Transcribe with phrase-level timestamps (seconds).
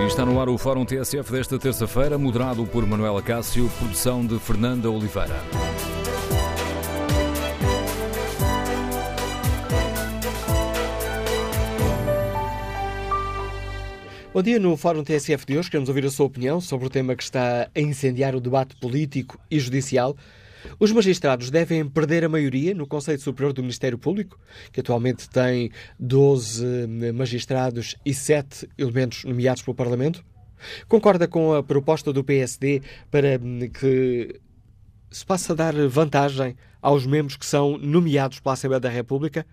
[0.00, 4.38] E está no ar o Fórum TSF desta terça-feira, moderado por Manuela Cássio, produção de
[4.38, 5.36] Fernanda Oliveira.
[14.32, 17.14] Bom dia, no Fórum TSF de hoje queremos ouvir a sua opinião sobre o tema
[17.14, 20.16] que está a incendiar o debate político e judicial.
[20.78, 24.38] Os magistrados devem perder a maioria no Conselho Superior do Ministério Público,
[24.72, 30.24] que atualmente tem 12 magistrados e 7 elementos nomeados pelo Parlamento?
[30.88, 33.40] Concorda com a proposta do PSD para
[33.72, 34.38] que
[35.10, 39.46] se passe a dar vantagem aos membros que são nomeados pela Assembleia da República?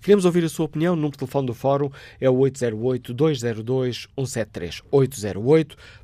[0.00, 0.94] Queremos ouvir a sua opinião.
[0.94, 4.82] O número de telefone do Fórum é o 808-202-173.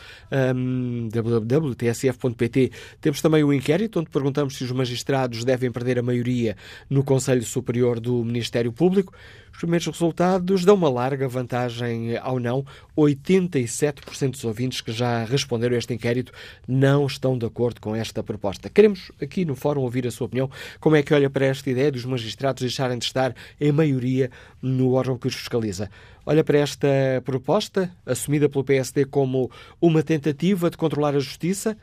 [0.56, 6.56] um, www.tsf.pt, temos também o inquérito onde perguntamos se os magistrados devem perder a maioria
[6.90, 9.14] no Conselho Superior do Ministério Público.
[9.54, 12.66] Os primeiros resultados dão uma larga vantagem ao não.
[12.98, 16.34] 87% dos ouvintes que já responderam a este inquérito
[16.68, 18.68] não estão de acordo com esta proposta.
[18.68, 20.50] Queremos aqui no fórum ouvir a sua opinião.
[20.80, 24.32] Como é que olha para esta ideia dos magistrados deixarem de estar em maioria
[24.62, 25.90] no órgão que os fiscaliza?
[26.26, 26.88] Olha para esta
[27.24, 31.78] proposta, assumida pelo PSD como uma tentativa de controlar a justiça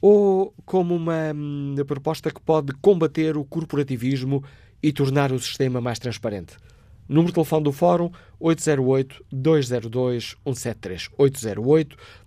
[0.00, 4.44] ou como uma hum, proposta que pode combater o corporativismo
[4.82, 6.56] e tornar o sistema mais transparente?
[7.08, 8.10] Número de telefone do Fórum
[8.40, 11.10] 808-202-173.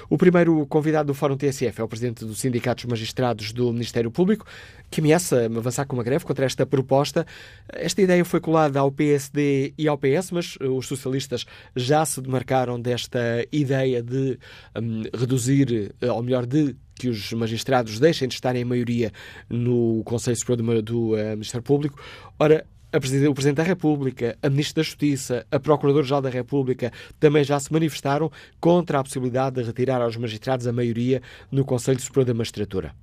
[0.10, 2.40] O primeiro convidado do Fórum TSF é o presidente dos
[2.86, 4.46] Magistrados do Ministério Público,
[4.94, 7.26] que ameaça avançar com uma greve contra esta proposta.
[7.70, 12.80] Esta ideia foi colada ao PSD e ao PS, mas os socialistas já se demarcaram
[12.80, 13.20] desta
[13.52, 14.38] ideia de
[14.80, 19.12] um, reduzir, ou melhor, de que os magistrados deixem de estar em maioria
[19.50, 22.00] no Conselho Superior do, do uh, Ministério Público.
[22.40, 22.64] Ora,
[22.96, 27.74] o Presidente da República, a Ministra da Justiça, a Procuradora-Geral da República também já se
[27.74, 31.20] manifestaram contra a possibilidade de retirar aos magistrados a maioria
[31.52, 32.94] no Conselho Superior da Magistratura.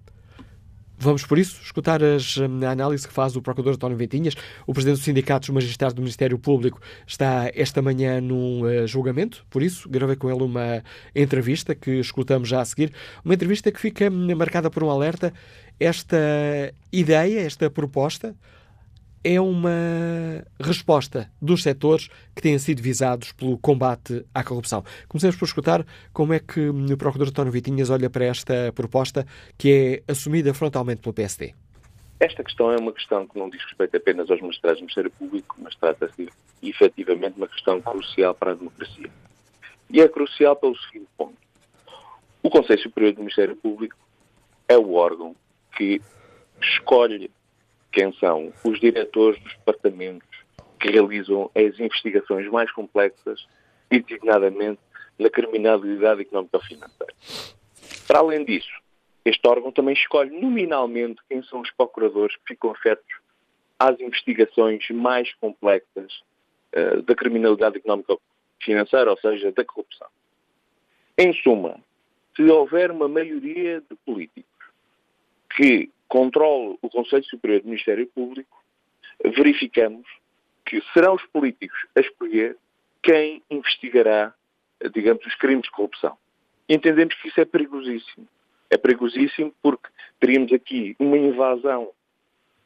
[1.03, 4.35] Vamos, por isso, escutar as, a análise que faz o Procurador António Ventinhas.
[4.67, 9.47] O Presidente do Sindicato dos Magistrados do Ministério Público está esta manhã num uh, julgamento,
[9.49, 10.85] por isso gravei com ele uma
[11.15, 12.93] entrevista que escutamos já a seguir.
[13.25, 15.33] Uma entrevista que fica marcada por um alerta.
[15.81, 16.19] Esta
[16.93, 18.37] ideia, esta proposta,
[19.23, 24.83] é uma resposta dos setores que têm sido visados pelo combate à corrupção.
[25.09, 29.27] Comecemos por escutar como é que o Procurador António Vitinhas olha para esta proposta
[29.59, 31.55] que é assumida frontalmente pelo PSD.
[32.19, 35.57] Esta questão é uma questão que não diz respeito apenas aos magistrados do Ministério Público,
[35.59, 36.29] mas trata-se
[36.63, 39.11] efetivamente de uma questão crucial para a democracia.
[39.89, 41.37] E é crucial pelo seguinte ponto.
[42.43, 43.97] O Conselho Superior do Ministério Público
[44.69, 45.35] é o órgão
[45.77, 46.01] que
[46.63, 47.31] escolhe
[47.93, 50.29] quem são os diretores dos departamentos
[50.79, 53.47] que realizam as investigações mais complexas
[53.91, 54.81] e, designadamente,
[55.19, 57.13] na criminalidade económica financeira.
[58.07, 58.73] Para além disso,
[59.25, 63.15] este órgão também escolhe nominalmente quem são os procuradores que ficam afetos
[63.79, 66.23] às investigações mais complexas
[66.75, 68.17] uh, da criminalidade económica
[68.63, 70.09] financeira, ou seja, da corrupção.
[71.19, 71.79] Em suma,
[72.35, 74.51] se houver uma maioria de políticos
[75.55, 78.63] que controle o Conselho Superior do Ministério Público,
[79.25, 80.07] verificamos
[80.67, 82.57] que serão os políticos a escolher
[83.03, 84.35] quem investigará,
[84.93, 86.19] digamos, os crimes de corrupção.
[86.69, 88.29] Entendemos que isso é perigosíssimo.
[88.69, 89.89] É perigosíssimo porque
[90.19, 91.91] teríamos aqui uma invasão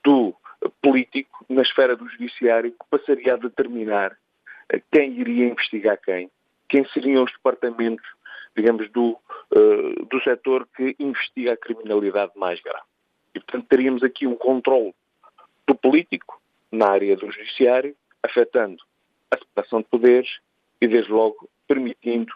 [0.02, 0.34] do
[0.80, 4.16] político na esfera do judiciário que passaria a determinar
[4.90, 6.30] quem iria investigar quem,
[6.68, 8.06] quem seriam os departamentos,
[8.56, 9.18] digamos, do,
[9.54, 12.93] uh, do setor que investiga a criminalidade mais grave.
[13.34, 14.94] E, portanto, teríamos aqui um controle
[15.66, 16.40] do político
[16.70, 18.82] na área do judiciário, afetando
[19.30, 20.38] a separação de poderes
[20.80, 22.32] e, desde logo, permitindo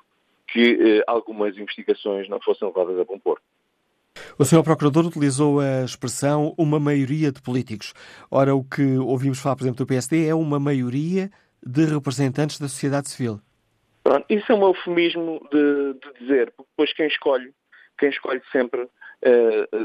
[0.47, 3.43] que eh, algumas investigações não fossem levadas a bom porto.
[4.39, 4.63] O Sr.
[4.63, 7.93] Procurador utilizou a expressão uma maioria de políticos.
[8.31, 11.31] Ora, o que ouvimos falar, por exemplo, do PSD é uma maioria
[11.65, 13.41] de representantes da sociedade civil.
[14.03, 17.53] Pronto, isso é um eufemismo de, de dizer, porque depois quem escolhe,
[17.99, 18.89] quem escolhe sempre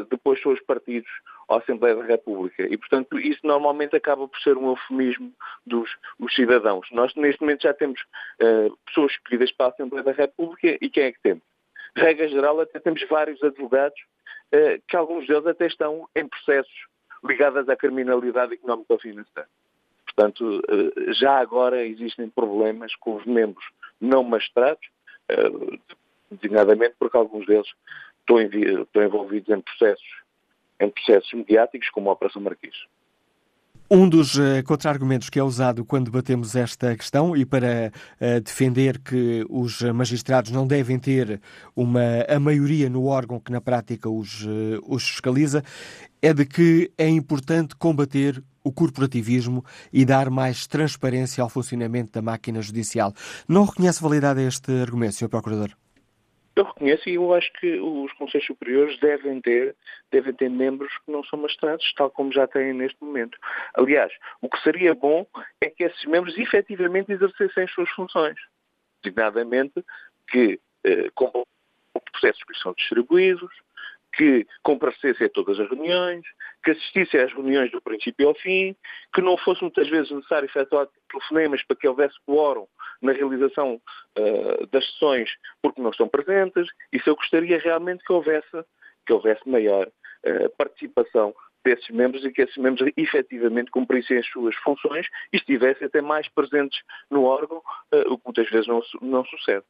[0.09, 1.09] depois são os partidos
[1.49, 2.63] à Assembleia da República.
[2.63, 5.31] E, portanto, isso normalmente acaba por ser um eufemismo
[5.65, 5.89] dos
[6.35, 6.87] cidadãos.
[6.91, 11.05] Nós, neste momento, já temos uh, pessoas escolhidas para a Assembleia da República e quem
[11.05, 11.43] é que temos?
[11.95, 13.99] Regra geral, até temos vários advogados
[14.53, 16.87] uh, que alguns deles até estão em processos
[17.23, 19.47] ligados à criminalidade económica ou financeira.
[20.05, 20.61] Portanto,
[21.13, 23.65] já agora existem problemas com os membros
[23.99, 24.87] não magistrados,
[26.29, 27.67] designadamente porque alguns deles
[28.27, 30.07] estão, envolvidos em processos,
[30.79, 32.75] em processos mediáticos, como a Operação Marquês.
[33.91, 38.97] Um dos uh, contra-argumentos que é usado quando debatemos esta questão e para uh, defender
[38.97, 41.39] que os magistrados não devem ter
[41.75, 45.63] uma, a maioria no órgão que na prática os, uh, os fiscaliza
[46.21, 52.21] é de que é importante combater o corporativismo e dar mais transparência ao funcionamento da
[52.21, 53.13] máquina judicial.
[53.47, 55.29] Não reconhece validade a este argumento, Sr.
[55.29, 55.82] Procurador?
[56.55, 59.75] Eu reconheço e eu acho que os Conselhos Superiores devem ter,
[60.11, 63.37] devem ter membros que não são magistrados, tal como já têm neste momento.
[63.73, 65.25] Aliás, o que seria bom
[65.59, 68.37] é que esses membros efetivamente exercessem as suas funções.
[69.01, 69.83] Designadamente
[70.29, 71.43] que eh, com
[72.11, 73.51] processos que são distribuídos,
[74.15, 76.23] que comparecessem a todas as reuniões,
[76.63, 78.75] que assistissem às reuniões do princípio ao fim,
[79.13, 82.67] que não fosse muitas vezes necessário efetuar telefonemas para que houvesse quórum
[83.01, 83.81] na realização
[84.17, 85.29] uh, das sessões
[85.61, 86.67] porque não estão presentes.
[86.91, 88.65] Isso eu gostaria realmente que houvesse,
[89.05, 91.33] que houvesse maior uh, participação
[91.65, 96.27] desses membros e que esses membros efetivamente cumprissem as suas funções e estivessem até mais
[96.29, 99.65] presentes no órgão, uh, o que muitas vezes não, não sucede.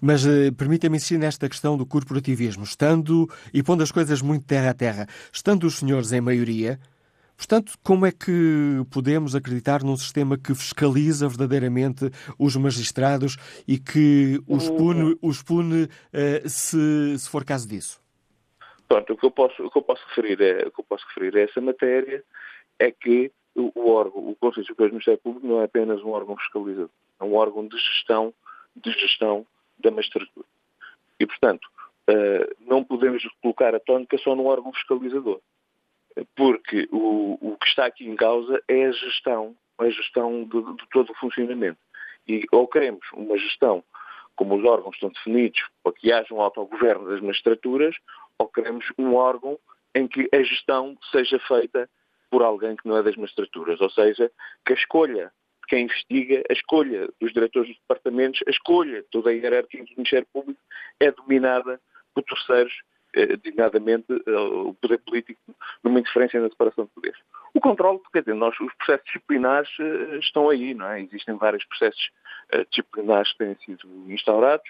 [0.00, 2.64] Mas uh, permita-me insistir nesta questão do corporativismo.
[2.64, 6.78] Estando, e pondo as coisas muito terra a terra, estando os senhores em maioria,
[7.36, 13.36] portanto, como é que podemos acreditar num sistema que fiscaliza verdadeiramente os magistrados
[13.66, 18.00] e que os pune, os pune uh, se, se for caso disso?
[18.88, 21.04] Pronto, o que eu posso, o que eu posso, referir, é, o que eu posso
[21.08, 22.22] referir a essa matéria
[22.78, 26.10] é que o, o órgão, o Conselho Superior do Ministério Público não é apenas um
[26.10, 26.90] órgão fiscalizador,
[27.20, 28.32] é um órgão de gestão,
[28.76, 29.44] de gestão
[29.78, 30.46] da magistratura.
[31.18, 31.66] E, portanto,
[32.10, 35.40] uh, não podemos colocar a tónica só no órgão fiscalizador,
[36.34, 40.88] porque o, o que está aqui em causa é a gestão, a gestão de, de
[40.90, 41.78] todo o funcionamento.
[42.28, 43.84] E ou queremos uma gestão
[44.34, 47.96] como os órgãos estão definidos para que haja um autogoverno das magistraturas,
[48.38, 49.58] ou queremos um órgão
[49.94, 51.88] em que a gestão seja feita
[52.30, 54.30] por alguém que não é das magistraturas, ou seja,
[54.64, 55.32] que a escolha
[55.66, 59.90] quem investiga, a escolha dos diretores dos departamentos, a escolha de toda a hierarquia do
[59.96, 60.60] Ministério Público
[61.00, 61.80] é dominada
[62.14, 62.72] por terceiros,
[63.14, 65.40] eh, designadamente eh, o poder político,
[65.82, 67.18] numa interferência na separação de poderes.
[67.54, 71.02] O controle, quer dizer, nós, os processos disciplinares eh, estão aí, não é?
[71.02, 72.10] Existem vários processos
[72.70, 74.68] disciplinares que têm sido instaurados.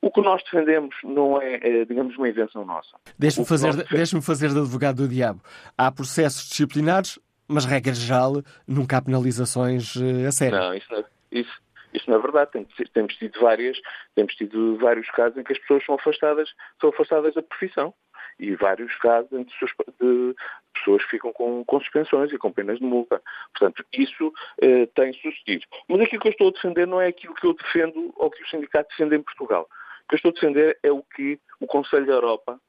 [0.00, 2.96] O que nós defendemos não é, digamos, uma invenção nossa.
[3.18, 5.40] Deixe-me fazer, deixe fazer de advogado do diabo.
[5.76, 7.18] Há processos disciplinares
[7.48, 10.58] mas, regra geral, nunca há penalizações eh, a sério.
[10.58, 11.62] Não, isso não, é, isso,
[11.94, 12.66] isso não é verdade.
[12.92, 13.78] temos tido várias,
[14.14, 16.50] temos tido vários casos em que as pessoas são afastadas,
[16.80, 17.94] são afastadas da profissão.
[18.38, 19.52] E vários casos em que
[20.00, 20.34] de
[20.72, 23.20] pessoas ficam com, com, suspensões e com penas de multa.
[23.52, 25.66] Portanto, isso eh, tem sucedido.
[25.88, 28.40] Mas aquilo que eu estou a defender não é aquilo que eu defendo ou que
[28.40, 29.62] o sindicato defende em Portugal.
[29.62, 32.60] O que eu estou a defender é o que o Conselho da Europa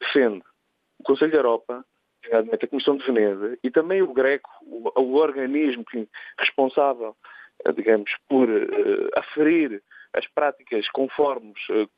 [0.00, 0.42] defende.
[0.98, 1.84] O Conselho da Europa
[2.24, 6.08] nomeadamente a Comissão de Veneza, e também o Greco, o, o organismo que,
[6.38, 7.16] responsável,
[7.64, 9.82] eh, digamos, por uh, aferir
[10.12, 11.88] as práticas conformes, uh,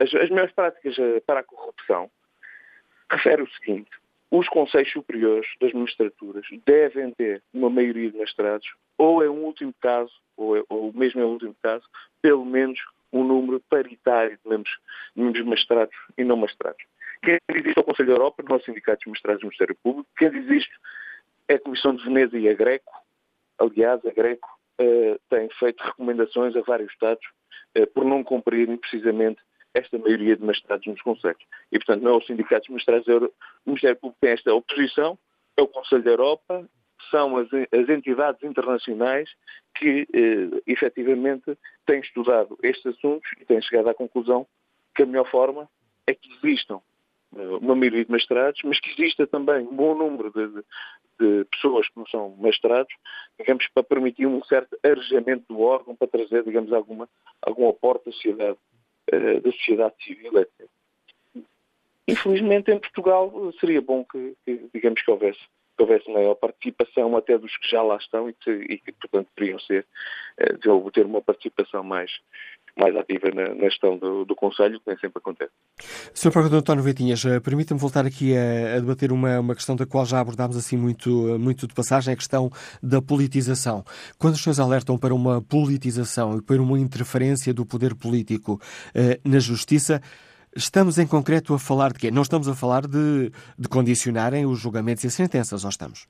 [0.00, 2.10] as, as melhores práticas uh, para a corrupção,
[3.10, 3.90] refere o seguinte,
[4.30, 9.74] os Conselhos Superiores das Magistraturas devem ter uma maioria de magistrados, ou em um último
[9.80, 11.84] caso, ou, é, ou mesmo em último caso,
[12.22, 12.80] pelo menos
[13.12, 14.74] um número paritário de membros,
[15.14, 16.82] membros magistrados e não magistrados.
[17.22, 19.76] Quem existe é o Conselho da Europa, não é o Sindicato dos Magistrados do Ministério
[19.80, 20.08] Público.
[20.16, 20.72] Quem existe
[21.48, 22.92] é a Comissão de Veneza e a Greco.
[23.58, 24.48] Aliás, a Greco
[24.80, 27.24] uh, tem feito recomendações a vários Estados
[27.78, 29.40] uh, por não cumprirem precisamente
[29.72, 31.42] esta maioria de magistrados nos Conselhos.
[31.70, 33.32] E, portanto, não é o Sindicato dos Magistrados, é o
[33.64, 35.16] Ministério Público que tem esta oposição,
[35.56, 36.68] é o Conselho da Europa,
[37.10, 39.30] são as, as entidades internacionais
[39.76, 44.46] que, eh, efetivamente, têm estudado estes assuntos e têm chegado à conclusão
[44.94, 45.68] que a melhor forma
[46.06, 46.80] é que existam
[47.32, 50.62] uma maioria de magistrados, mas que exista também um bom número de,
[51.18, 52.92] de, pessoas que não são magistrados,
[53.38, 57.08] digamos, para permitir um certo arejamento do órgão, para trazer, digamos, alguma,
[57.40, 58.58] algum aporte da sociedade,
[59.12, 60.68] uh, da sociedade civil, etc.
[62.06, 65.40] Infelizmente, em Portugal, seria bom que, que digamos, que houvesse,
[65.76, 69.28] que houvesse maior participação até dos que já lá estão e que, e que portanto,
[69.34, 69.86] deveriam ser,
[70.92, 72.10] ter uma participação mais,
[72.76, 75.52] mais ativa na, na gestão do, do Conselho, que nem sempre acontece.
[76.14, 76.30] Sr.
[76.30, 80.06] Procurador António Vitinhas, eh, permita-me voltar aqui a, a, debater uma, uma questão da qual
[80.06, 82.50] já abordámos assim muito, muito de passagem, a questão
[82.82, 83.84] da politização.
[84.18, 88.58] Quando os senhores alertam para uma politização e para uma interferência do poder político
[88.94, 90.00] eh, na justiça,
[90.56, 92.10] estamos em concreto a falar de quê?
[92.10, 96.08] Não estamos a falar de, de condicionarem os julgamentos e as sentenças, ou estamos?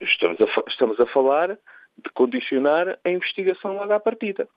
[0.00, 1.58] Estamos a, estamos a falar
[1.96, 4.48] de condicionar a investigação logo à partida.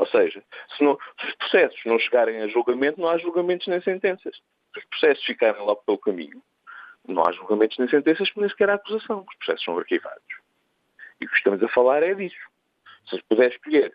[0.00, 0.42] Ou seja,
[0.74, 4.34] se, não, se, os processos não chegarem a julgamento, não há julgamentos nem sentenças.
[4.72, 6.42] Se os processos ficarem logo pelo caminho,
[7.06, 9.26] não há julgamentos nem sentenças, nem sequer há acusação.
[9.28, 10.24] Os processos são arquivados.
[11.20, 12.48] E o que estamos a falar é disso.
[13.10, 13.94] Se se puder escolher,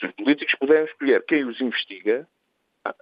[0.00, 2.28] se os políticos puderem escolher quem os investiga,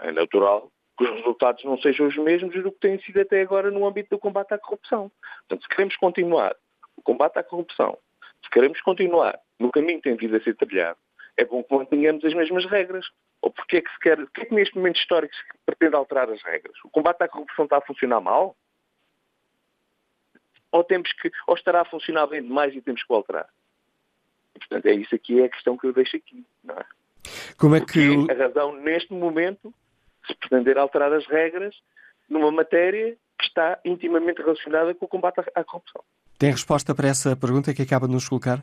[0.01, 3.71] é natural que os resultados não sejam os mesmos do que têm sido até agora
[3.71, 5.11] no âmbito do combate à corrupção.
[5.49, 6.55] Portanto, se queremos continuar
[6.99, 7.97] o combate à corrupção,
[8.45, 10.99] se queremos continuar no caminho que tem vindo a ser trilhado,
[11.37, 13.07] é bom que mantenhamos as mesmas regras.
[13.43, 15.95] Ou porque é que se quer, o que é que neste momento histórico se pretende
[15.95, 16.77] alterar as regras?
[16.85, 18.57] O combate à corrupção está a funcionar mal?
[20.73, 23.49] Ou, temos que, ou estará a funcionar bem demais e temos que alterar?
[24.55, 26.45] E, portanto, é isso aqui, é a questão que eu deixo aqui.
[26.65, 26.85] Não é?
[27.57, 27.85] Como é que...
[28.17, 29.73] Porque a razão, neste momento,
[30.27, 31.75] se pretender alterar as regras
[32.29, 36.03] numa matéria que está intimamente relacionada com o combate à corrupção.
[36.39, 38.63] Tem resposta para essa pergunta que acaba de nos colocar?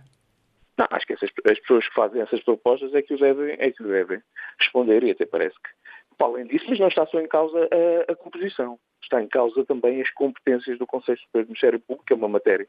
[0.78, 3.72] Não, acho que essas, as pessoas que fazem essas propostas é que o devem, é
[3.72, 4.22] que devem
[4.60, 7.70] responder e até parece que, além disso, mas não está só em causa
[8.08, 12.06] a, a composição, está em causa também as competências do Conselho Superior do Ministério Público,
[12.06, 12.68] que é uma matéria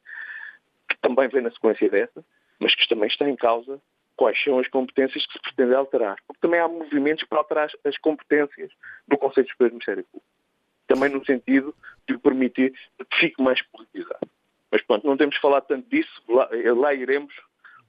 [0.88, 2.24] que também vem na sequência dessa,
[2.58, 3.80] mas que também está em causa
[4.16, 6.16] quais são as competências que se pretende alterar.
[6.26, 8.70] Porque também há movimentos para alterar as competências
[9.08, 10.26] do Conselho Superior do Ministério Público.
[10.86, 11.74] Também no sentido
[12.08, 12.72] de permitir
[13.10, 14.28] que fique mais politizado.
[14.70, 17.34] Mas pronto, não temos falado tanto disso, lá, lá iremos,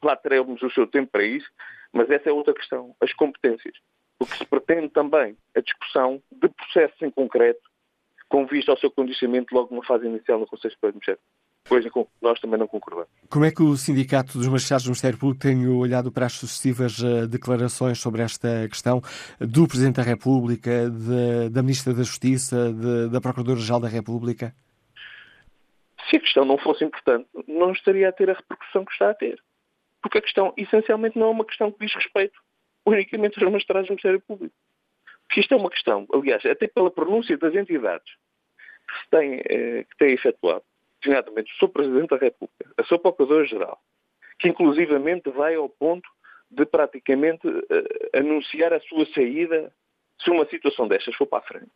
[0.04, 1.50] lá teremos o seu tempo para isso,
[1.94, 3.75] mas essa é outra questão, as competências.
[4.18, 7.62] Porque se pretende também a discussão de processos em concreto,
[8.30, 11.22] com vista ao seu condicionamento logo numa fase inicial no Conselho Superior do Ministério
[11.68, 13.10] coisa com que nós também não concordamos.
[13.30, 17.00] Como é que o Sindicato dos Magistrados do Ministério Público tem olhado para as sucessivas
[17.00, 19.02] uh, declarações sobre esta questão
[19.40, 24.54] do Presidente da República, de, da Ministra da Justiça, de, da Procuradora-Geral da República?
[26.10, 29.16] Se a questão não fosse importante, não estaria a ter a repercussão que está a
[29.16, 29.40] ter.
[30.06, 32.40] Porque a questão, essencialmente, não é uma questão que diz respeito
[32.86, 34.54] unicamente aos magistrados do Ministério Público.
[35.24, 38.14] Porque isto é uma questão, aliás, até pela pronúncia das entidades
[38.88, 40.64] que, têm, eh, que têm efetuado,
[41.02, 41.70] designadamente o Sr.
[41.70, 43.00] Presidente da República, a Sr.
[43.00, 43.82] Procurador-Geral,
[44.38, 46.08] que inclusivamente vai ao ponto
[46.52, 47.64] de praticamente uh,
[48.14, 49.74] anunciar a sua saída
[50.22, 51.72] se uma situação destas for para a frente.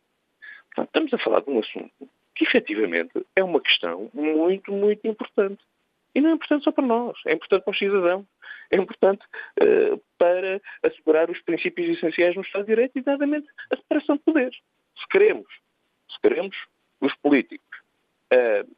[0.66, 5.60] Portanto, estamos a falar de um assunto que efetivamente é uma questão muito, muito importante.
[6.14, 8.26] E não é importante só para nós, é importante para os cidadãos,
[8.70, 9.24] é importante
[9.62, 14.22] uh, para assegurar os princípios essenciais no Estado de Direito e, exatamente, a separação de
[14.22, 14.58] poderes.
[14.98, 15.48] Se queremos,
[16.08, 16.56] se queremos
[17.00, 17.78] os políticos
[18.32, 18.68] uh,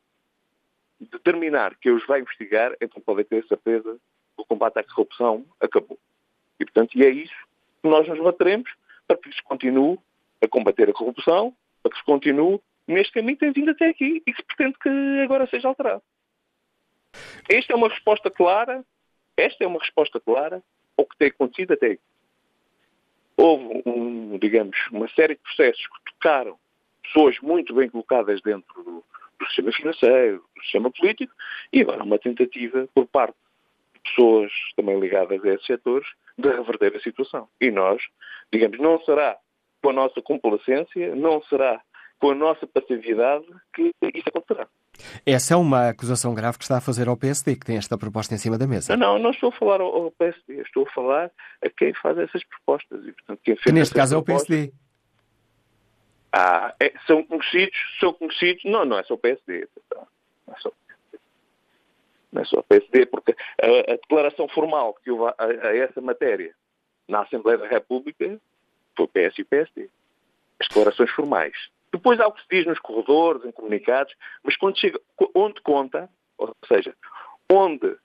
[1.00, 3.94] determinar que os vai investigar, então podem ter certeza
[4.36, 5.98] que o combate à corrupção acabou.
[6.60, 7.34] E, portanto, e é isso
[7.82, 8.70] que nós nos bateremos
[9.06, 9.98] para que se continue
[10.42, 14.22] a combater a corrupção, para que se continue neste caminho que tem vindo até aqui
[14.26, 14.88] e que se pretende que
[15.24, 16.02] agora seja alterado.
[17.48, 18.84] Esta é uma resposta clara,
[19.36, 20.62] esta é uma resposta clara
[20.96, 22.02] ao que tem acontecido até aqui.
[23.36, 26.58] Houve, um, digamos, uma série de processos que tocaram
[27.02, 29.04] pessoas muito bem colocadas dentro do,
[29.38, 31.34] do sistema financeiro, do sistema político,
[31.72, 33.36] e agora uma tentativa por parte
[33.94, 37.48] de pessoas também ligadas a esses setores de reverter a situação.
[37.60, 38.02] E nós,
[38.52, 39.36] digamos, não será
[39.82, 41.82] com a nossa complacência, não será
[42.22, 44.68] com a nossa passividade que isso acontecerá.
[45.26, 48.32] Essa é uma acusação grave que está a fazer ao PSD, que tem esta proposta
[48.32, 48.96] em cima da mesa.
[48.96, 52.44] Não, não, não estou a falar ao, PSD, estou a falar a quem faz essas
[52.44, 53.04] propostas.
[53.04, 54.72] E, portanto, quem fez que neste caso é o PSD.
[56.32, 60.72] Ah, é, são conhecidos, são conhecidos, não, não é só o PSD, não é só,
[62.30, 66.00] não é só o PSD, porque a, a declaração formal que houve a, a, essa
[66.00, 66.54] matéria
[67.08, 68.38] na Assembleia da República
[68.96, 69.88] foi PS e o PSD.
[70.60, 71.71] As declarações formais.
[71.92, 74.98] Depois há o que se diz nos corredores, em comunicados, mas quando chega,
[75.34, 76.08] onde conta,
[76.38, 76.94] ou seja,
[77.50, 77.96] onde,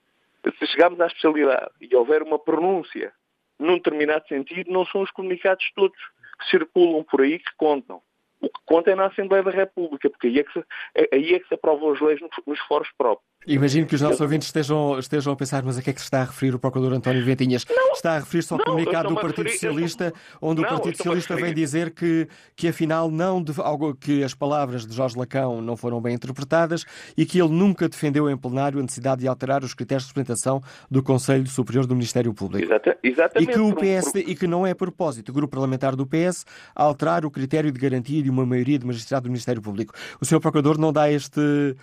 [0.58, 3.12] se chegarmos à especialidade e houver uma pronúncia
[3.58, 5.98] num determinado sentido, não são os comunicados todos
[6.38, 8.00] que circulam por aí que contam.
[8.40, 10.64] O que conta é na Assembleia da República, porque aí é que se,
[10.94, 13.28] é, aí é que se aprovam as leis nos foros próprios.
[13.46, 16.06] Imagino que os nossos ouvintes estejam, estejam a pensar, mas a que é que se
[16.06, 17.64] está a referir o Procurador António Ventinhas?
[17.70, 21.36] Não, está a referir-se ao comunicado do Partido referir, Socialista, onde não, o Partido Socialista
[21.36, 25.76] vem dizer que, que afinal não de, algo, que as palavras de Jorge Lacão não
[25.76, 26.84] foram bem interpretadas
[27.16, 30.60] e que ele nunca defendeu em plenário a necessidade de alterar os critérios de representação
[30.90, 32.66] do Conselho Superior do Ministério Público.
[32.66, 33.50] Exata, exatamente.
[33.50, 37.24] E que o PS e que não é propósito, o grupo parlamentar do PS, alterar
[37.24, 39.94] o critério de garantia de uma maioria de magistrados do Ministério Público.
[40.20, 40.40] O Sr.
[40.40, 41.76] Procurador não dá este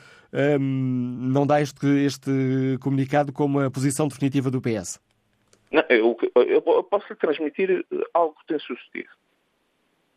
[0.60, 5.00] não dá este, este comunicado como a posição definitiva do PS?
[5.72, 9.10] Não, eu, eu, posso lhe transmitir algo que tem sucedido.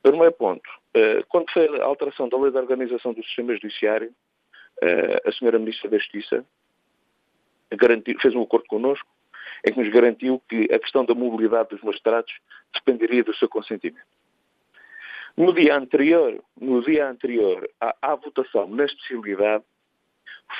[0.02, 4.10] Primeiro ponto, uh, quando foi a alteração da lei da organização do sistema judiciário,
[4.82, 6.44] uh, a senhora Ministra da Justiça
[7.72, 9.08] garantiu, fez um acordo connosco
[9.66, 12.32] em que nos garantiu que a questão da mobilidade dos magistrados
[12.72, 14.06] dependeria do seu consentimento.
[15.36, 19.64] No dia anterior, no dia anterior à, à votação na especialidade,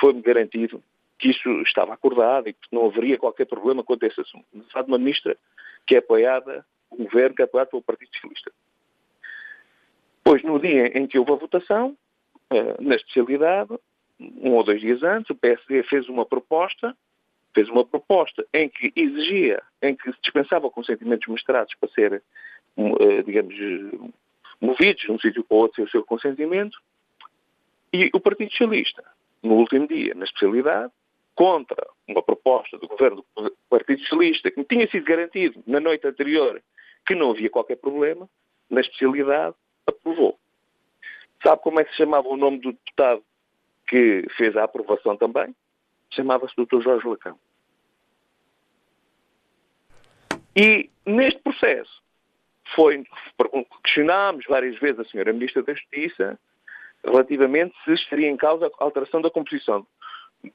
[0.00, 0.82] foi-me garantido
[1.18, 4.46] que isso estava acordado e que não haveria qualquer problema quanto a esse assunto.
[4.52, 5.36] De uma ministra
[5.86, 8.52] que é apoiada, o governo que é apoiado pelo Partido Socialista.
[10.22, 11.96] Pois, no dia em que houve a votação,
[12.50, 13.74] eh, na especialidade,
[14.20, 16.96] um ou dois dias antes, o PSD fez uma proposta,
[17.54, 22.22] fez uma proposta em que exigia, em que se dispensava consentimentos mostrados para ser,
[22.76, 23.54] eh, digamos,
[24.60, 26.78] movidos de um sítio para outro sem o seu consentimento,
[27.92, 29.02] e o Partido Socialista,
[29.42, 30.92] no último dia, na especialidade,
[31.34, 36.60] contra uma proposta do governo do Partido Socialista, que tinha sido garantido na noite anterior
[37.06, 38.28] que não havia qualquer problema,
[38.68, 39.54] na especialidade,
[39.86, 40.38] aprovou.
[41.42, 43.22] Sabe como é que se chamava o nome do deputado
[43.86, 45.54] que fez a aprovação também?
[46.10, 46.80] Chamava-se Dr.
[46.82, 47.38] Jorge Lacão.
[50.56, 52.02] E neste processo
[52.74, 53.04] foi,
[53.84, 56.38] questionámos várias vezes a senhora Ministra da Justiça
[57.04, 59.86] relativamente se estaria em causa a alteração da composição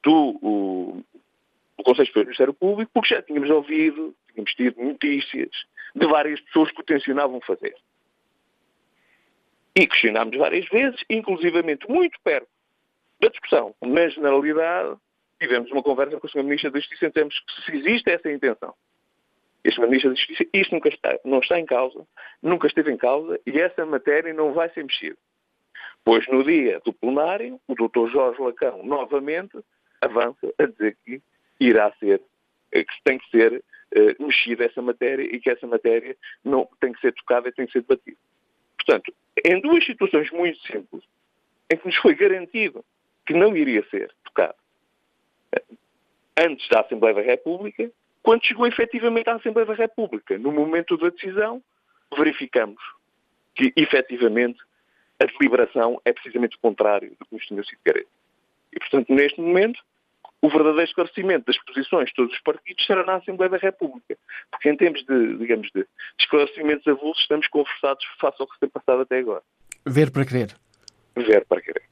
[0.02, 1.04] do, o,
[1.76, 5.50] do Conselho Superior do Ministério Público, porque já tínhamos ouvido, tínhamos tido notícias
[5.94, 7.74] de várias pessoas que o tensionavam fazer.
[9.76, 12.48] E questionámos várias vezes, inclusivamente muito perto
[13.20, 13.74] da discussão.
[13.82, 14.96] Na generalidade,
[15.40, 16.44] tivemos uma conversa com o Sr.
[16.44, 18.74] Ministro da Justiça e entendemos que se existe essa intenção.
[19.64, 19.86] E Sr.
[19.86, 22.06] Ministro da Justiça, isto nunca está, não está em causa,
[22.42, 25.16] nunca esteve em causa e essa matéria não vai ser mexida.
[26.04, 28.10] Pois no dia do plenário, o Dr.
[28.10, 29.58] Jorge Lacão novamente
[30.00, 31.22] avança a dizer que
[31.58, 32.20] irá ser,
[32.72, 33.64] eh, que tem que ser
[33.96, 37.66] uh, mexida essa matéria e que essa matéria não tem que ser tocada e tem
[37.66, 38.18] que ser debatida.
[38.76, 41.02] Portanto, em duas situações muito simples,
[41.70, 42.84] em que nos foi garantido
[43.26, 44.56] que não iria ser tocado
[45.56, 45.62] eh,
[46.36, 47.90] antes da Assembleia da República,
[48.22, 51.62] quando chegou efetivamente à Assembleia da República, no momento da decisão,
[52.16, 52.82] verificamos
[53.54, 54.58] que efetivamente
[55.20, 58.10] a deliberação é precisamente o contrário do que nos tinha sido garantido.
[58.72, 59.80] E, portanto, neste momento,
[60.42, 64.16] o verdadeiro esclarecimento das posições de todos os partidos será na Assembleia da República.
[64.50, 65.86] Porque em termos de, digamos, de
[66.18, 69.42] esclarecimentos avulsos, estamos conversados face ao que se tem passado até agora.
[69.86, 70.54] Ver para crer.
[71.16, 71.82] Ver para crer.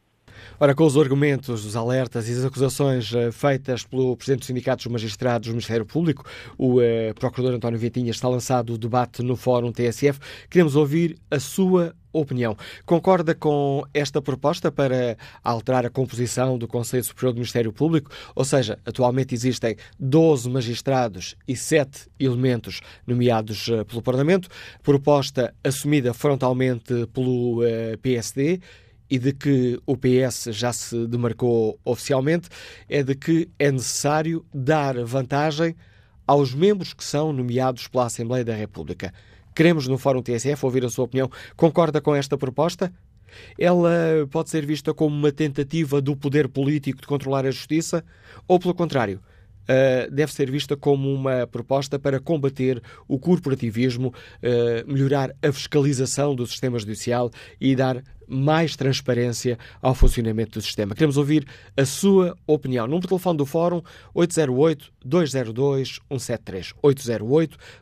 [0.63, 4.85] Ora, com os argumentos, os alertas e as acusações uh, feitas pelo Presidente do Sindicato
[4.85, 6.25] dos Magistrados do Ministério Público,
[6.57, 6.83] o uh,
[7.19, 10.21] Procurador António Vitinha, está lançado o debate no Fórum TSF.
[10.49, 12.57] Queremos ouvir a sua opinião.
[12.87, 18.13] Concorda com esta proposta para alterar a composição do Conselho Superior do Ministério Público?
[18.33, 24.49] Ou seja, atualmente existem 12 magistrados e 7 elementos nomeados uh, pelo Parlamento,
[24.81, 27.63] proposta assumida frontalmente pelo
[28.01, 28.61] PSD
[29.13, 32.49] e de que o PS já se demarcou oficialmente,
[32.89, 35.77] é de que é necessário dar vantagem
[36.27, 39.13] aos membros que são nomeados pela Assembleia da República.
[39.55, 41.31] Queremos no Fórum TSF ouvir a sua opinião.
[41.59, 42.91] Concorda com esta proposta?
[43.59, 48.03] Ela pode ser vista como uma tentativa do poder político de controlar a justiça
[48.49, 49.21] ou, pelo contrário,
[50.11, 56.47] deve ser vista como uma proposta para combater o corporativismo, uh, melhorar a fiscalização do
[56.47, 60.95] sistema judicial e dar mais transparência ao funcionamento do sistema.
[60.95, 61.47] Queremos ouvir
[61.77, 62.87] a sua opinião.
[62.87, 63.83] Número de telefone do Fórum
[64.15, 66.75] 808-202-173.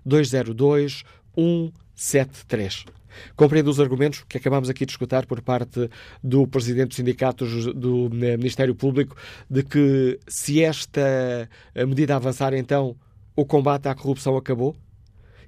[0.06, 2.99] 808-202-173.
[3.36, 5.88] Compreendo os argumentos que acabamos aqui de escutar por parte
[6.22, 9.16] do Presidente dos Sindicatos do Ministério Público
[9.48, 12.96] de que se esta medida avançar, então
[13.36, 14.74] o combate à corrupção acabou?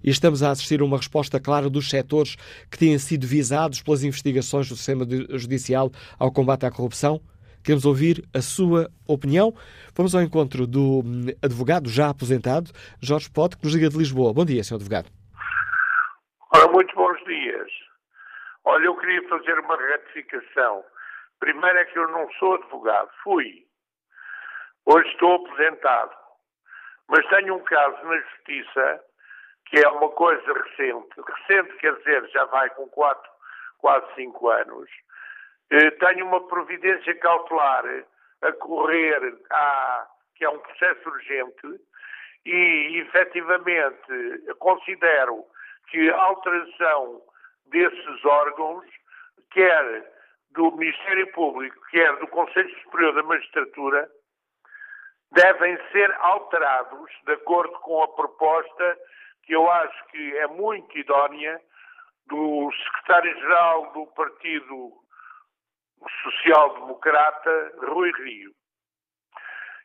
[0.04, 2.36] e estamos a assistir a uma resposta clara dos setores
[2.70, 5.06] que têm sido visados pelas investigações do sistema
[5.38, 7.20] judicial ao combate à corrupção?
[7.62, 9.54] Queremos ouvir a sua opinião.
[9.94, 14.32] Vamos ao encontro do hum, advogado já aposentado, Jorge Pote, que nos liga de Lisboa.
[14.32, 14.74] Bom dia, Sr.
[14.74, 15.21] Advogado.
[16.54, 17.70] Ora, muito bons dias.
[18.64, 20.84] Olha, eu queria fazer uma retificação.
[21.40, 23.64] Primeiro é que eu não sou advogado, fui.
[24.84, 26.14] Hoje estou aposentado.
[27.08, 29.04] Mas tenho um caso na Justiça
[29.66, 31.08] que é uma coisa recente.
[31.16, 33.30] Recente quer dizer, já vai com quatro,
[33.78, 34.90] quase cinco anos.
[35.70, 37.84] Eh, tenho uma providência cautelar
[38.42, 41.80] a correr, à, que é um processo urgente,
[42.44, 45.46] e efetivamente considero
[45.92, 47.20] que a alteração
[47.66, 48.86] desses órgãos,
[49.50, 50.10] quer
[50.52, 54.10] do Ministério Público, quer do Conselho Superior da Magistratura,
[55.32, 58.98] devem ser alterados de acordo com a proposta
[59.42, 61.60] que eu acho que é muito idónea,
[62.26, 64.92] do secretário-geral do Partido
[66.22, 68.52] Social Democrata, Rui Rio.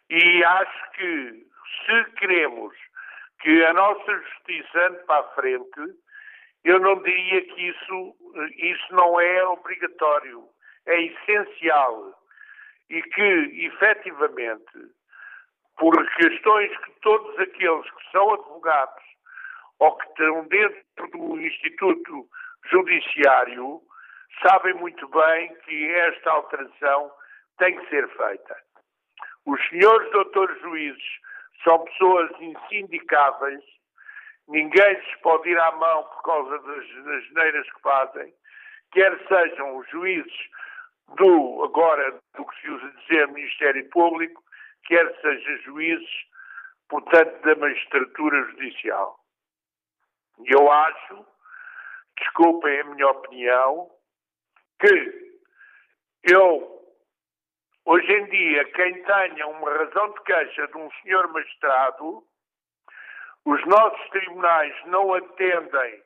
[0.09, 1.47] E acho que
[1.85, 2.73] se queremos
[3.47, 5.95] que a nossa justiça ande para a frente,
[6.65, 8.15] eu não diria que isso,
[8.57, 10.43] isso não é obrigatório,
[10.85, 12.13] é essencial.
[12.89, 14.91] E que, efetivamente,
[15.77, 19.03] por questões que todos aqueles que são advogados
[19.79, 22.27] ou que estão dentro do Instituto
[22.69, 23.79] Judiciário
[24.41, 27.09] sabem muito bem que esta alteração
[27.59, 28.57] tem que ser feita.
[29.45, 31.26] Os senhores doutores juízes
[31.63, 33.63] são pessoas insindicáveis,
[34.47, 38.33] ninguém lhes pode ir à mão por causa das, das geneiras que fazem,
[38.91, 40.49] quer sejam os juízes
[41.15, 44.43] do, agora, do que se usa dizer Ministério Público,
[44.85, 46.09] quer sejam juízes,
[46.89, 49.19] portanto, da magistratura judicial.
[50.39, 51.25] E eu acho,
[52.17, 53.89] desculpem a minha opinião,
[54.79, 55.37] que
[56.23, 56.76] eu,
[57.87, 62.21] hoje em dia, quem tenha uma razão de queixa de um senhor magistrado,
[63.45, 66.03] os nossos tribunais não atendem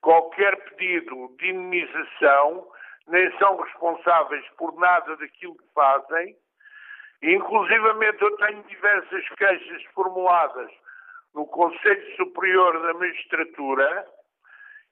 [0.00, 2.66] qualquer pedido de indemnização,
[3.08, 6.36] nem são responsáveis por nada daquilo que fazem.
[7.22, 10.70] Inclusivamente eu tenho diversas queixas formuladas
[11.34, 14.06] no Conselho Superior da Magistratura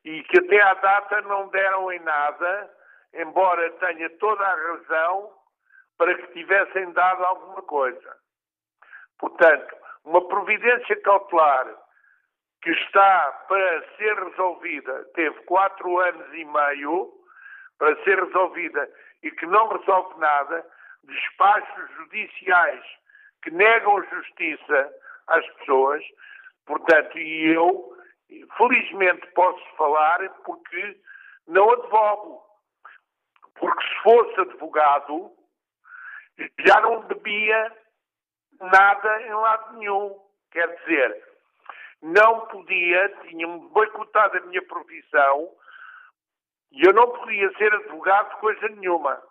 [0.04, 2.70] e que até à data não deram em nada,
[3.14, 5.37] embora tenha toda a razão
[5.98, 8.16] para que tivessem dado alguma coisa.
[9.18, 11.66] Portanto, uma providência cautelar
[12.62, 17.12] que está para ser resolvida, teve quatro anos e meio
[17.78, 18.88] para ser resolvida
[19.22, 20.64] e que não resolve nada,
[21.04, 22.84] despachos judiciais
[23.42, 24.92] que negam justiça
[25.28, 26.02] às pessoas,
[26.66, 27.96] portanto, e eu
[28.56, 31.00] felizmente posso falar porque
[31.46, 32.42] não advogo.
[33.54, 35.32] Porque se fosse advogado,
[36.66, 37.72] já não devia
[38.60, 40.18] nada em lado nenhum.
[40.50, 41.24] Quer dizer,
[42.02, 45.50] não podia, tinham boicotado a minha profissão
[46.72, 49.22] e eu não podia ser advogado de coisa nenhuma.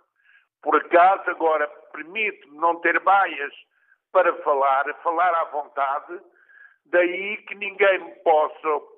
[0.61, 3.53] Por acaso, agora, permite-me não ter baias
[4.11, 6.19] para falar, falar à vontade,
[6.85, 8.96] daí que ninguém me possa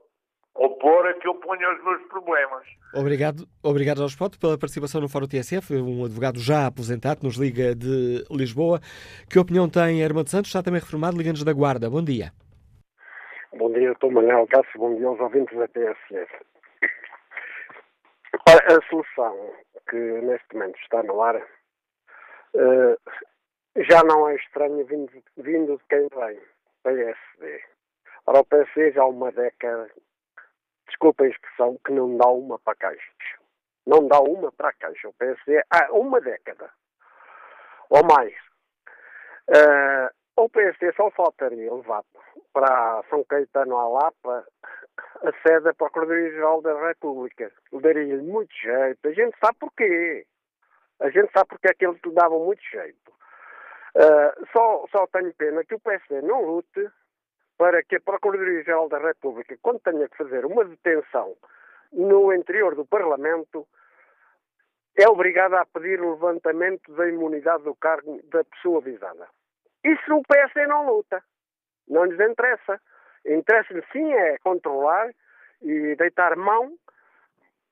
[0.56, 2.66] opor a que eu ponha os meus problemas.
[2.94, 7.76] Obrigado, obrigado Jorge Pote pela participação no Fórum TSF, um advogado já aposentado, nos liga
[7.76, 8.80] de Lisboa.
[9.30, 10.50] Que opinião tem Armando Santos?
[10.50, 11.90] Está também reformado, liga-nos da Guarda.
[11.90, 12.32] Bom dia.
[13.54, 16.32] Bom dia, estou Manuel Cássio, bom dia aos ouvintes da TSF.
[18.48, 19.54] A solução
[19.90, 22.98] que neste momento está no ar uh,
[23.76, 26.40] já não é estranha vindo, vindo de quem vem,
[26.84, 27.64] PSD.
[28.28, 29.90] Ora, o PSD já há uma década,
[30.90, 33.12] desculpa a expressão, que não dá uma para a caixa.
[33.86, 35.08] Não dá uma para a caixa.
[35.08, 36.70] O PSD há uma década.
[37.90, 38.34] Ou mais.
[39.48, 42.04] Uh, o PSD só faltaria levar
[42.54, 44.46] para São Caetano à Lapa
[45.22, 47.52] a sede da Procuradoria-Geral da República.
[47.74, 49.08] Daria-lhe muito jeito.
[49.08, 50.26] A gente sabe porquê.
[51.00, 53.12] A gente sabe porque é que eles lhe davam muito jeito.
[53.96, 56.90] Uh, só, só tenho pena que o PSD não lute
[57.60, 61.36] para que a Procuradoria-Geral da República, quando tenha que fazer uma detenção
[61.92, 63.68] no interior do Parlamento,
[64.98, 69.28] é obrigada a pedir o levantamento da imunidade do cargo da pessoa visada.
[69.84, 71.22] Isso o PSD não luta.
[71.90, 72.80] Não lhes interessa.
[73.26, 75.14] Interessa-lhe sim é controlar
[75.62, 76.72] e deitar mão.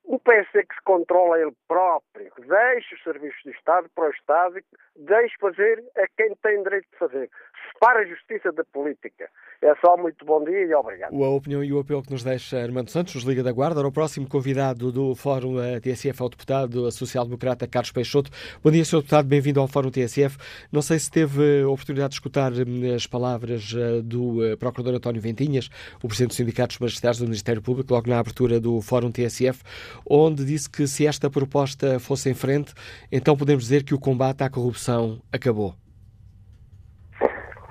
[0.03, 4.11] O PSD que se controla ele próprio, que deixe os serviços de Estado para o
[4.11, 4.59] Estado,
[4.97, 7.29] deixe fazer a quem tem direito de fazer.
[7.73, 9.29] Separa a justiça da política.
[9.61, 11.23] É só muito bom dia e obrigado.
[11.23, 13.85] A opinião e o apelo que nos deixa Armando Santos, nos Liga da Guarda.
[13.85, 18.29] o próximo convidado do Fórum TSF é o deputado social-democrata Carlos Peixoto.
[18.63, 18.97] Bom dia, Sr.
[18.97, 20.37] Deputado, bem-vindo ao Fórum TSF.
[20.71, 25.21] Não sei se teve oportunidade de escutar hum, as palavras eh, do eh, Procurador António
[25.21, 25.69] Ventinhas,
[26.03, 29.63] o Presidente dos Sindicatos Magistrados do Ministério Público, logo na abertura do Fórum TSF,
[30.07, 32.73] onde disse que se esta proposta fosse em frente,
[33.11, 35.73] então podemos dizer que o combate à corrupção acabou.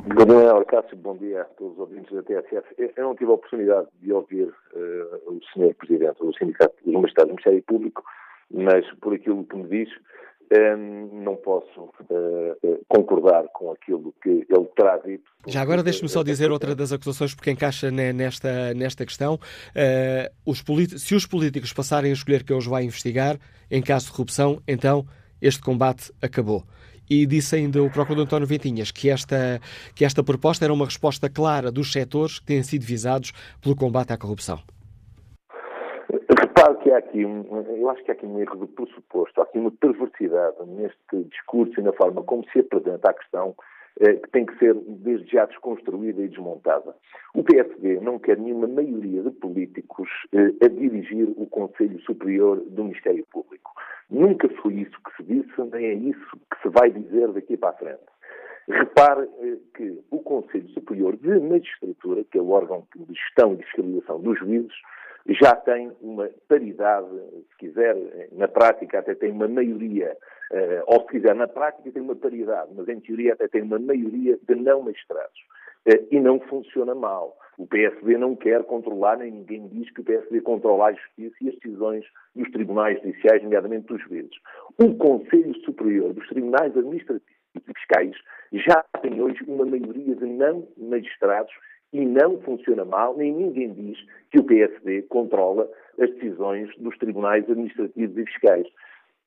[0.07, 2.93] Daniel Cássio, bom dia a todos os ouvintes da TSF.
[2.97, 5.75] Eu não tive a oportunidade de ouvir uh, o Sr.
[5.75, 8.05] Presidente do Sindicato dos Magistrados do Ministério Público,
[8.49, 9.89] mas por aquilo que me diz,
[10.79, 15.29] um, não posso uh, concordar com aquilo que ele terá dito.
[15.49, 19.35] Já agora deixe-me só dizer outra das acusações, porque encaixa nesta, nesta questão.
[19.35, 20.63] Uh, os
[21.03, 23.39] se os políticos passarem a escolher quem os vai investigar,
[23.69, 25.05] em caso de corrupção, então
[25.43, 26.63] este combate acabou
[27.09, 29.61] e disse ainda o Procurador António Ventinhas que esta,
[29.95, 34.13] que esta proposta era uma resposta clara dos setores que têm sido visados pelo combate
[34.13, 34.61] à corrupção.
[36.39, 39.59] Repare que há aqui, eu acho que há aqui um erro de pressuposto, há aqui
[39.59, 43.55] uma perversidade neste discurso e na forma como se apresenta a questão
[43.99, 46.95] que tem que ser desde já desconstruída e desmontada.
[47.35, 50.09] O PSD não quer nenhuma maioria de políticos
[50.63, 53.73] a dirigir o Conselho Superior do Ministério Público.
[54.11, 57.71] Nunca foi isso que se disse, nem é isso que se vai dizer daqui para
[57.71, 58.17] a frente.
[58.69, 59.29] Repare
[59.75, 64.39] que o Conselho Superior de Magistratura, que é o órgão de gestão e fiscalização dos
[64.39, 64.75] juízes,
[65.29, 67.09] já tem uma paridade,
[67.51, 67.97] se quiser,
[68.33, 70.17] na prática até tem uma maioria,
[70.53, 73.79] eh, ou se quiser, na prática tem uma paridade, mas em teoria até tem uma
[73.79, 75.39] maioria de não magistrados.
[75.87, 77.37] Eh, e não funciona mal.
[77.59, 81.49] O PSD não quer controlar, nem ninguém diz que o PSD controla a justiça e
[81.49, 84.37] as decisões dos tribunais judiciais, nomeadamente dos juízes.
[84.79, 88.17] O Conselho Superior dos Tribunais Administrativos e Fiscais
[88.53, 91.53] já tem hoje uma maioria de não magistrados
[91.97, 93.99] e não funciona mal, nem ninguém diz
[94.31, 98.67] que o PSD controla as decisões dos tribunais administrativos e fiscais.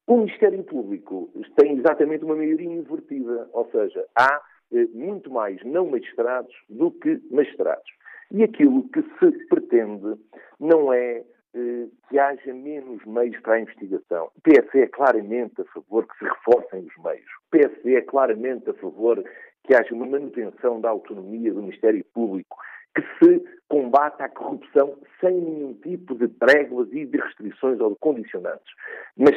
[0.06, 5.90] O Ministério Público tem exatamente uma maioria invertida, ou seja, há eh, muito mais não
[5.90, 7.90] magistrados do que magistrados.
[8.32, 10.16] E aquilo que se pretende
[10.60, 11.24] não é
[11.56, 14.30] eh, que haja menos meios para a investigação.
[14.38, 17.30] O PSD é claramente a favor que se reforcem os meios.
[17.48, 19.24] O PSD é claramente a favor
[19.64, 22.58] que haja uma manutenção da autonomia do Ministério Público,
[22.96, 27.98] que se combata a corrupção sem nenhum tipo de tréguas e de restrições ou de
[28.00, 28.74] condicionantes.
[29.16, 29.36] Mas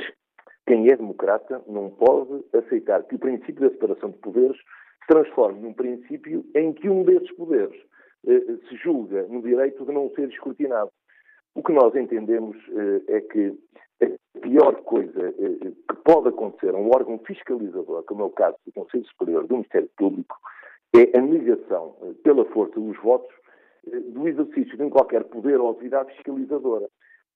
[0.67, 5.61] quem é democrata não pode aceitar que o princípio da separação de poderes se transforme
[5.61, 7.79] num princípio em que um desses poderes
[8.27, 10.91] eh, se julga no direito de não ser escrutinado.
[11.55, 13.59] O que nós entendemos eh, é que
[14.03, 18.57] a pior coisa eh, que pode acontecer a um órgão fiscalizador, como é o caso
[18.67, 20.37] do Conselho Superior do Ministério Público,
[20.95, 23.35] é a negação, eh, pela força dos votos,
[23.87, 26.89] eh, do exercício de qualquer poder ou atividade fiscalizadora.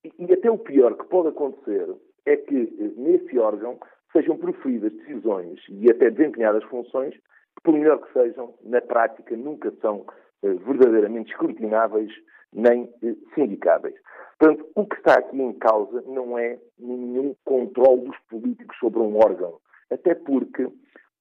[0.04, 1.88] E, até o pior que pode acontecer
[2.26, 3.78] é que eh, nesse órgão
[4.12, 9.72] sejam proferidas decisões e até desempenhadas funções que, por melhor que sejam, na prática nunca
[9.80, 10.04] são
[10.54, 12.10] verdadeiramente escrutináveis
[12.52, 12.88] nem
[13.34, 13.94] sindicáveis.
[14.38, 19.16] Portanto, o que está aqui em causa não é nenhum controle dos políticos sobre um
[19.16, 19.58] órgão,
[19.90, 20.68] até porque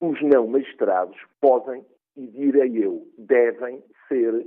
[0.02, 1.86] os não magistrados podem,
[2.18, 4.46] e direi eu, devem ser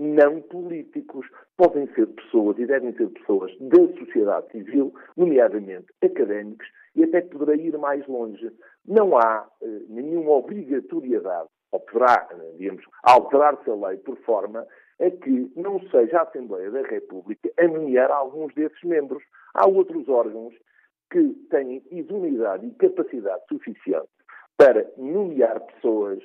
[0.00, 1.26] não políticos.
[1.56, 6.66] Podem ser pessoas e devem ser pessoas da sociedade civil, nomeadamente académicos,
[6.96, 8.50] e até poderá ir mais longe.
[8.86, 14.66] Não há eh, nenhuma obrigatoriedade, ou poderá, eh, digamos, alterar-se a lei por forma
[15.00, 19.22] a que não seja a Assembleia da República a nomear alguns desses membros.
[19.54, 20.54] Há outros órgãos
[21.10, 24.08] que têm idoneidade e capacidade suficiente
[24.56, 26.22] para nomear pessoas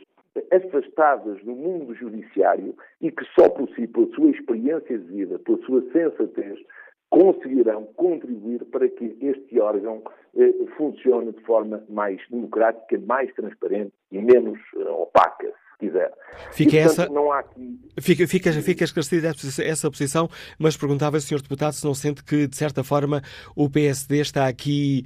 [0.51, 5.57] afastadas do mundo judiciário e que só por si, pela sua experiência de vida, pela
[5.59, 6.59] sua sensatez,
[7.09, 10.01] conseguirão contribuir para que este órgão
[10.35, 16.11] eh, funcione de forma mais democrática, mais transparente e menos eh, opaca quiser.
[16.51, 17.79] Fica, e, portanto, essa, não há aqui...
[17.99, 19.31] fica, fica, fica esclarecida
[19.63, 21.41] essa posição, mas perguntava, Sr.
[21.41, 23.21] Deputado, se não sente que, de certa forma,
[23.55, 25.03] o PSD está aqui.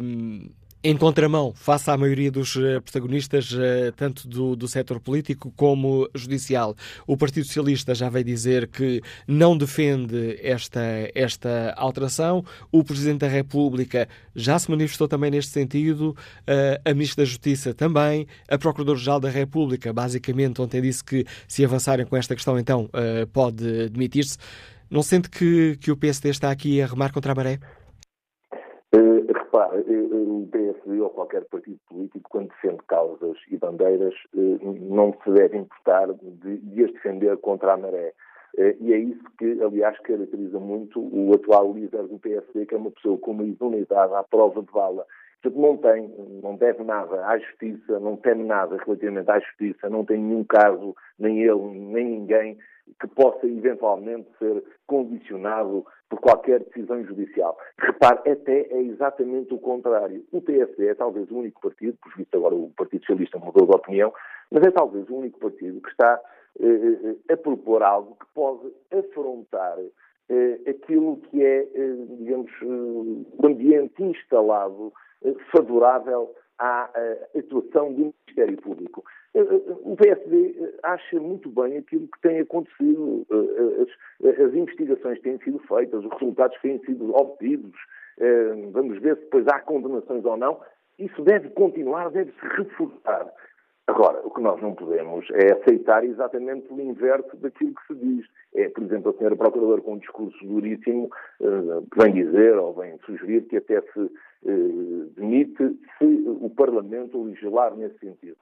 [0.00, 0.48] Hum
[0.88, 6.08] em contramão, face à maioria dos eh, protagonistas, eh, tanto do, do setor político como
[6.14, 6.76] judicial.
[7.08, 10.80] O Partido Socialista já veio dizer que não defende esta,
[11.12, 12.44] esta alteração.
[12.70, 16.16] O Presidente da República já se manifestou também neste sentido.
[16.46, 18.28] Eh, a Ministra da Justiça também.
[18.48, 22.88] A Procuradora-Geral da República, basicamente, ontem disse que se avançarem com esta questão, então
[23.32, 24.38] pode demitir-se.
[24.88, 27.58] Não sente que, que o PSD está aqui a remar contra a maré?
[29.26, 29.80] Repare,
[30.12, 35.56] o PSD ou qualquer partido político, quando defende causas e bandeiras, uh, não se deve
[35.56, 38.12] importar de, de as defender contra a maré.
[38.80, 42.90] E é isso que, aliás, caracteriza muito o atual líder do PSD, que é uma
[42.90, 45.04] pessoa com uma idoneidade à prova de bala.
[45.42, 46.08] Portanto, não tem,
[46.42, 50.94] não deve nada à justiça, não teme nada relativamente à justiça, não tem nenhum caso,
[51.18, 52.58] nem ele, nem ninguém,
[53.00, 57.58] que possa eventualmente ser condicionado por qualquer decisão judicial.
[57.78, 60.24] Repare, até é exatamente o contrário.
[60.32, 63.76] O PSD é talvez o único partido, por visto agora o Partido Socialista mudou de
[63.76, 64.12] opinião,
[64.50, 66.20] mas é talvez o único partido que está
[66.60, 69.78] eh, eh a propor algo que pode afrontar
[70.28, 74.92] eh, aquilo que é, eh, digamos, eh, o ambiente instalado
[75.24, 76.90] eh, favorável à
[77.36, 79.04] atuação do Ministério Público.
[79.84, 86.04] O PSD acha muito bem aquilo que tem acontecido, as, as investigações têm sido feitas,
[86.04, 87.76] os resultados têm sido obtidos,
[88.72, 90.58] vamos ver se depois há condenações ou não.
[90.98, 93.30] Isso deve continuar, deve-se reforçar.
[93.86, 98.26] Agora, o que nós não podemos é aceitar exatamente o inverso daquilo que se diz.
[98.54, 102.98] É, por exemplo, a senhora Procuradora com um discurso duríssimo que vem dizer ou vem
[103.04, 104.10] sugerir que até se
[105.14, 108.36] demite se o Parlamento legislar nesse sentido.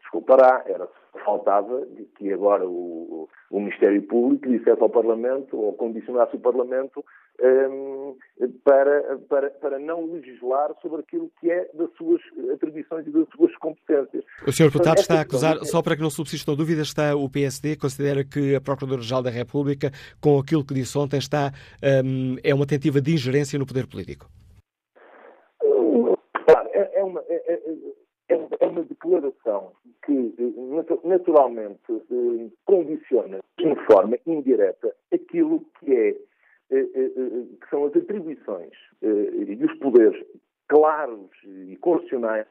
[0.00, 0.88] Desculpará, era
[1.24, 7.04] faltava que agora o, o Ministério Público dissesse ao Parlamento ou condicionasse o Parlamento
[7.40, 8.16] um,
[8.64, 12.20] para, para, para não legislar sobre aquilo que é das suas
[12.52, 14.24] atribuições e das suas competências.
[14.46, 14.66] O Sr.
[14.66, 18.54] Deputado está a acusar, só para que não subsistam dúvidas, está o PSD, considera que
[18.54, 21.52] a Procuradora-Geral da República, com aquilo que disse ontem, está,
[22.04, 24.26] um, é uma tentativa de ingerência no poder político?
[26.44, 27.60] Claro, é, é uma, é, é,
[28.30, 29.72] é uma declaração
[30.04, 30.34] que
[31.04, 31.80] naturalmente
[32.64, 36.08] condiciona de forma indireta aquilo que é
[36.72, 40.24] eh, eh, eh, que são as atribuições e os poderes
[40.68, 42.46] claros e constitucionais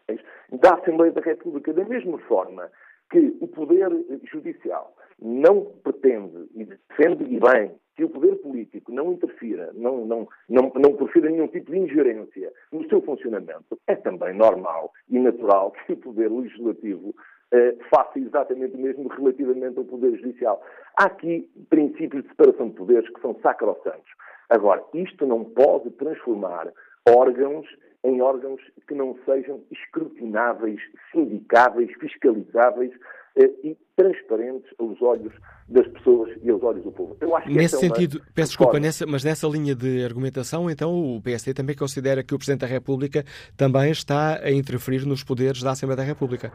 [0.52, 2.70] da Assembleia da República, da mesma forma
[3.10, 3.90] que o Poder
[4.32, 10.28] Judicial não pretende e defende e bem que o Poder Político não interfira, não, não,
[10.48, 15.74] não, não profira nenhum tipo de ingerência no seu funcionamento, é também normal e natural
[15.86, 17.14] que o Poder Legislativo
[17.52, 20.64] eh, faça exatamente o mesmo relativamente ao Poder Judicial.
[20.96, 24.12] Há aqui princípios de separação de poderes que são sacrossantos.
[24.50, 26.72] Agora, isto não pode transformar
[27.16, 27.68] órgãos
[28.04, 30.80] em órgãos que não sejam escrutináveis,
[31.12, 32.92] sindicáveis, fiscalizáveis
[33.36, 35.34] eh, e transparentes aos olhos
[35.68, 37.18] das pessoas e aos olhos do povo.
[37.48, 41.76] nesse é sentido, peço desculpa, nessa, mas nessa linha de argumentação, então o PSD também
[41.76, 43.24] considera que o Presidente da República
[43.58, 46.52] também está a interferir nos poderes da Assembleia da República?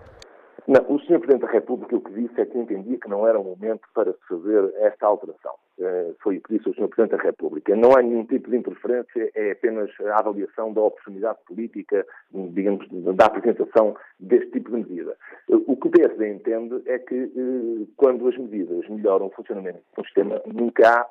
[0.67, 1.19] Não, o Sr.
[1.21, 4.73] Presidente da República disse é que entendia que não era o momento para se fazer
[4.79, 5.55] esta alteração.
[5.79, 6.89] Uh, foi o que disse o Sr.
[6.89, 7.75] Presidente da República.
[7.75, 13.27] Não há nenhum tipo de interferência, é apenas a avaliação da oportunidade política, digamos, da
[13.27, 15.17] apresentação deste tipo de medida.
[15.49, 19.81] Uh, o que o PSD entende é que uh, quando as medidas melhoram o funcionamento
[19.97, 21.07] do sistema, nunca há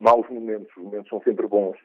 [0.00, 1.78] maus momentos, os momentos são sempre bons.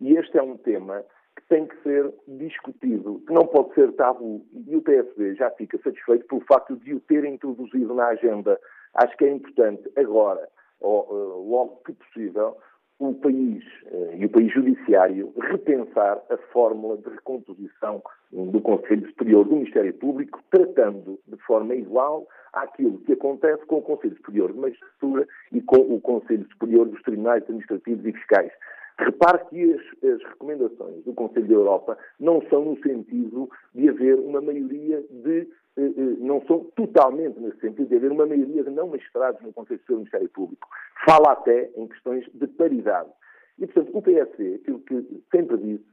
[0.00, 1.02] e este é um tema
[1.36, 4.44] que tem que ser discutido, que não pode ser tabu.
[4.66, 8.58] E o PSD já fica satisfeito pelo facto de o ter introduzido na agenda.
[8.94, 10.48] Acho que é importante agora,
[10.80, 12.56] ou, eh, logo que possível,
[12.98, 19.44] o país eh, e o país judiciário repensar a fórmula de recomposição do Conselho Superior
[19.44, 24.58] do Ministério Público, tratando de forma igual àquilo que acontece com o Conselho Superior de
[24.58, 28.52] Magistratura e com o Conselho Superior dos Tribunais Administrativos e Fiscais.
[28.98, 34.18] Repare que as, as, recomendações do Conselho da Europa não são no sentido de haver
[34.20, 35.48] uma maioria de.
[35.76, 39.52] Eh, eh, não são totalmente nesse sentido de haver uma maioria de não magistrados no
[39.52, 40.68] Conselho do Ministério Público.
[41.04, 43.10] Fala até em questões de paridade.
[43.58, 45.84] E, portanto, o PSD, aquilo que sempre disse,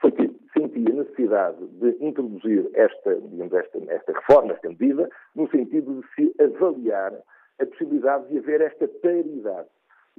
[0.00, 6.00] foi que sentia necessidade de introduzir esta, digamos, esta, esta reforma, esta medida, no sentido
[6.00, 7.12] de se avaliar
[7.60, 9.68] a possibilidade de haver esta paridade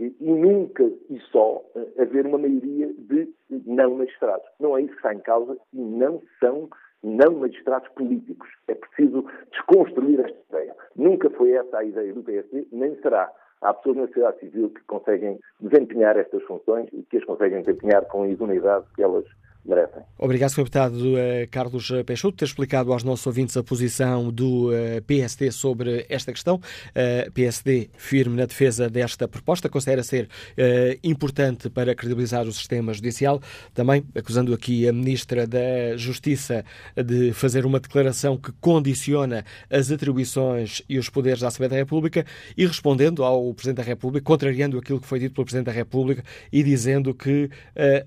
[0.02, 4.48] e, nunca e só eh, haver uma maioria de não magistrados.
[4.60, 6.70] Não é isso que está em causa e não são
[7.04, 8.50] não magistrados políticos.
[8.68, 10.76] É preciso desconstruir esta ideia.
[10.96, 13.32] Nunca foi essa a ideia do PSD, nem será.
[13.62, 18.06] Há pessoas na sociedade civil que conseguem desempenhar estas funções e que as conseguem desempenhar
[18.06, 19.26] com a idoneidade que elas
[19.65, 20.02] merecem.
[20.17, 20.58] Obrigado, Sr.
[20.58, 21.17] Deputado uh,
[21.50, 26.32] Carlos Peixoto, por ter explicado aos nossos ouvintes a posição do eh, PSD sobre esta
[26.32, 26.56] questão.
[26.58, 30.30] Uh, PSD firme na defesa desta proposta, considera ser
[31.04, 33.41] importante para credibilizar o sistema judicial.
[33.74, 36.63] Também acusando aqui a Ministra da Justiça
[36.95, 42.26] de fazer uma declaração que condiciona as atribuições e os poderes da Assembleia da República
[42.56, 46.24] e respondendo ao Presidente da República, contrariando aquilo que foi dito pelo Presidente da República
[46.52, 47.50] e dizendo que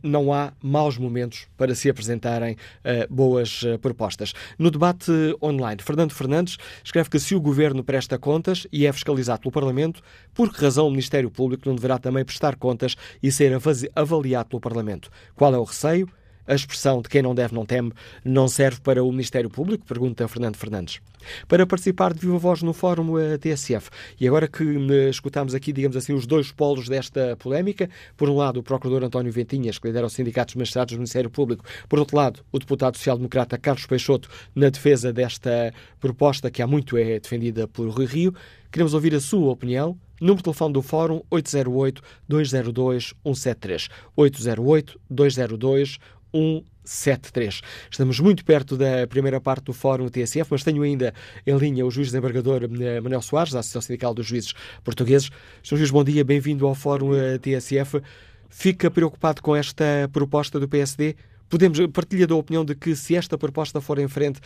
[0.03, 4.33] não há maus momentos para se apresentarem uh, boas uh, propostas.
[4.59, 9.41] No debate online, Fernando Fernandes escreve que se o Governo presta contas e é fiscalizado
[9.41, 10.03] pelo Parlamento,
[10.33, 13.53] por que razão o Ministério Público não deverá também prestar contas e ser
[13.95, 15.11] avaliado pelo Parlamento?
[15.35, 16.09] Qual é o receio?
[16.47, 17.91] A expressão de quem não deve não teme
[18.23, 19.87] não serve para o Ministério Público?
[19.87, 21.01] Pergunta Fernando Fernandes.
[21.49, 23.89] Para participar de viva voz no Fórum eh, TSF.
[24.21, 28.37] E agora que eh, escutamos aqui, digamos assim, os dois polos desta polémica, por um
[28.37, 32.15] lado o Procurador António Ventinhas, que lidera os sindicatos magistrados do Ministério Público, por outro
[32.17, 37.67] lado o deputado social-democrata Carlos Peixoto, na defesa desta proposta que há muito é defendida
[37.67, 38.35] por Rui Rio,
[38.71, 39.99] queremos ouvir a sua opinião.
[40.21, 43.91] Número de telefone do Fórum 808-202-173.
[44.17, 45.99] 808-202-173.
[46.35, 47.63] 173.
[47.91, 51.15] Estamos muito perto da primeira parte do Fórum TSF, mas tenho ainda
[51.47, 55.31] em linha o juiz desembargador eh, Manuel Soares, da Associação Sindical dos Juízes Portugueses.
[55.63, 55.77] Sr.
[55.77, 58.03] Juiz, bom dia, bem-vindo ao Fórum eh, TSF.
[58.51, 61.15] Fica preocupado com esta proposta do PSD?
[61.49, 64.41] Podemos partilhar da opinião de que se esta proposta for em frente,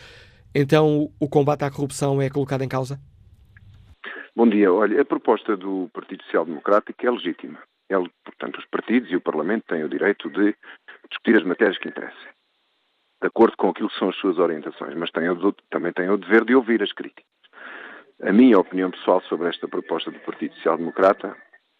[0.53, 2.99] então o combate à corrupção é colocado em causa?
[4.35, 4.71] Bom dia.
[4.71, 7.59] Olha, a proposta do Partido Social Democrático é legítima.
[7.89, 10.55] Ele, portanto, os partidos e o Parlamento têm o direito de
[11.09, 12.29] discutir as matérias que interessam.
[13.21, 16.17] de acordo com aquilo que são as suas orientações, mas tem o, também tem o
[16.17, 17.25] dever de ouvir as críticas.
[18.21, 21.35] A minha opinião pessoal sobre esta proposta do Partido Social Democrata,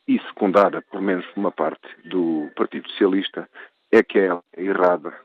[0.10, 3.48] e secundada por menos por uma parte do Partido Socialista,
[3.92, 5.16] é que é errada,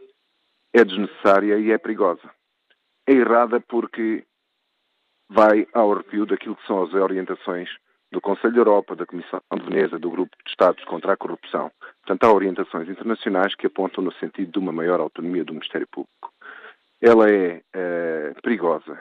[0.74, 2.30] é desnecessária e é perigosa.
[3.06, 4.24] É errada porque
[5.28, 7.70] vai ao arrepio daquilo que são as orientações
[8.14, 11.70] do Conselho da Europa, da Comissão de Veneza, do Grupo de Estados contra a Corrupção.
[12.04, 16.32] Portanto, há orientações internacionais que apontam no sentido de uma maior autonomia do Ministério Público.
[17.02, 18.96] Ela é uh, perigosa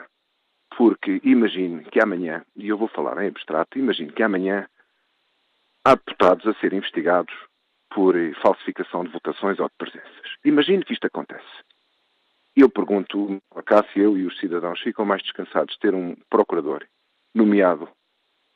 [0.76, 4.66] porque imagine que amanhã, e eu vou falar em abstrato, imagine que amanhã
[5.84, 7.32] há deputados a serem investigados
[7.94, 10.36] por falsificação de votações ou de presenças.
[10.44, 11.46] Imagine que isto acontece.
[12.56, 16.84] Eu pergunto, a Cássia, eu e os cidadãos ficam mais descansados de ter um procurador
[17.32, 17.88] nomeado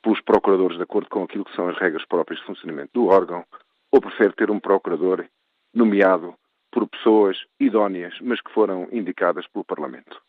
[0.01, 3.43] pelos procuradores de acordo com aquilo que são as regras próprias de funcionamento do órgão,
[3.91, 5.25] ou prefere ter um procurador
[5.73, 6.35] nomeado
[6.71, 10.21] por pessoas idóneas, mas que foram indicadas pelo Parlamento?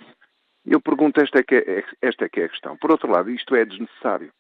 [0.65, 2.77] Eu pergunto, esta é, que é, esta é que é a questão.
[2.77, 4.33] Por outro lado, isto é desnecessário,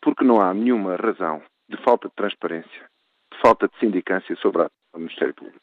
[0.00, 2.88] porque não há nenhuma razão de falta de transparência,
[3.32, 5.60] de falta de sindicância sobre o Ministério Público.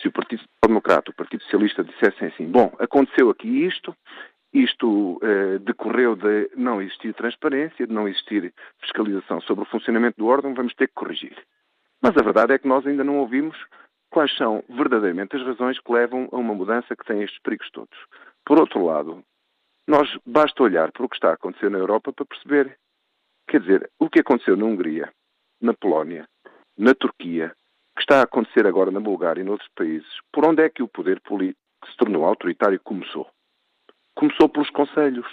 [0.00, 3.94] Se o Partido Democrata, o Partido Socialista dissessem assim, bom, aconteceu aqui isto,
[4.52, 10.26] isto eh, decorreu de não existir transparência, de não existir fiscalização sobre o funcionamento do
[10.26, 11.36] órgão, vamos ter que corrigir.
[12.02, 13.56] Mas a verdade é que nós ainda não ouvimos
[14.10, 17.96] quais são verdadeiramente as razões que levam a uma mudança que tem estes perigos todos.
[18.44, 19.24] Por outro lado,
[19.88, 22.76] nós basta olhar para o que está a acontecer na Europa para perceber.
[23.48, 25.10] Quer dizer, o que aconteceu na Hungria,
[25.60, 26.28] na Polónia,
[26.76, 27.54] na Turquia,
[27.96, 30.88] que está a acontecer agora na Bulgária e noutros países, por onde é que o
[30.88, 33.28] poder político que se tornou autoritário começou?
[34.14, 35.26] Começou pelos conselhos,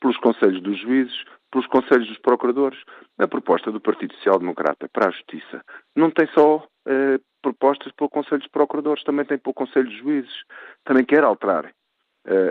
[0.00, 2.78] pelos conselhos dos juízes, pelos conselhos dos procuradores.
[3.18, 5.62] A proposta do Partido Social Democrata para a Justiça
[5.96, 9.86] não tem só eh, propostas para o Conselho dos Procuradores, também tem para o Conselho
[9.86, 10.44] dos Juízes.
[10.84, 11.72] Também quer alterar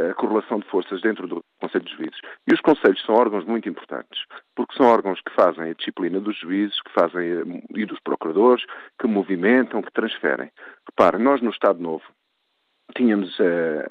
[0.09, 2.19] a correlação de forças dentro do Conselho de Juízes.
[2.49, 4.23] E os Conselhos são órgãos muito importantes,
[4.55, 8.65] porque são órgãos que fazem a disciplina dos juízes, que fazem e dos procuradores,
[8.99, 10.51] que movimentam, que transferem.
[10.87, 12.03] Repare, nós no Estado Novo
[12.95, 13.87] tínhamos eh,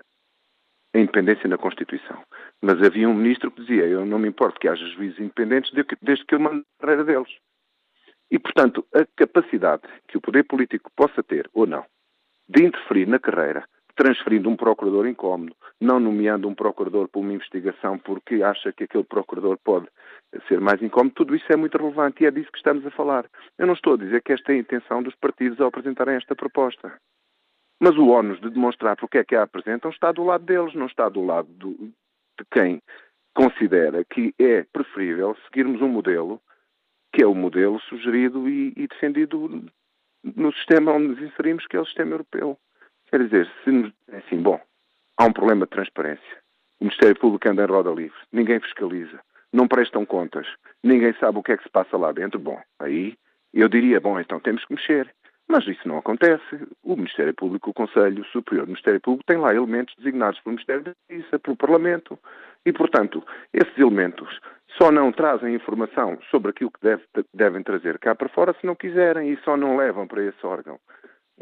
[0.94, 2.22] a independência na Constituição,
[2.62, 6.24] mas havia um ministro que dizia: Eu não me importo que haja juízes independentes desde
[6.24, 7.30] que eu mando a carreira deles.
[8.30, 11.84] E, portanto, a capacidade que o poder político possa ter, ou não,
[12.48, 13.64] de interferir na carreira
[13.98, 19.02] transferindo um procurador incómodo, não nomeando um procurador para uma investigação porque acha que aquele
[19.02, 19.88] procurador pode
[20.46, 23.26] ser mais incómodo, tudo isso é muito relevante e é disso que estamos a falar.
[23.58, 26.36] Eu não estou a dizer que esta é a intenção dos partidos ao apresentarem esta
[26.36, 26.96] proposta.
[27.80, 30.86] Mas o ónus de demonstrar porque é que a apresentam está do lado deles, não
[30.86, 32.82] está do lado do, de quem
[33.34, 36.40] considera que é preferível seguirmos um modelo
[37.12, 39.64] que é o modelo sugerido e, e defendido
[40.22, 42.58] no sistema onde nos inserimos, que é o sistema europeu.
[43.10, 44.60] Quer dizer, se nos, é assim, bom,
[45.16, 46.38] há um problema de transparência.
[46.80, 49.20] O Ministério Público anda em roda livre, ninguém fiscaliza,
[49.52, 50.46] não prestam contas,
[50.82, 52.38] ninguém sabe o que é que se passa lá dentro.
[52.38, 53.16] Bom, aí
[53.52, 55.12] eu diria, bom, então temos que mexer.
[55.48, 56.68] Mas isso não acontece.
[56.82, 60.84] O Ministério Público, o Conselho Superior do Ministério Público, tem lá elementos designados pelo Ministério
[60.84, 62.18] da Justiça, pelo Parlamento.
[62.66, 64.38] E, portanto, esses elementos
[64.76, 68.74] só não trazem informação sobre aquilo que deve, devem trazer cá para fora se não
[68.74, 70.78] quiserem e só não levam para esse órgão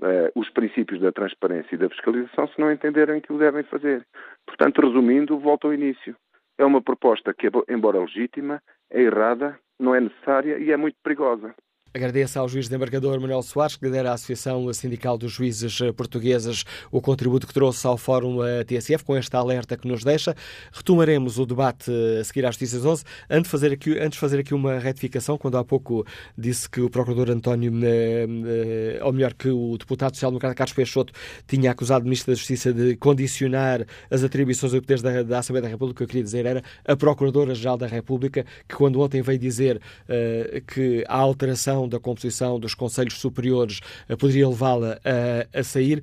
[0.03, 4.07] uh, os princípios da transparência e da fiscalização se não entenderem que o devem fazer.
[4.47, 6.17] Portanto, resumindo, volto ao início.
[6.59, 11.55] É uma proposta que, embora legítima, é errada, não é necessária e é muito perigosa.
[11.97, 17.01] Agradeço ao juiz desembargador Manuel Soares, que lidera a Associação Sindical dos Juízes Portugueses, o
[17.01, 20.37] contributo que trouxe ao Fórum TSF, com esta alerta que nos deixa.
[20.71, 21.91] Retomaremos o debate
[22.21, 23.03] a seguir às notícias 11.
[23.31, 26.91] Antes de fazer aqui, antes fazer aqui uma retificação, quando há pouco disse que o
[26.91, 31.15] procurador António, eh, eh, ou melhor, que o deputado social-democrata Carlos Peixoto
[31.47, 35.63] tinha acusado o Ministro da Justiça de condicionar as atribuições e poderes da, da Assembleia
[35.63, 39.23] da República, o que eu queria dizer era a Procuradora-Geral da República, que quando ontem
[39.23, 45.59] veio dizer uh, que a alteração da composição dos Conselhos Superiores eh, poderia levá-la a,
[45.61, 46.03] a sair.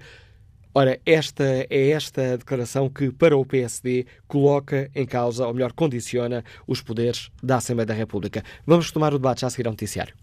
[0.76, 6.44] Ora, esta é esta declaração que, para o PSD, coloca em causa, ou melhor, condiciona
[6.66, 8.44] os poderes da Assembleia da República.
[8.66, 10.23] Vamos tomar o debate já a seguir ao noticiário.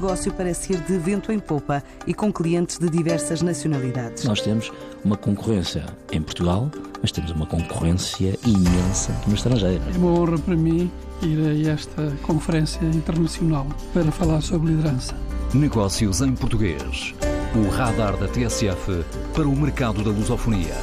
[0.00, 4.24] Negócio parece ir de vento em popa e com clientes de diversas nacionalidades.
[4.24, 4.72] Nós temos
[5.04, 6.70] uma concorrência em Portugal,
[7.02, 9.82] mas temos uma concorrência imensa no estrangeiro.
[9.94, 10.90] É uma honra para mim
[11.20, 15.14] ir a esta conferência internacional para falar sobre liderança.
[15.52, 17.12] Negócios em português
[17.54, 20.74] O radar da TSF para o mercado da lusofonia.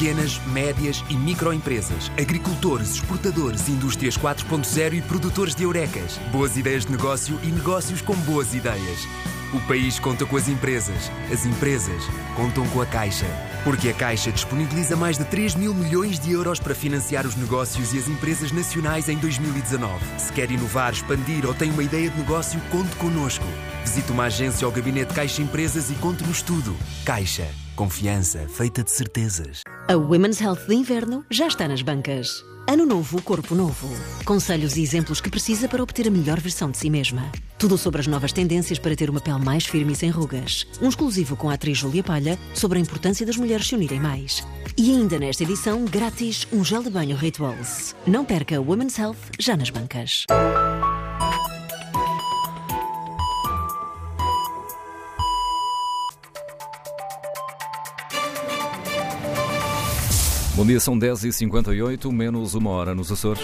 [0.00, 6.18] Pequenas, médias e microempresas, agricultores, exportadores, indústrias 4.0 e produtores de eurecas.
[6.32, 9.06] Boas ideias de negócio e negócios com boas ideias.
[9.52, 11.12] O país conta com as empresas.
[11.30, 12.02] As empresas
[12.34, 13.26] contam com a Caixa.
[13.62, 17.92] Porque a Caixa disponibiliza mais de 3 mil milhões de euros para financiar os negócios
[17.92, 20.02] e as empresas nacionais em 2019.
[20.16, 23.44] Se quer inovar, expandir ou tem uma ideia de negócio, conte connosco.
[23.84, 26.74] Visite uma agência ou gabinete Caixa Empresas e conte-nos tudo.
[27.04, 27.46] Caixa.
[27.76, 29.60] Confiança feita de certezas.
[29.90, 32.44] A Women's Health de Inverno já está nas bancas.
[32.68, 33.88] Ano novo, corpo novo.
[34.24, 37.28] Conselhos e exemplos que precisa para obter a melhor versão de si mesma.
[37.58, 40.64] Tudo sobre as novas tendências para ter uma pele mais firme e sem rugas.
[40.80, 44.46] Um exclusivo com a atriz Júlia Palha sobre a importância das mulheres se unirem mais.
[44.78, 47.96] E ainda nesta edição, grátis, um gel de banho Rituals.
[48.06, 50.24] Não perca a Women's Health já nas bancas.
[60.60, 63.42] Bom dia, são 10h58, menos uma hora nos Açores.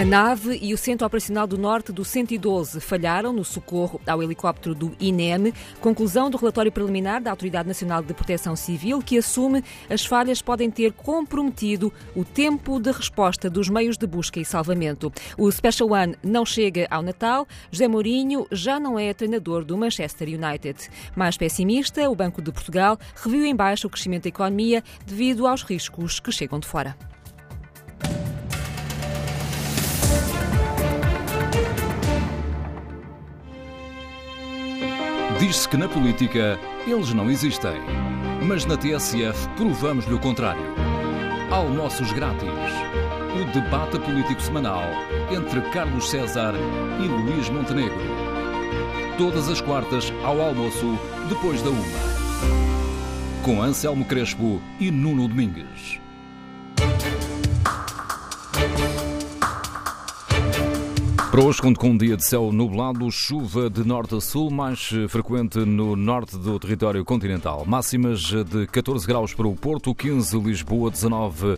[0.00, 4.74] A nave e o Centro Operacional do Norte do 112 falharam no socorro ao helicóptero
[4.74, 5.52] do INEM.
[5.78, 10.70] Conclusão do relatório preliminar da Autoridade Nacional de Proteção Civil, que assume as falhas podem
[10.70, 15.12] ter comprometido o tempo de resposta dos meios de busca e salvamento.
[15.36, 17.46] O Special One não chega ao Natal.
[17.70, 20.88] José Mourinho já não é treinador do Manchester United.
[21.14, 25.62] Mais pessimista, o Banco de Portugal reviu em baixo o crescimento da economia devido aos
[25.62, 26.96] riscos que chegam de fora.
[35.40, 37.80] Diz-se que na política eles não existem.
[38.46, 40.62] Mas na TSF provamos-lhe o contrário.
[41.50, 42.46] Almoços grátis.
[43.40, 44.82] O debate político semanal
[45.34, 46.52] entre Carlos César
[47.02, 47.96] e Luís Montenegro.
[49.16, 50.98] Todas as quartas ao almoço,
[51.30, 53.42] depois da uma.
[53.42, 55.98] Com Anselmo Crespo e Nuno Domingues.
[61.30, 64.90] Para hoje, conto com um dia de céu nublado, chuva de norte a sul, mais
[65.08, 67.64] frequente no norte do território continental.
[67.64, 71.56] Máximas de 14 graus para o Porto, 15 Lisboa, 19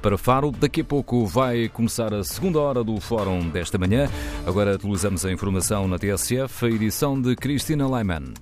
[0.00, 0.52] para Faro.
[0.52, 4.08] Daqui a pouco vai começar a segunda hora do fórum desta manhã.
[4.46, 8.34] Agora atualizamos a informação na TSF, a edição de Cristina Leiman.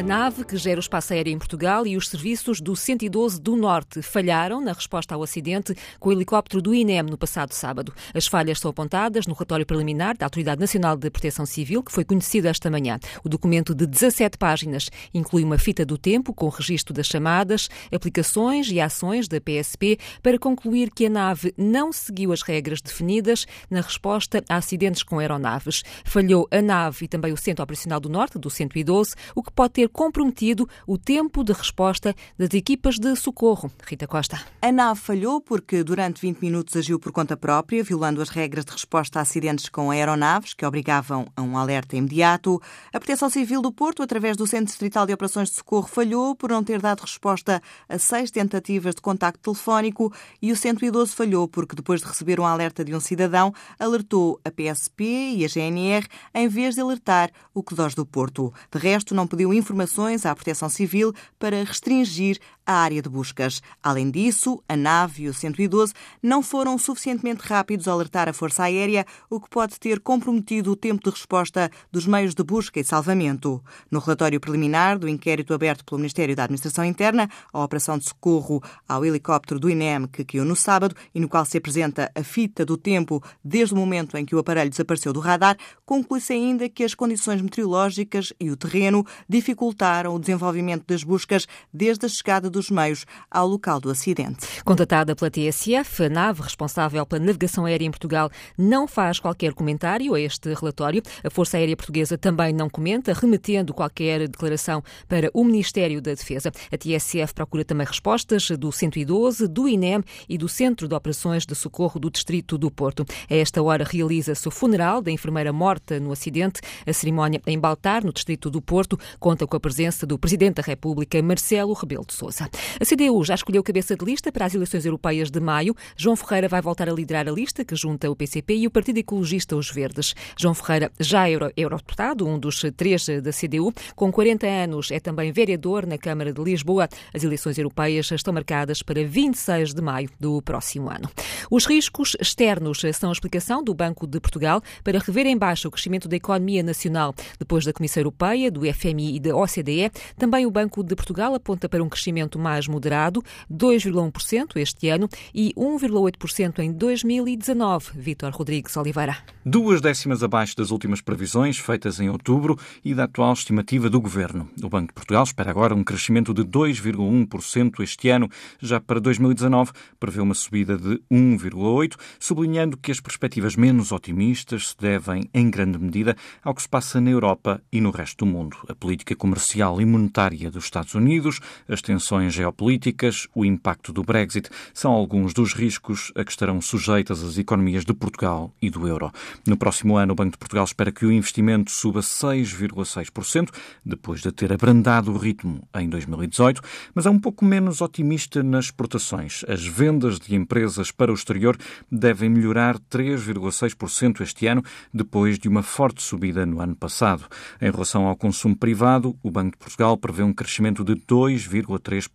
[0.00, 3.54] A nave que gera o espaço aéreo em Portugal e os serviços do 112 do
[3.54, 7.92] Norte falharam na resposta ao acidente com o helicóptero do INEM no passado sábado.
[8.14, 12.02] As falhas são apontadas no relatório preliminar da Autoridade Nacional de Proteção Civil, que foi
[12.02, 12.98] conhecido esta manhã.
[13.22, 18.70] O documento de 17 páginas inclui uma fita do tempo com registro das chamadas, aplicações
[18.72, 23.82] e ações da PSP para concluir que a nave não seguiu as regras definidas na
[23.82, 25.82] resposta a acidentes com aeronaves.
[26.06, 29.74] Falhou a nave e também o Centro Operacional do Norte, do 112, o que pode
[29.74, 33.70] ter comprometido o tempo de resposta das equipas de socorro.
[33.84, 34.40] Rita Costa.
[34.62, 38.72] A nave falhou porque durante 20 minutos agiu por conta própria, violando as regras de
[38.72, 42.60] resposta a acidentes com aeronaves, que obrigavam a um alerta imediato.
[42.92, 46.50] A Proteção Civil do Porto, através do Centro Distrital de Operações de Socorro, falhou por
[46.50, 51.74] não ter dado resposta a seis tentativas de contacto telefónico e o 112 falhou porque,
[51.74, 55.04] depois de receber um alerta de um cidadão, alertou a PSP
[55.36, 58.52] e a GNR em vez de alertar o CDOS do Porto.
[58.70, 62.38] De resto, não pediu informações informações à Proteção Civil para restringir
[62.70, 63.60] a área de buscas.
[63.82, 65.92] Além disso, a nave e o 112
[66.22, 70.76] não foram suficientemente rápidos a alertar a Força Aérea, o que pode ter comprometido o
[70.76, 73.60] tempo de resposta dos meios de busca e salvamento.
[73.90, 78.62] No relatório preliminar do inquérito aberto pelo Ministério da Administração Interna, a operação de socorro
[78.88, 82.64] ao helicóptero do INEM que caiu no sábado e no qual se apresenta a fita
[82.64, 86.84] do tempo desde o momento em que o aparelho desapareceu do radar, conclui-se ainda que
[86.84, 92.59] as condições meteorológicas e o terreno dificultaram o desenvolvimento das buscas desde a chegada dos
[92.68, 94.62] meios ao local do acidente.
[94.64, 100.14] Contatada pela TSF, a nave responsável pela navegação aérea em Portugal não faz qualquer comentário
[100.14, 101.02] a este relatório.
[101.22, 106.50] A Força Aérea Portuguesa também não comenta, remetendo qualquer declaração para o Ministério da Defesa.
[106.72, 111.54] A TSF procura também respostas do 112, do INEM e do Centro de Operações de
[111.54, 113.04] Socorro do Distrito do Porto.
[113.30, 116.60] A esta hora realiza-se o funeral da enfermeira morta no acidente.
[116.86, 120.62] A cerimónia em Baltar, no Distrito do Porto, conta com a presença do Presidente da
[120.62, 122.39] República, Marcelo Rebelo de Sousa.
[122.44, 125.74] A CDU já escolheu cabeça de lista para as eleições europeias de maio.
[125.96, 128.98] João Ferreira vai voltar a liderar a lista que junta o PCP e o Partido
[128.98, 130.14] Ecologista Os Verdes.
[130.36, 133.72] João Ferreira já é eurodeputado, um dos três da CDU.
[133.94, 136.88] Com 40 anos, é também vereador na Câmara de Lisboa.
[137.14, 141.10] As eleições europeias estão marcadas para 26 de maio do próximo ano.
[141.50, 145.70] Os riscos externos são a explicação do Banco de Portugal para rever em baixo o
[145.70, 147.14] crescimento da economia nacional.
[147.38, 151.68] Depois da Comissão Europeia, do FMI e da OCDE, também o Banco de Portugal aponta
[151.68, 157.90] para um crescimento mais moderado, 2,1% este ano e 1,8% em 2019.
[157.94, 159.16] Vítor Rodrigues Oliveira.
[159.44, 164.48] Duas décimas abaixo das últimas previsões feitas em outubro e da atual estimativa do Governo.
[164.62, 168.28] O Banco de Portugal espera agora um crescimento de 2,1% este ano.
[168.60, 174.76] Já para 2019, prevê uma subida de 1,8%, sublinhando que as perspectivas menos otimistas se
[174.78, 178.56] devem, em grande medida, ao que se passa na Europa e no resto do mundo.
[178.68, 184.50] A política comercial e monetária dos Estados Unidos, as tensões geopolíticas, o impacto do Brexit
[184.74, 189.12] são alguns dos riscos a que estarão sujeitas as economias de Portugal e do euro.
[189.46, 193.50] No próximo ano, o Banco de Portugal espera que o investimento suba 6,6%,
[193.84, 196.60] depois de ter abrandado o ritmo em 2018,
[196.94, 199.44] mas é um pouco menos otimista nas exportações.
[199.48, 201.56] As vendas de empresas para o exterior
[201.90, 204.62] devem melhorar 3,6% este ano,
[204.92, 207.24] depois de uma forte subida no ano passado.
[207.60, 212.09] Em relação ao consumo privado, o Banco de Portugal prevê um crescimento de 2,3%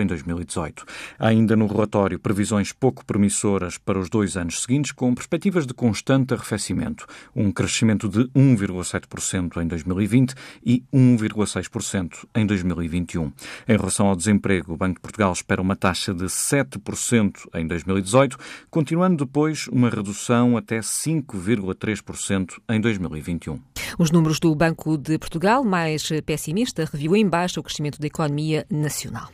[0.00, 0.84] em 2018.
[1.18, 6.34] Ainda no relatório, previsões pouco promissoras para os dois anos seguintes, com perspectivas de constante
[6.34, 7.06] arrefecimento.
[7.34, 10.34] Um crescimento de 1,7% em 2020
[10.64, 13.32] e 1,6% em 2021.
[13.68, 18.36] Em relação ao desemprego, o Banco de Portugal espera uma taxa de 7% em 2018,
[18.70, 23.60] continuando depois uma redução até 5,3% em 2021.
[23.98, 28.66] Os números do Banco de Portugal, mais pessimista, reviu em baixo o crescimento da economia
[28.70, 29.31] nacional.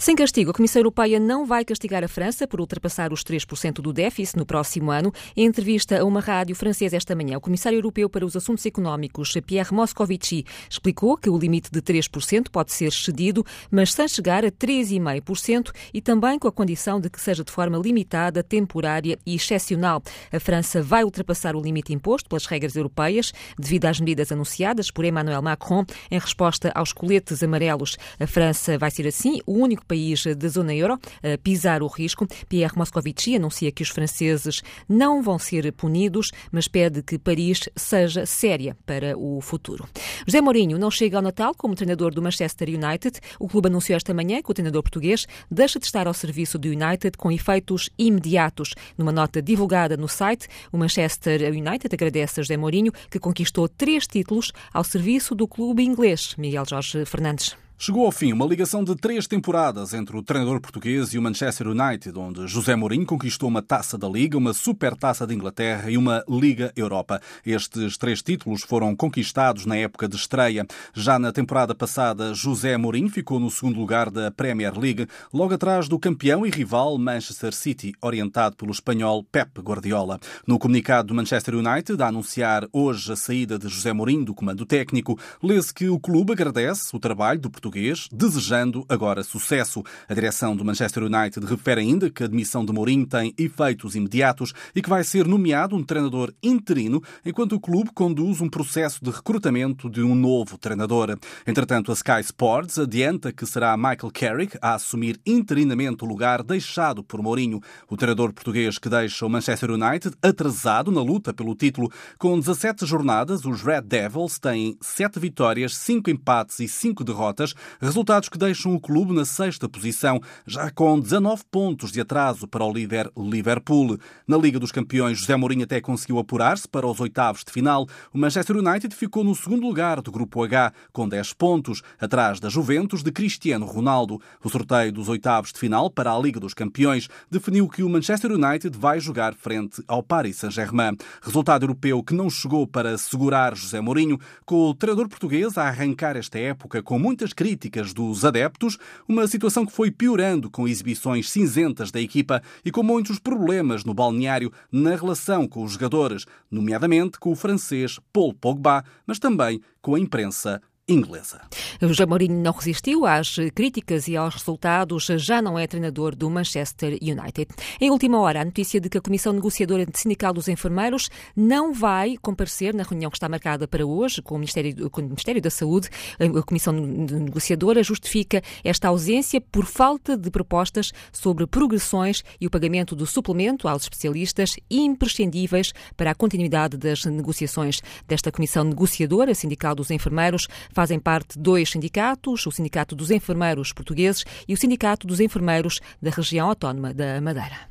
[0.00, 3.92] Sem castigo, a Comissão Europeia não vai castigar a França por ultrapassar os 3% do
[3.92, 5.12] déficit no próximo ano.
[5.36, 9.34] Em entrevista a uma rádio francesa esta manhã, o Comissário Europeu para os Assuntos Económicos,
[9.44, 14.50] Pierre Moscovici, explicou que o limite de 3% pode ser excedido, mas sem chegar a
[14.50, 20.02] 3,5% e também com a condição de que seja de forma limitada, temporária e excepcional.
[20.32, 25.04] A França vai ultrapassar o limite imposto pelas regras europeias devido às medidas anunciadas por
[25.04, 27.98] Emmanuel Macron em resposta aos coletes amarelos.
[28.18, 32.26] A França vai ser assim o único país da zona euro a pisar o risco.
[32.48, 38.24] Pierre Moscovici anuncia que os franceses não vão ser punidos, mas pede que Paris seja
[38.24, 39.88] séria para o futuro.
[40.26, 43.18] José Mourinho não chega ao Natal como treinador do Manchester United.
[43.38, 46.68] O clube anunciou esta manhã que o treinador português deixa de estar ao serviço do
[46.68, 48.74] United com efeitos imediatos.
[48.96, 54.06] Numa nota divulgada no site, o Manchester United agradece a José Mourinho que conquistou três
[54.06, 56.34] títulos ao serviço do clube inglês.
[56.38, 57.56] Miguel Jorge Fernandes.
[57.82, 61.68] Chegou ao fim uma ligação de três temporadas entre o treinador português e o Manchester
[61.68, 66.22] United, onde José Mourinho conquistou uma taça da Liga, uma supertaça de Inglaterra e uma
[66.28, 67.22] Liga Europa.
[67.42, 70.66] Estes três títulos foram conquistados na época de estreia.
[70.92, 75.88] Já na temporada passada, José Mourinho ficou no segundo lugar da Premier League, logo atrás
[75.88, 80.20] do campeão e rival Manchester City, orientado pelo espanhol Pep Guardiola.
[80.46, 84.66] No comunicado do Manchester United, a anunciar hoje a saída de José Mourinho do comando
[84.66, 89.82] técnico, lê-se que o clube agradece o trabalho do português português, desejando agora sucesso.
[90.08, 94.52] A direção do Manchester United refere ainda que a admissão de Mourinho tem efeitos imediatos
[94.74, 99.10] e que vai ser nomeado um treinador interino, enquanto o clube conduz um processo de
[99.10, 101.16] recrutamento de um novo treinador.
[101.46, 107.04] Entretanto, a Sky Sports adianta que será Michael Carrick a assumir interinamente o lugar deixado
[107.04, 107.60] por Mourinho.
[107.88, 111.90] O treinador português que deixa o Manchester United atrasado na luta pelo título.
[112.18, 118.28] Com 17 jornadas, os Red Devils têm 7 vitórias, 5 empates e 5 derrotas, Resultados
[118.28, 122.72] que deixam o clube na sexta posição, já com 19 pontos de atraso para o
[122.72, 123.98] líder Liverpool.
[124.26, 127.86] Na Liga dos Campeões, José Mourinho até conseguiu apurar-se para os oitavos de final.
[128.12, 132.48] O Manchester United ficou no segundo lugar do Grupo H, com 10 pontos, atrás da
[132.48, 134.20] Juventus de Cristiano Ronaldo.
[134.42, 138.32] O sorteio dos oitavos de final para a Liga dos Campeões definiu que o Manchester
[138.32, 140.96] United vai jogar frente ao Paris Saint-Germain.
[141.22, 146.16] Resultado europeu que não chegou para segurar José Mourinho, com o treinador português a arrancar
[146.16, 148.78] esta época com muitas críticas críticas dos adeptos,
[149.08, 153.92] uma situação que foi piorando com exibições cinzentas da equipa e com muitos problemas no
[153.92, 159.96] balneário na relação com os jogadores, nomeadamente com o francês Paul Pogba, mas também com
[159.96, 160.62] a imprensa
[160.92, 161.40] inglesa.
[161.80, 166.98] José Mourinho não resistiu às críticas e aos resultados, já não é treinador do Manchester
[167.00, 167.48] United.
[167.80, 172.16] Em última hora, a notícia de que a Comissão Negociadora Sindical dos Enfermeiros não vai
[172.20, 175.50] comparecer na reunião que está marcada para hoje com o Ministério, com o Ministério da
[175.50, 175.88] Saúde.
[176.18, 182.94] A Comissão Negociadora justifica esta ausência por falta de propostas sobre progressões e o pagamento
[182.94, 189.90] do suplemento aos especialistas imprescindíveis para a continuidade das negociações desta Comissão Negociadora Sindical dos
[189.90, 190.46] Enfermeiros
[190.80, 196.10] fazem parte dois sindicatos, o Sindicato dos Enfermeiros Portugueses e o Sindicato dos Enfermeiros da
[196.10, 197.68] Região Autónoma da Madeira.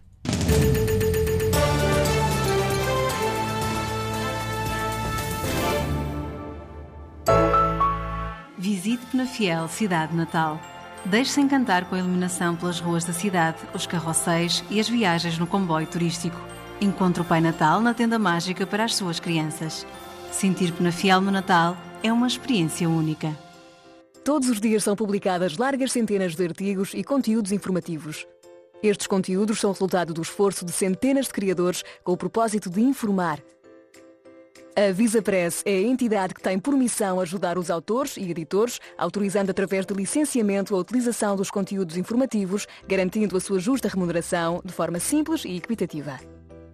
[8.59, 10.61] Visite Penafiel, cidade natal.
[11.03, 15.47] Deixe-se encantar com a iluminação pelas ruas da cidade, os carrosséis e as viagens no
[15.47, 16.39] comboio turístico.
[16.79, 19.83] Encontre o Pai Natal na tenda mágica para as suas crianças.
[20.31, 23.37] Sentir Penafiel no Natal é uma experiência única.
[24.23, 28.25] Todos os dias são publicadas largas centenas de artigos e conteúdos informativos.
[28.81, 33.39] Estes conteúdos são resultado do esforço de centenas de criadores com o propósito de informar.
[34.75, 38.79] A Visa Press é a entidade que tem por missão ajudar os autores e editores,
[38.97, 44.71] autorizando através de licenciamento a utilização dos conteúdos informativos, garantindo a sua justa remuneração de
[44.71, 46.17] forma simples e equitativa.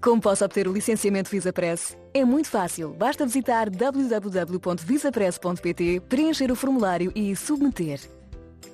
[0.05, 1.97] Como posso obter o licenciamento VisaPress?
[2.13, 2.93] É muito fácil.
[2.93, 7.99] Basta visitar www.visapress.pt, preencher o formulário e submeter.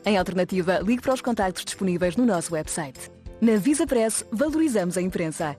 [0.06, 3.10] Em alternativa, ligue para os contactos disponíveis no nosso website.
[3.40, 5.56] Na VisaPress, valorizamos a imprensa.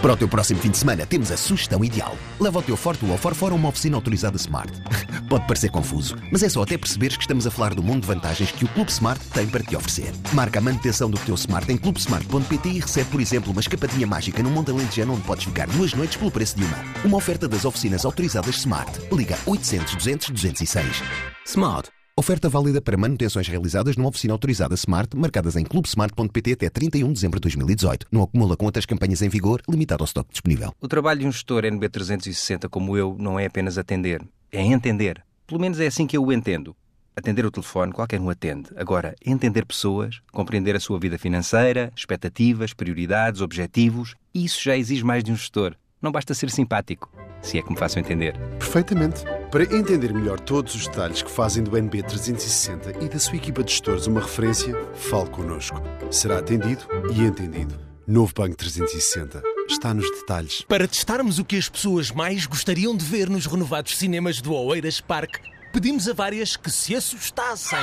[0.00, 2.16] Para o teu próximo fim de semana, temos a sugestão ideal.
[2.38, 4.72] Leva o teu Ford ou Ford a uma oficina autorizada Smart.
[5.28, 8.06] Pode parecer confuso, mas é só até perceberes que estamos a falar do mundo de
[8.06, 10.12] vantagens que o Clube Smart tem para te oferecer.
[10.32, 14.42] Marca a manutenção do teu Smart em clubesmart.pt e recebe, por exemplo, uma escapadinha mágica
[14.42, 16.78] no Monte Alentejano onde podes ficar duas noites pelo preço de uma.
[17.04, 18.90] Uma oferta das oficinas autorizadas Smart.
[19.12, 21.02] Liga 800 200 206.
[21.46, 21.99] Smart.
[22.20, 27.14] Oferta válida para manutenções realizadas numa oficina autorizada Smart, marcadas em clubesmart.pt até 31 de
[27.14, 28.08] dezembro de 2018.
[28.12, 30.74] Não acumula com outras campanhas em vigor, limitado ao estoque disponível.
[30.82, 35.24] O trabalho de um gestor NB360 como eu não é apenas atender, é entender.
[35.46, 36.76] Pelo menos é assim que eu o entendo.
[37.16, 38.68] Atender o telefone, qualquer um atende.
[38.76, 45.24] Agora, entender pessoas, compreender a sua vida financeira, expectativas, prioridades, objetivos, isso já exige mais
[45.24, 45.74] de um gestor.
[46.02, 47.10] Não basta ser simpático,
[47.42, 48.36] se é que me façam entender.
[48.58, 49.24] Perfeitamente.
[49.50, 53.72] Para entender melhor todos os detalhes que fazem do NB360 e da sua equipa de
[53.72, 55.82] gestores uma referência, fale connosco.
[56.10, 57.78] Será atendido e entendido.
[58.06, 59.42] Novo Banco 360.
[59.68, 60.62] Está nos detalhes.
[60.62, 65.00] Para testarmos o que as pessoas mais gostariam de ver nos renovados cinemas do Oeiras
[65.00, 65.38] Park,
[65.72, 67.78] pedimos a várias que se assustassem.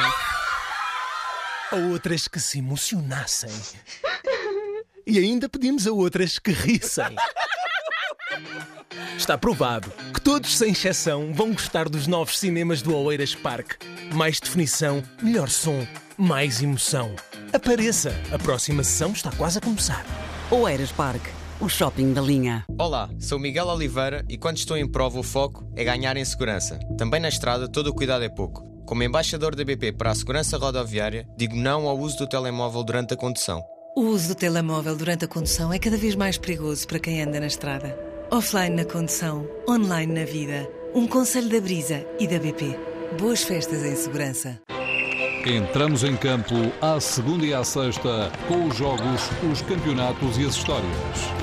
[1.72, 3.51] A outras que se emocionassem.
[5.05, 7.16] E ainda pedimos a outras que rissem.
[9.18, 13.74] Está provado que todos, sem exceção, vão gostar dos novos cinemas do Oeiras Park.
[14.14, 15.86] Mais definição, melhor som,
[16.18, 17.16] mais emoção.
[17.52, 20.06] Apareça, a próxima sessão está quase a começar.
[20.52, 21.24] Oeiras Park,
[21.60, 22.66] o shopping da linha.
[22.78, 26.80] Olá, sou Miguel Oliveira e quando estou em prova o foco é ganhar em segurança.
[26.98, 28.64] Também na estrada todo o cuidado é pouco.
[28.86, 33.14] Como embaixador da BP para a segurança rodoviária, digo não ao uso do telemóvel durante
[33.14, 33.62] a condução.
[33.96, 37.40] O uso do telemóvel durante a condução é cada vez mais perigoso para quem anda
[37.40, 38.07] na estrada.
[38.30, 40.70] Offline na condução, online na vida.
[40.94, 42.78] Um conselho da Brisa e da BP.
[43.18, 44.60] Boas festas em segurança.
[45.46, 50.56] Entramos em campo à segunda e à sexta com os jogos, os campeonatos e as
[50.56, 50.92] histórias.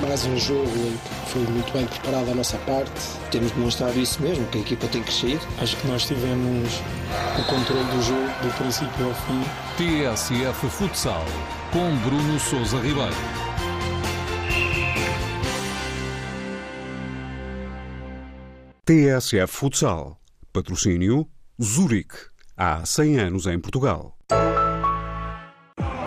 [0.02, 2.90] Mais um jogo em que foi muito bem preparado a nossa parte.
[3.30, 5.40] Temos demonstrado isso mesmo, que a equipa tem crescido.
[5.62, 6.82] Acho que nós tivemos
[7.38, 9.42] o controle do jogo do princípio ao fim.
[9.78, 11.24] TSF Futsal
[11.72, 13.53] com Bruno Souza Ribeiro.
[18.84, 20.20] TSF Futsal.
[20.52, 21.26] Patrocínio
[21.60, 22.16] Zurique.
[22.54, 24.14] Há 100 anos em Portugal.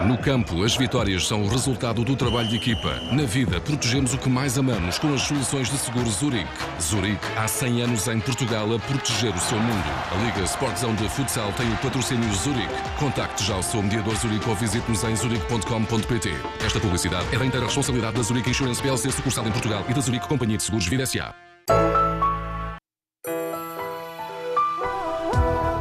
[0.06, 3.00] No campo, as vitórias são o resultado do trabalho de equipa.
[3.12, 6.48] Na vida, protegemos o que mais amamos com as soluções de seguro Zurique.
[6.80, 9.90] Zurique, há 100 anos em Portugal a proteger o seu mundo.
[10.12, 12.74] A Liga Sportzão de Futsal tem o patrocínio Zurique.
[13.00, 16.30] Contacte já o seu mediador Zurique ou visite-nos em zurique.com.pt.
[16.64, 20.00] Esta publicidade é da inteira responsabilidade da Zurique Insurance PLC sucursal em Portugal e da
[20.00, 21.34] Zurique Companhia de Seguros Vida S.A.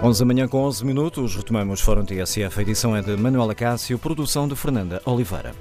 [0.03, 2.59] 11 da manhã com 11 minutos, retomamos Fórum TSF.
[2.59, 5.55] A edição é de Manuela Cássio, produção de Fernanda Oliveira.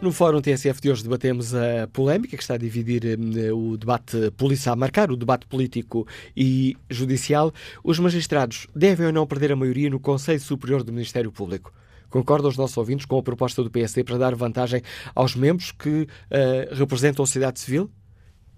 [0.00, 4.30] No Fórum TSF de hoje debatemos a polémica que está a dividir eh, o debate
[4.36, 7.52] policial, a marcar o debate político e judicial.
[7.84, 11.72] Os magistrados devem ou não perder a maioria no Conselho Superior do Ministério Público?
[12.12, 14.82] Concordam os nossos ouvintes com a proposta do PSD para dar vantagem
[15.14, 17.90] aos membros que uh, representam a sociedade civil?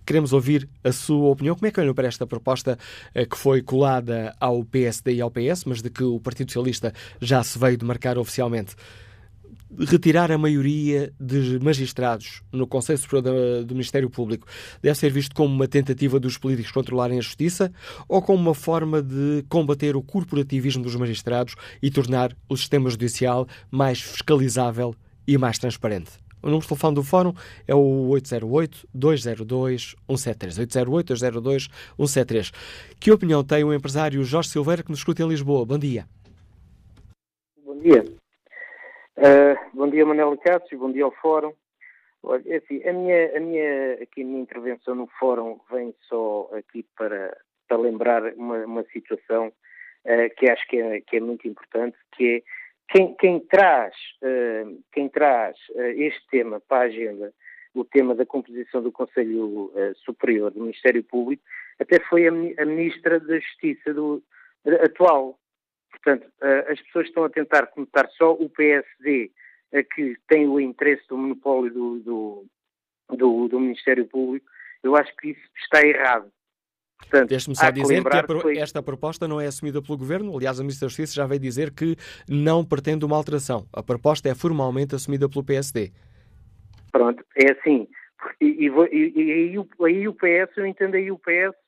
[0.05, 1.55] Queremos ouvir a sua opinião.
[1.55, 2.77] Como é que olham para esta proposta
[3.15, 6.93] uh, que foi colada ao PSD e ao PS, mas de que o Partido Socialista
[7.21, 8.75] já se veio demarcar oficialmente?
[9.79, 14.47] Retirar a maioria de magistrados no Conselho Superior do Ministério Público
[14.83, 17.73] deve ser visto como uma tentativa dos políticos controlarem a justiça
[18.09, 23.47] ou como uma forma de combater o corporativismo dos magistrados e tornar o sistema judicial
[23.71, 24.95] mais fiscalizável
[25.27, 26.13] e mais transparente?
[26.43, 27.33] O número de telefone do Fórum
[27.67, 28.11] é o
[28.95, 29.97] 808-202-173.
[31.99, 32.53] 808-202-173.
[33.01, 35.65] Que opinião tem o empresário Jorge Silveira que nos escuta em Lisboa?
[35.65, 36.07] Bom dia.
[37.65, 38.05] Bom dia.
[39.17, 41.53] Uh, bom dia, Manuel Cássio, bom dia ao Fórum.
[42.21, 46.51] Olha, é assim, a minha, a minha, aqui a minha intervenção no Fórum vem só
[46.53, 47.37] aqui para,
[47.69, 52.39] para lembrar uma, uma situação uh, que acho que é, que é muito importante, que
[52.39, 52.43] é
[52.89, 57.33] quem, quem traz, uh, quem traz este tema para a agenda,
[57.73, 59.73] o tema da composição do Conselho
[60.05, 61.43] Superior do Ministério Público,
[61.79, 64.23] até foi a, a Ministra da Justiça do,
[64.83, 65.39] atual,
[65.95, 69.31] Portanto, eh, as pessoas estão a tentar conotar só o PSD,
[69.73, 72.47] a que tem o interesse do monopólio do, do,
[73.17, 74.47] do, do Ministério Público.
[74.83, 76.31] Eu acho que isso está errado.
[77.29, 78.59] Deixe-me só dizer que, que foi...
[78.59, 80.37] esta proposta não é assumida pelo Governo.
[80.37, 81.97] Aliás, a Ministra da Justiça já veio dizer que
[82.29, 83.67] não pretende uma alteração.
[83.73, 85.93] A proposta é formalmente assumida pelo PSD.
[86.91, 87.89] Pronto, é assim.
[88.41, 91.64] E, e, e, e aí, o PS, eu entendo aí o PS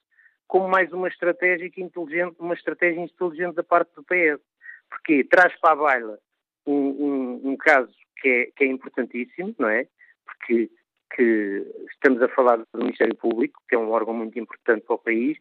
[0.46, 4.40] como mais uma estratégia inteligente, uma estratégia inteligente da parte do PS.
[4.88, 6.18] Porque traz para a baila
[6.66, 9.86] um, um, um caso que é, que é, importantíssimo, não é?
[10.24, 10.70] Porque
[11.14, 14.98] que estamos a falar do Ministério Público, que é um órgão muito importante para o
[14.98, 15.38] país,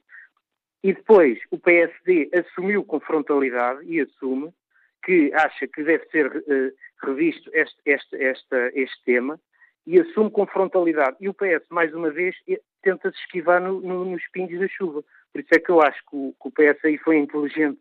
[0.84, 4.54] e depois o PSD assumiu com frontalidade e assume
[5.04, 9.40] que acha que deve ser uh, revisto este, este, este, este tema
[9.86, 11.18] e assume com frontalidade.
[11.20, 12.36] E o PS, mais uma vez,
[12.86, 15.04] tenta-se esquivar no, no, nos pingos da chuva.
[15.34, 17.80] Por isso é que eu acho que o, que o foi inteligente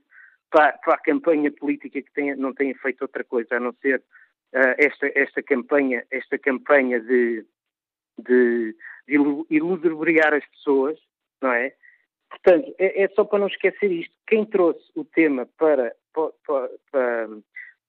[0.51, 3.99] para, para, a campanha política que tem, não tem feito outra coisa a não ser
[3.99, 7.45] uh, esta, esta campanha, esta campanha de,
[8.19, 8.75] de,
[9.07, 9.15] de
[9.51, 10.99] iludibriar as pessoas,
[11.43, 11.75] não é?
[12.31, 14.15] Portanto, é, é, só para não esquecer isto.
[14.27, 17.29] Quem trouxe o tema para, para, para,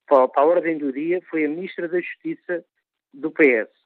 [0.06, 2.64] para a ordem do dia foi a Ministra da Justiça
[3.14, 3.85] do PS.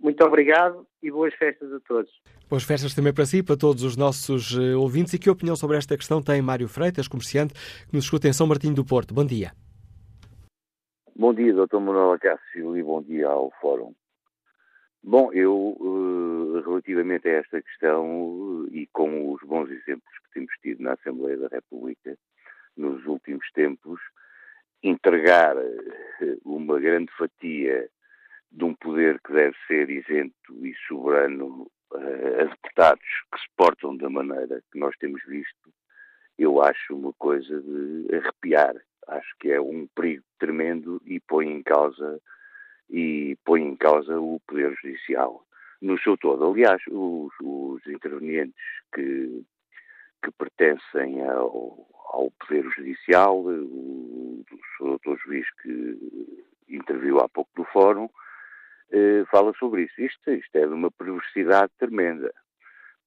[0.00, 2.10] Muito obrigado e boas festas a todos.
[2.48, 5.12] Boas festas também para si para todos os nossos uh, ouvintes.
[5.12, 7.52] E que opinião sobre esta questão tem Mário Freitas, comerciante,
[7.86, 9.12] que nos escuta em São Martinho do Porto?
[9.12, 9.52] Bom dia.
[11.14, 11.76] Bom dia, Dr.
[11.76, 13.94] Manuel Acácio, e bom dia ao Fórum.
[15.02, 20.52] Bom, eu, uh, relativamente a esta questão uh, e com os bons exemplos que temos
[20.62, 22.16] tido na Assembleia da República
[22.74, 24.00] nos últimos tempos,
[24.82, 25.56] entregar
[26.42, 27.90] uma grande fatia
[28.50, 33.96] de um poder que deve ser isento e soberano uh, a deputados que se portam
[33.96, 35.72] da maneira que nós temos visto,
[36.38, 38.74] eu acho uma coisa de arrepiar.
[39.06, 42.20] Acho que é um perigo tremendo e põe em causa
[42.88, 45.44] e põe em causa o poder judicial
[45.80, 46.50] no seu todo.
[46.50, 48.54] Aliás, os, os intervenientes
[48.94, 49.44] que,
[50.22, 54.44] que pertencem ao, ao Poder Judicial, o,
[54.80, 55.16] o Dr.
[55.24, 56.36] Juiz que
[56.68, 58.08] interviu há pouco no Fórum,
[58.92, 60.00] eh, fala sobre isso.
[60.00, 62.32] Isto, isto é de uma perversidade tremenda,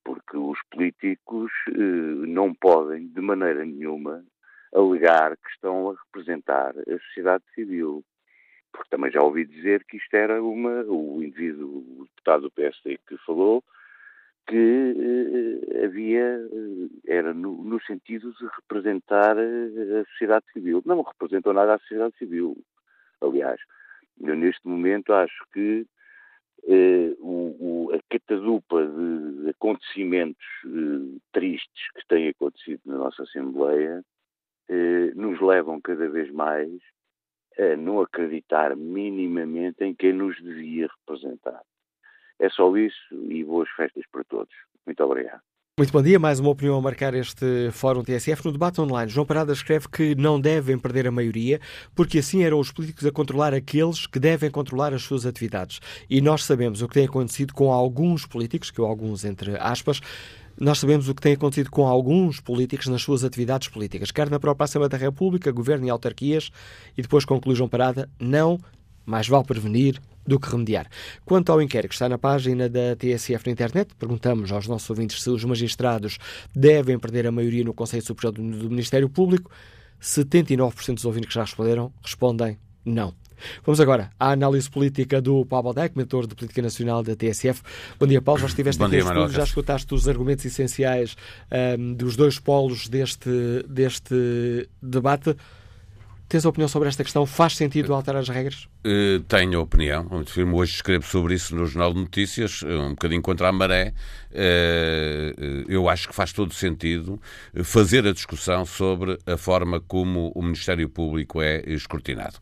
[0.03, 1.71] porque os políticos eh,
[2.27, 4.23] não podem, de maneira nenhuma,
[4.73, 8.03] alegar que estão a representar a sociedade civil.
[8.71, 10.83] Porque também já ouvi dizer que isto era uma.
[10.83, 13.63] O indivíduo, o deputado do PSD que falou,
[14.47, 14.55] que
[15.75, 16.39] eh, havia.
[17.05, 20.81] era no, no, sentido de representar a sociedade civil.
[20.85, 22.57] Não representou nada a sociedade civil.
[23.21, 23.59] Aliás,
[24.21, 25.85] eu, neste momento, acho que
[26.67, 34.03] eh, o, o, a catadupa de, acontecimentos eh, tristes que têm acontecido na nossa Assembleia
[34.69, 36.69] eh, nos levam cada vez mais
[37.57, 41.61] a não acreditar minimamente em quem nos devia representar.
[42.39, 44.53] É só isso e boas festas para todos.
[44.85, 45.41] Muito obrigado.
[45.75, 46.19] Muito bom dia.
[46.19, 48.45] Mais uma opinião a marcar este Fórum TSF.
[48.45, 51.59] No debate online, João Parada escreve que não devem perder a maioria,
[51.95, 55.79] porque assim eram os políticos a controlar aqueles que devem controlar as suas atividades.
[56.07, 59.99] E nós sabemos o que tem acontecido com alguns políticos, que eu alguns entre aspas,
[60.59, 64.39] nós sabemos o que tem acontecido com alguns políticos nas suas atividades políticas, quer na
[64.39, 66.51] própria Assembleia da República, governo e autarquias,
[66.95, 68.59] e depois conclui João Parada, não,
[69.07, 70.87] mais vale prevenir do que remediar.
[71.25, 75.21] Quanto ao inquérito que está na página da TSF na internet, perguntamos aos nossos ouvintes
[75.21, 76.17] se os magistrados
[76.55, 79.51] devem perder a maioria no Conselho Superior do Ministério Público.
[80.01, 83.13] 79% dos ouvintes que já responderam respondem não.
[83.65, 87.61] Vamos agora à análise política do Paulo Baldac, mentor de Política Nacional da TSF.
[87.99, 88.41] Bom dia, Paulo.
[88.41, 91.15] Já estiveste Bom aqui dia, em estúdio, já escutaste os argumentos essenciais
[91.77, 93.29] um, dos dois polos deste,
[93.67, 95.35] deste debate.
[96.33, 97.27] Tens opinião sobre esta questão?
[97.27, 98.67] Faz sentido alterar as regras?
[98.83, 100.07] Uh, tenho opinião.
[100.51, 103.93] Hoje escrevo sobre isso no Jornal de Notícias, um bocadinho contra a maré.
[104.31, 107.21] Uh, eu acho que faz todo sentido
[107.63, 112.39] fazer a discussão sobre a forma como o Ministério Público é escrutinado.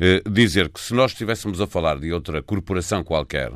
[0.00, 3.52] Uh, dizer que se nós estivéssemos a falar de outra corporação qualquer,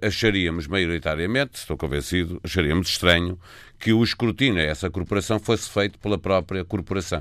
[0.00, 3.38] acharíamos maioritariamente, estou convencido, acharíamos estranho
[3.82, 7.20] que o escrutínio a essa corporação fosse feito pela própria corporação.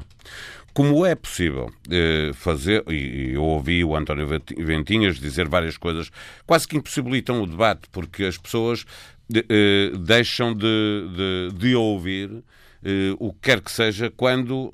[0.74, 4.26] Como é possível eh, fazer, e eu ouvi o António
[4.58, 6.10] Ventinhas dizer várias coisas,
[6.48, 8.86] quase que impossibilitam o debate, porque as pessoas
[9.34, 12.32] eh, deixam de, de, de ouvir
[12.86, 14.72] eh, o que quer que seja quando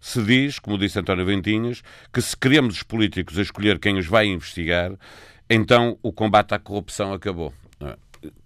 [0.00, 1.82] se diz, como disse António Ventinhas,
[2.12, 4.92] que se queremos os políticos a escolher quem os vai investigar,
[5.48, 7.52] então o combate à corrupção acabou.
[7.80, 7.96] É?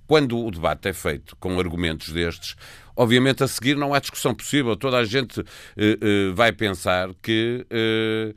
[0.08, 2.56] Quando o debate é feito com argumentos destes,
[2.96, 4.74] Obviamente, a seguir não há discussão possível.
[4.76, 8.34] Toda a gente uh, uh, vai pensar que uh,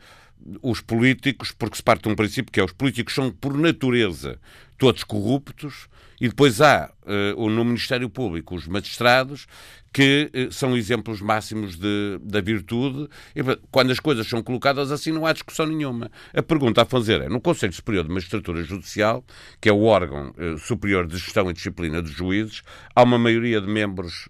[0.62, 4.40] os políticos, porque se parte de um princípio que é os políticos são, por natureza,
[4.78, 5.88] todos corruptos,
[6.20, 6.92] e depois há
[7.38, 9.48] no Ministério Público os magistrados
[9.92, 13.10] que eh, são exemplos máximos de, da virtude.
[13.36, 13.42] E,
[13.72, 16.12] quando as coisas são colocadas assim, não há discussão nenhuma.
[16.34, 19.24] A pergunta a fazer é: no Conselho Superior de Magistratura Judicial,
[19.60, 22.62] que é o órgão eh, superior de gestão e disciplina dos juízes,
[22.96, 24.30] há uma maioria de membros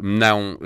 [0.00, 0.58] não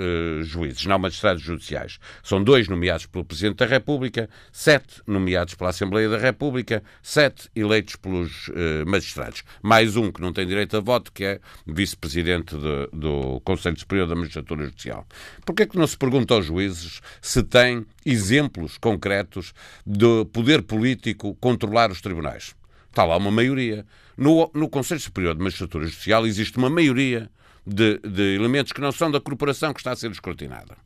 [0.43, 1.99] juízes, não magistrados judiciais.
[2.23, 7.95] São dois nomeados pelo Presidente da República, sete nomeados pela Assembleia da República, sete eleitos
[7.95, 8.49] pelos
[8.85, 9.43] magistrados.
[9.61, 12.55] Mais um que não tem direito a voto, que é vice-presidente
[12.91, 15.07] do Conselho Superior da Magistratura Judicial.
[15.45, 19.53] Porquê é que não se pergunta aos juízes se têm exemplos concretos
[19.85, 22.55] de poder político controlar os tribunais?
[22.89, 23.85] Está lá uma maioria.
[24.15, 27.29] No, no Conselho Superior de Magistratura Judicial existe uma maioria
[27.65, 30.77] de, de elementos que não são da corporação que está a ser escrutinada.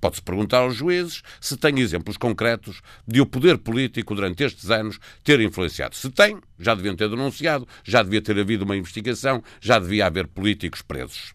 [0.00, 4.98] Pode-se perguntar aos juízes se têm exemplos concretos de o poder político, durante estes anos,
[5.22, 5.94] ter influenciado.
[5.94, 10.26] Se tem, já deviam ter denunciado, já devia ter havido uma investigação, já devia haver
[10.26, 11.34] políticos presos.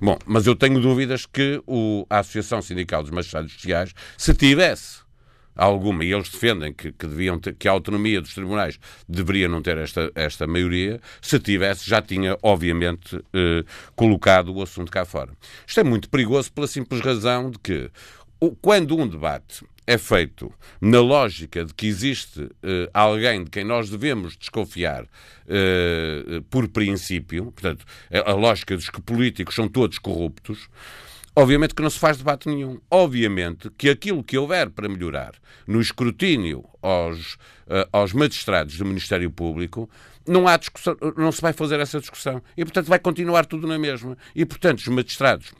[0.00, 5.01] Bom, mas eu tenho dúvidas que o, a Associação Sindical dos Magistrados Sociais, se tivesse
[5.54, 8.78] alguma, e eles defendem que, que, deviam ter, que a autonomia dos tribunais
[9.08, 14.90] deveria não ter esta, esta maioria, se tivesse, já tinha, obviamente, eh, colocado o assunto
[14.90, 15.32] cá fora.
[15.66, 17.90] Isto é muito perigoso pela simples razão de que,
[18.60, 22.50] quando um debate é feito na lógica de que existe uh,
[22.94, 27.84] alguém de quem nós devemos desconfiar uh, por princípio, portanto,
[28.24, 30.68] a lógica dos que políticos são todos corruptos,
[31.34, 32.80] obviamente que não se faz debate nenhum.
[32.90, 35.32] Obviamente que aquilo que houver para melhorar
[35.66, 37.34] no escrutínio aos,
[37.66, 39.88] uh, aos magistrados do Ministério Público,
[40.26, 42.42] não há discussão, não se vai fazer essa discussão.
[42.56, 44.16] E, portanto, vai continuar tudo na mesma.
[44.34, 45.52] E, portanto, os magistrados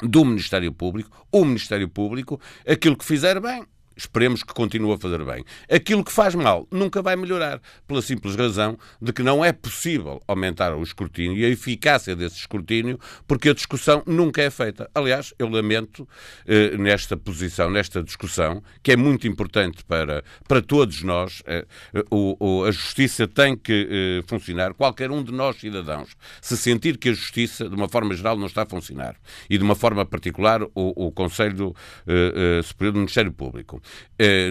[0.00, 3.64] do Ministério Público, o Ministério Público, aquilo que fizer bem,
[3.96, 5.44] Esperemos que continue a fazer bem.
[5.70, 10.20] Aquilo que faz mal nunca vai melhorar, pela simples razão de que não é possível
[10.26, 14.90] aumentar o escrutínio e a eficácia desse escrutínio, porque a discussão nunca é feita.
[14.94, 16.08] Aliás, eu lamento
[16.46, 21.66] eh, nesta posição, nesta discussão, que é muito importante para, para todos nós, eh,
[22.10, 24.74] o, o, a justiça tem que eh, funcionar.
[24.74, 28.46] Qualquer um de nós, cidadãos, se sentir que a justiça, de uma forma geral, não
[28.46, 29.16] está a funcionar,
[29.48, 31.74] e de uma forma particular, o, o Conselho
[32.06, 33.81] eh, eh, Superior do Ministério Público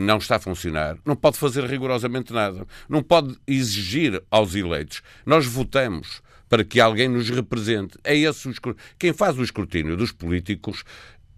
[0.02, 2.66] não está a funcionar, não pode fazer rigorosamente nada.
[2.90, 5.02] Não pode exigir aos eleitos.
[5.26, 7.98] Nós votamos para que alguém nos represente.
[8.04, 8.54] É esse o
[9.00, 10.84] Quem faz o escrutínio dos políticos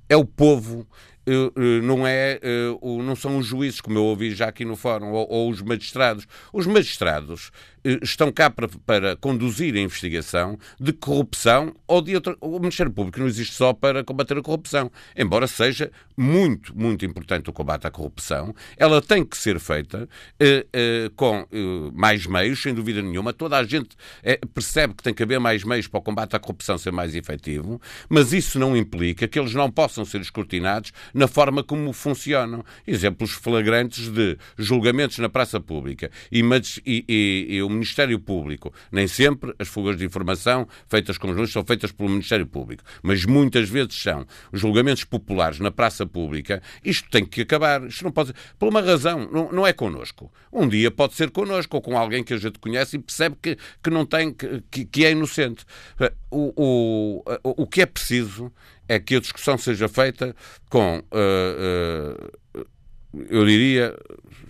[0.10, 0.88] é o povo
[1.26, 2.40] eh, eh, não, é,
[2.82, 6.28] não são os juízes, como eu ouvi já aqui no fórum, ou, ou os magistrados.
[6.52, 7.52] Os magistrados
[8.02, 12.36] estão cá para, para, conduzir a investigação de corrupção ou de outra.
[12.40, 14.92] O Ministério Público não existe só para combater a corrupção.
[15.16, 20.08] Embora seja muito, muito importante o combate à corrupção, ela tem que ser feita
[20.40, 23.34] eh, eh, com eh, mais meios, sem dúvida nenhuma.
[23.34, 26.40] Toda a gente eh, percebe que tem que haver mais meios para o combate à
[26.40, 31.28] corrupção ser mais efetivo, mas isso não implica que eles não possam ser escrutinados na
[31.28, 32.64] forma como funcionam.
[32.86, 36.42] Exemplos flagrantes de julgamentos na praça pública e,
[36.86, 38.74] e, e, e Ministério Público.
[38.92, 43.26] Nem sempre as fugas de informação feitas com os são feitas pelo Ministério Público, mas
[43.26, 44.26] muitas vezes são.
[44.52, 47.84] Os julgamentos populares na praça pública, isto tem que acabar.
[47.84, 50.32] Isto não pode Por uma razão, não, não é connosco.
[50.52, 53.58] Um dia pode ser connosco ou com alguém que a gente conhece e percebe que,
[53.84, 55.66] que não tem, que, que é inocente.
[56.30, 58.52] O, o, o que é preciso
[58.88, 60.36] é que a discussão seja feita
[60.70, 62.66] com uh, uh,
[63.30, 63.96] eu diria,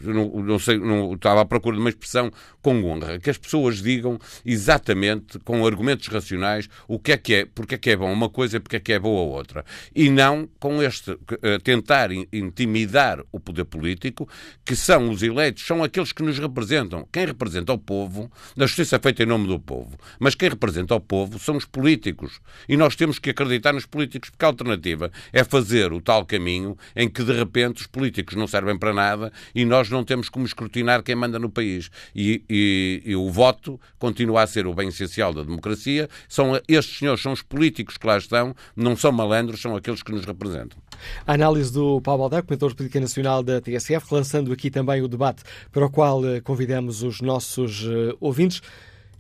[0.01, 3.81] não, não, sei, não estava à procura de uma expressão com honra, que as pessoas
[3.81, 8.11] digam exatamente, com argumentos racionais, o que é que é, porque é que é bom
[8.11, 9.65] uma coisa e porque é que é boa outra.
[9.93, 11.19] E não com este, uh,
[11.61, 14.27] tentar intimidar o poder político,
[14.63, 17.07] que são os eleitos, são aqueles que nos representam.
[17.11, 21.01] Quem representa o povo, a justiça feita em nome do povo, mas quem representa o
[21.01, 22.39] povo são os políticos.
[22.67, 26.77] E nós temos que acreditar nos políticos, porque a alternativa é fazer o tal caminho
[26.95, 30.45] em que, de repente, os políticos não servem para nada e nós não temos como
[30.45, 31.89] escrutinar quem manda no país.
[32.15, 36.07] E, e, e o voto continua a ser o bem essencial da democracia.
[36.29, 40.11] São estes senhores, são os políticos que lá estão, não são malandros, são aqueles que
[40.11, 40.77] nos representam.
[41.25, 45.07] A análise do Paulo Baldaco, comentador de política nacional da TSF, lançando aqui também o
[45.07, 48.61] debate para o qual eh, convidamos os nossos uh, ouvintes.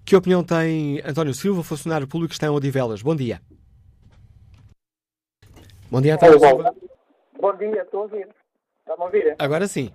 [0.05, 3.01] Que opinião tem António Silva, funcionário público que está em Odivelas?
[3.01, 3.41] Bom dia.
[5.89, 6.75] Bom dia, António Silva.
[7.39, 8.27] Bom dia, estou a ouvir.
[8.83, 9.35] Está-me a ouvir?
[9.39, 9.89] Agora sim.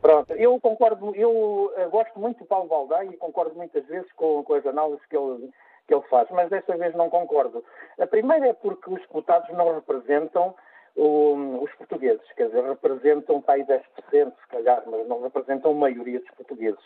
[0.00, 4.42] Pronto, eu concordo, eu uh, gosto muito do Paulo Valdai e concordo muitas vezes com,
[4.44, 5.50] com as análises que ele,
[5.86, 7.64] que ele faz, mas desta vez não concordo.
[7.98, 10.54] A primeira é porque os deputados não representam
[10.96, 15.74] o, os portugueses, quer dizer, representam para aí 10%, se calhar, mas não representam a
[15.74, 16.80] maioria dos portugueses.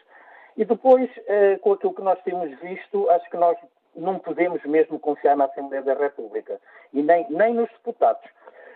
[0.56, 3.56] E depois, uh, com aquilo que nós temos visto, acho que nós
[3.94, 6.60] não podemos mesmo confiar na Assembleia da República
[6.92, 8.28] e nem, nem nos deputados.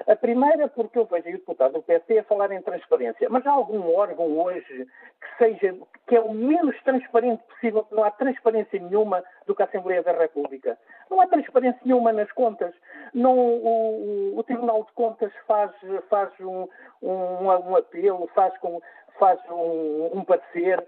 [0.06, 3.28] A primeira, porque eu vejo o deputado do PT a falar em transparência.
[3.28, 4.86] Mas há algum órgão hoje
[5.20, 5.74] que seja,
[6.06, 10.12] que é o menos transparente possível, não há transparência nenhuma do que a Assembleia da
[10.12, 10.78] República.
[11.10, 12.74] Não há transparência nenhuma nas contas.
[13.12, 15.70] Não, o, o, o Tribunal de Contas faz,
[16.08, 16.68] faz um,
[17.02, 18.80] um, um apelo, faz com,
[19.18, 20.84] faz um, um parecer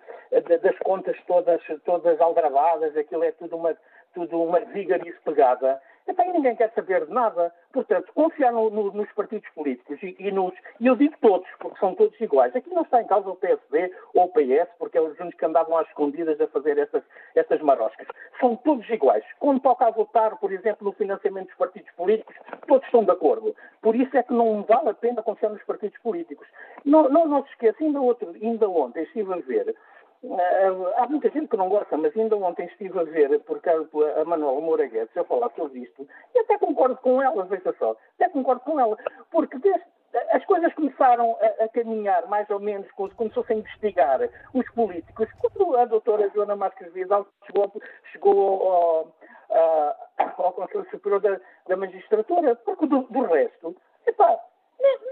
[0.63, 3.77] das contas todas, todas aldrabadas, aquilo é tudo uma,
[4.15, 5.81] tudo uma vigarice pegada.
[6.11, 7.55] Então, ninguém quer saber de nada.
[7.73, 10.53] Portanto, confiar no, no, nos partidos políticos e, e, nos.
[10.81, 12.55] E eu digo todos, porque são todos iguais.
[12.57, 15.79] Aqui não está em causa o PSD ou o PS, porque eles uns que andavam
[15.79, 17.05] às escondidas a fazer essas,
[17.37, 18.09] essas maroscas.
[18.41, 19.25] São todos iguais.
[19.39, 22.35] Quando toca a votar, por exemplo, no financiamento dos partidos políticos,
[22.67, 23.55] todos estão de acordo.
[23.81, 26.49] Por isso é que não vale a pena confiar nos partidos políticos.
[26.85, 29.77] Não, não, não se esqueça, ainda, outro, ainda ontem estive a ver
[30.97, 33.89] há muita gente que não gosta, mas ainda ontem estive a ver, por causa
[34.21, 37.97] a Manuela Moura Guedes, a falar sobre isto, e até concordo com ela, veja só,
[38.15, 38.97] até concordo com ela,
[39.31, 39.85] porque desde,
[40.33, 44.21] as coisas começaram a, a, caminhar mais ou menos, começou-se a investigar
[44.53, 47.73] os políticos, quando a doutora Joana Marques Vidal chegou,
[48.13, 49.17] chegou ao,
[50.37, 53.75] ao Conselho Superior da, da Magistratura, porque do, do resto,
[54.07, 54.39] epá,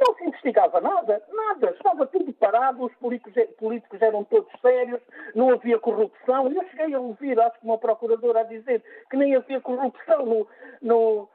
[0.00, 5.00] não se investigava nada, nada, estava tudo parado, os políticos, políticos eram todos sérios,
[5.34, 6.50] não havia corrupção.
[6.50, 10.46] Eu cheguei a ouvir, acho que uma procuradora a dizer que nem havia corrupção no,
[10.80, 11.28] no,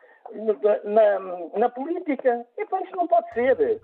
[0.83, 1.19] na,
[1.57, 2.45] na, política.
[2.57, 3.79] E para isto não pode ser.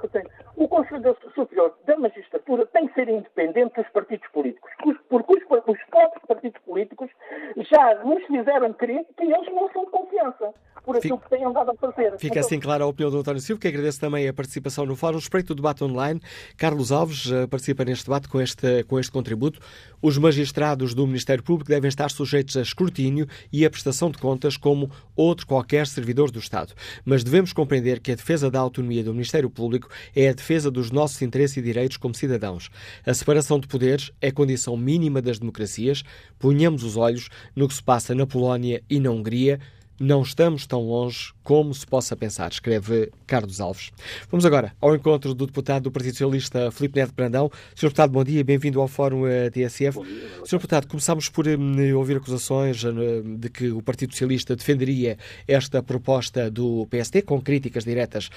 [0.55, 4.71] O Conselho Superior da Magistratura tem que ser independente dos partidos políticos,
[5.09, 7.09] porque os, os próprios partidos políticos
[7.57, 11.45] já nos fizeram crer que eles não são de confiança por aquilo Fica, que têm
[11.45, 12.17] andado a fazer.
[12.17, 15.17] Fica assim clara a opinião do António Silva, que agradeço também a participação no fórum.
[15.17, 16.21] Respeito do debate online.
[16.57, 19.59] Carlos Alves eh, participa neste debate com este, com este contributo.
[20.01, 24.57] Os magistrados do Ministério Público devem estar sujeitos a escrutínio e a prestação de contas
[24.57, 26.73] como outro qualquer servidor do Estado.
[27.03, 30.91] Mas devemos compreender que a defesa da autonomia do Ministério Público é a defesa dos
[30.91, 32.69] nossos interesses e direitos como cidadãos.
[33.05, 36.03] A separação de poderes é condição mínima das democracias.
[36.37, 39.59] Ponhamos os olhos no que se passa na Polónia e na Hungria
[39.99, 43.91] não estamos tão longe como se possa pensar, escreve Carlos Alves.
[44.29, 47.51] Vamos agora ao encontro do deputado do Partido Socialista, Filipe Neto Brandão.
[47.75, 47.87] Sr.
[47.87, 49.99] Deputado, bom dia, bem-vindo ao Fórum eh, TSF.
[50.45, 50.57] Sr.
[50.57, 56.49] Deputado, começámos por um, ouvir acusações um, de que o Partido Socialista defenderia esta proposta
[56.49, 58.29] do PSD, com críticas diretas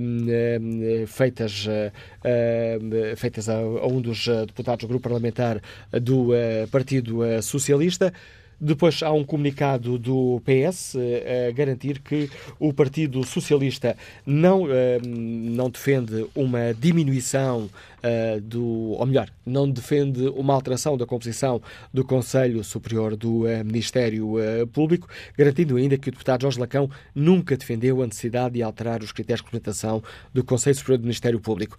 [0.00, 5.62] um, feitas, uh, feitas a, a, um dos deputados do grupo parlamentar
[5.92, 8.12] do uh, Partido Socialista.
[8.58, 13.94] Depois há um comunicado do PS eh, a garantir que o Partido Socialista
[14.24, 17.68] não, eh, não defende uma diminuição
[18.02, 18.64] eh, do.
[18.64, 21.60] ou melhor, não defende uma alteração da composição
[21.92, 24.34] do Conselho Superior do Ministério
[24.72, 25.06] Público,
[25.36, 29.42] garantindo ainda que o deputado Jorge Lacão nunca defendeu a necessidade de alterar os critérios
[29.42, 30.02] de representação
[30.32, 31.76] do Conselho Superior do Ministério Público.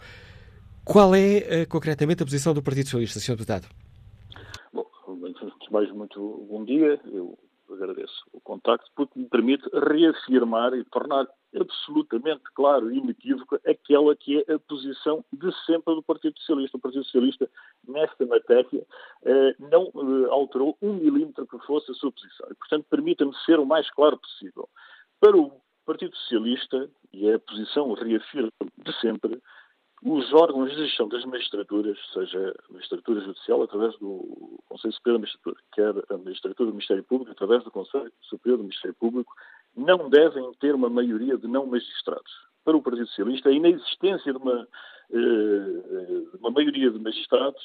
[0.86, 3.32] Qual é, concretamente, a posição do Partido Socialista, Sr.
[3.32, 3.68] Deputado?
[5.78, 7.00] Mais, muito bom dia.
[7.06, 7.38] Eu
[7.70, 14.44] agradeço o contacto porque me permite reafirmar e tornar absolutamente claro e inequívoco aquela que
[14.48, 16.78] é a posição de sempre do Partido Socialista.
[16.78, 17.48] O Partido Socialista,
[17.88, 18.88] nesta matéria,
[19.24, 22.48] eh, não eh, alterou um milímetro que fosse a sua posição.
[22.58, 24.68] Portanto, permita-me ser o mais claro possível.
[25.20, 29.40] Para o Partido Socialista, e é a posição, reafirmo, de sempre,
[30.04, 35.22] os órgãos de gestão das magistraturas, seja a magistratura judicial através do Conselho Superior da
[35.22, 39.34] Magistratura, quer a magistratura do Ministério Público através do Conselho Superior do Ministério Público,
[39.76, 42.32] não devem ter uma maioria de não magistrados.
[42.64, 44.68] Para o Partido Socialista, a inexistência de uma,
[45.12, 47.64] eh, uma maioria de magistrados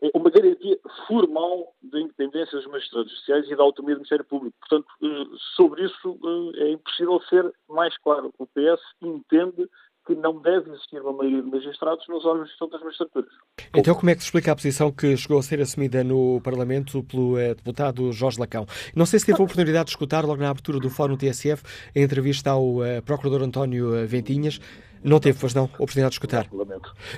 [0.00, 4.56] é uma garantia formal da independência dos magistrados judiciais e da autonomia do Ministério Público.
[4.60, 6.18] Portanto, eh, sobre isso
[6.56, 8.32] eh, é impossível ser mais claro.
[8.38, 9.68] O PS entende
[10.06, 13.30] que não deve existir uma maioria de magistrados nos órgãos de gestão das magistraturas.
[13.74, 17.02] Então, como é que se explica a posição que chegou a ser assumida no Parlamento
[17.04, 18.66] pelo eh, deputado Jorge Lacão?
[18.94, 21.62] Não sei se teve a oportunidade de escutar, logo na abertura do Fórum TSF,
[21.94, 24.60] a entrevista ao eh, Procurador António eh, Ventinhas,
[25.04, 26.48] não teve, pois não, oportunidade de escutar.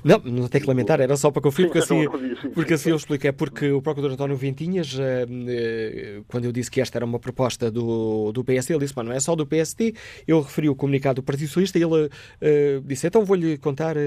[0.03, 2.05] Não, não tem que lamentar, era só para conferir, porque assim,
[2.53, 3.31] porque assim eu expliquei.
[3.31, 7.71] Porque o Procurador António Ventinhas, eh, eh, quando eu disse que esta era uma proposta
[7.71, 9.95] do, do PSD, ele disse, mas não é só do PSD,
[10.27, 14.01] eu referi o comunicado do Partido Socialista e ele uh, disse, então vou-lhe contar uh,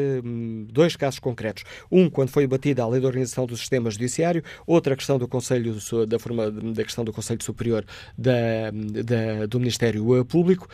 [0.72, 1.64] dois casos concretos.
[1.90, 5.76] Um, quando foi debatida a lei de organização do sistema judiciário, outra questão do Conselho,
[6.06, 7.86] da, forma, da questão do Conselho Superior
[8.18, 10.68] da, da, do Ministério Público,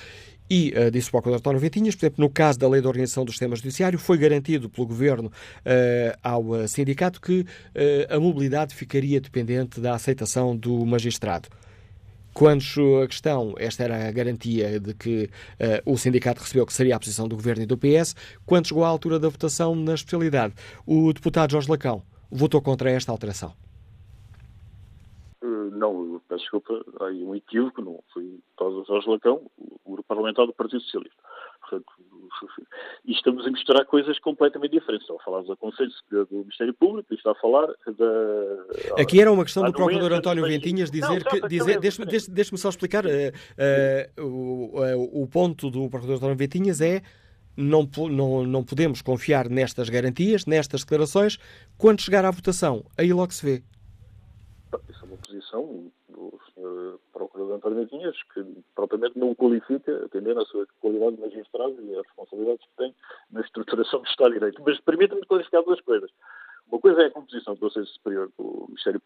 [0.50, 3.26] e, uh, disse o Procurador António Ventinhas, por exemplo, no caso da Lei de Organização
[3.26, 7.46] do Sistema Judiciário, foi garantido pelo Governo uh, ao uh, sindicato que
[8.10, 11.50] a mobilidade ficaria dependente da aceitação do magistrado.
[12.34, 12.64] Quando
[13.04, 15.30] a questão, esta era a garantia de que
[15.86, 18.16] o sindicato recebeu, que seria a posição do Governo e do PS,
[18.46, 20.54] quando chegou à altura da votação na especialidade,
[20.86, 23.54] o deputado Jorge Lacão votou contra esta alteração.
[25.72, 30.46] Não, peço desculpa, há aí um equívoco, não foi de Jorge Lacão, o grupo parlamentar
[30.46, 31.18] do Partido Socialista.
[31.60, 31.86] Portanto,
[33.06, 35.04] e estamos a misturar coisas completamente diferentes.
[35.04, 39.02] Estão a falar do Conselho Superior do Ministério Público e está a falar da.
[39.02, 41.48] Aqui era uma questão do Procurador António Ventinhas dizer não, que.
[41.48, 43.06] Dizer, Deixe-me deixe só explicar.
[43.06, 47.02] Uh, uh, o, uh, o ponto do Procurador António Ventinhas é.
[47.58, 51.38] Não, não, não podemos confiar nestas garantias, nestas declarações.
[51.78, 53.64] Quando chegar à votação, aí logo se vê
[55.36, 57.00] posição do Sr.
[57.12, 58.44] Procurador António Martins, que
[58.74, 62.96] propriamente não o qualifica, atendendo à sua qualidade de magistrado e às responsabilidades que tem
[63.32, 64.62] na estruturação do Estado de Direito.
[64.66, 66.10] Mas permita-me clarificar duas coisas.
[66.68, 69.02] Uma coisa é a composição do Conselho Superior do Ministério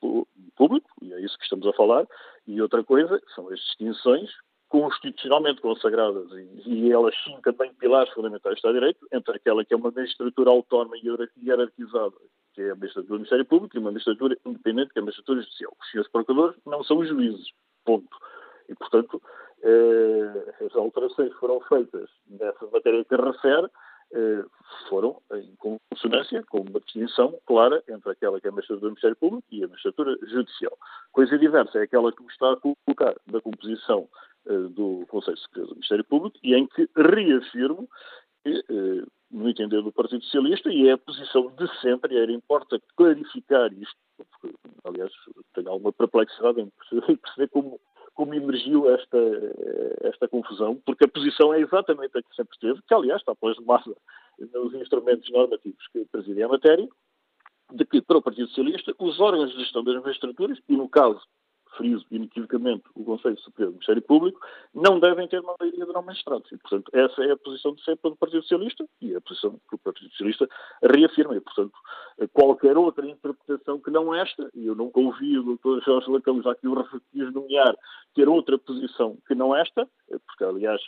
[0.56, 2.08] Público, e é isso que estamos a falar,
[2.48, 4.30] e outra coisa são as distinções
[4.70, 9.66] constitucionalmente consagradas e, e, elas sim também pilares fundamentais do Estado de Direito, entre aquela
[9.66, 11.08] que é uma magistratura autónoma e
[11.44, 12.16] hierarquizada,
[12.60, 15.42] que é a magistratura do Ministério Público, e uma magistratura independente, que é a magistratura
[15.42, 15.74] judicial.
[15.80, 17.48] Os senhores procuradores não são juízes,
[17.86, 18.18] ponto.
[18.68, 19.22] E, portanto,
[19.64, 23.70] eh, as alterações que foram feitas nessa matéria que refere
[24.12, 24.44] eh,
[24.90, 29.16] foram em consonância com uma distinção clara entre aquela que é a magistratura do Ministério
[29.16, 30.78] Público e a magistratura judicial.
[31.14, 34.10] Coisa diversa é aquela que me está a colocar na composição
[34.48, 37.88] eh, do Conselho Superior do Ministério Público e em que reafirmo
[38.44, 42.82] que, eh, no entender do Partido Socialista, e é a posição de sempre, era importa
[42.96, 45.12] clarificar isto, porque, aliás,
[45.54, 46.72] tenho alguma perplexidade em
[47.18, 47.80] perceber como,
[48.14, 49.18] como emergiu esta,
[50.02, 53.96] esta confusão, porque a posição é exatamente a que sempre teve, que aliás está plasmada
[54.54, 56.88] nos instrumentos normativos que presidem a matéria,
[57.72, 61.22] de que, para o Partido Socialista, os órgãos de gestão das magistraturas, e no caso
[61.78, 64.40] friso inequivocamente o Conselho Superior do Ministério Público,
[64.74, 66.52] não devem ter uma maioria de não magistrados.
[66.52, 69.60] E, portanto, essa é a posição de sempre do Partido Socialista e é a posição
[69.70, 70.48] que o Partido Socialista
[70.84, 71.36] reafirma.
[71.36, 71.74] E, portanto,
[72.34, 75.84] qualquer outra interpretação que não esta, e eu nunca ouvi o Dr.
[75.86, 77.76] Jorge Lacão, já que o quis nomear,
[78.14, 79.88] ter outra posição que não esta,
[80.28, 80.82] porque, aliás,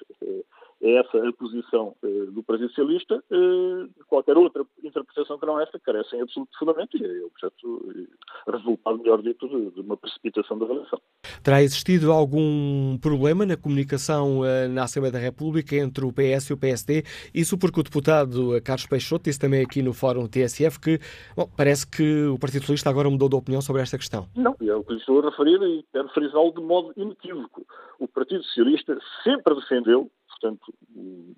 [0.81, 3.23] é essa a posição eh, do Partido Socialista.
[3.31, 8.51] Eh, qualquer outra interpretação que não esta carece em absoluto fundamento e é objeto, eh,
[8.51, 10.99] resultado, melhor dito, de, de, uma precipitação da avaliação.
[11.43, 16.57] Terá existido algum problema na comunicação na Assembleia da República entre o PS e o
[16.57, 17.03] PSD?
[17.33, 20.99] Isso porque o deputado Carlos Peixoto disse também aqui no Fórum TSF que
[21.35, 24.27] bom, parece que o Partido Socialista agora mudou de opinião sobre esta questão.
[24.35, 27.65] Não, é o que estou a referir e quero frisá-lo de modo inequívoco.
[27.99, 30.11] O Partido Socialista sempre defendeu
[30.41, 30.73] Portanto,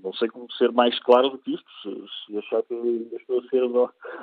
[0.02, 3.40] não sei como ser mais claro do que isto, se, se achar que ainda estou
[3.40, 3.62] a ser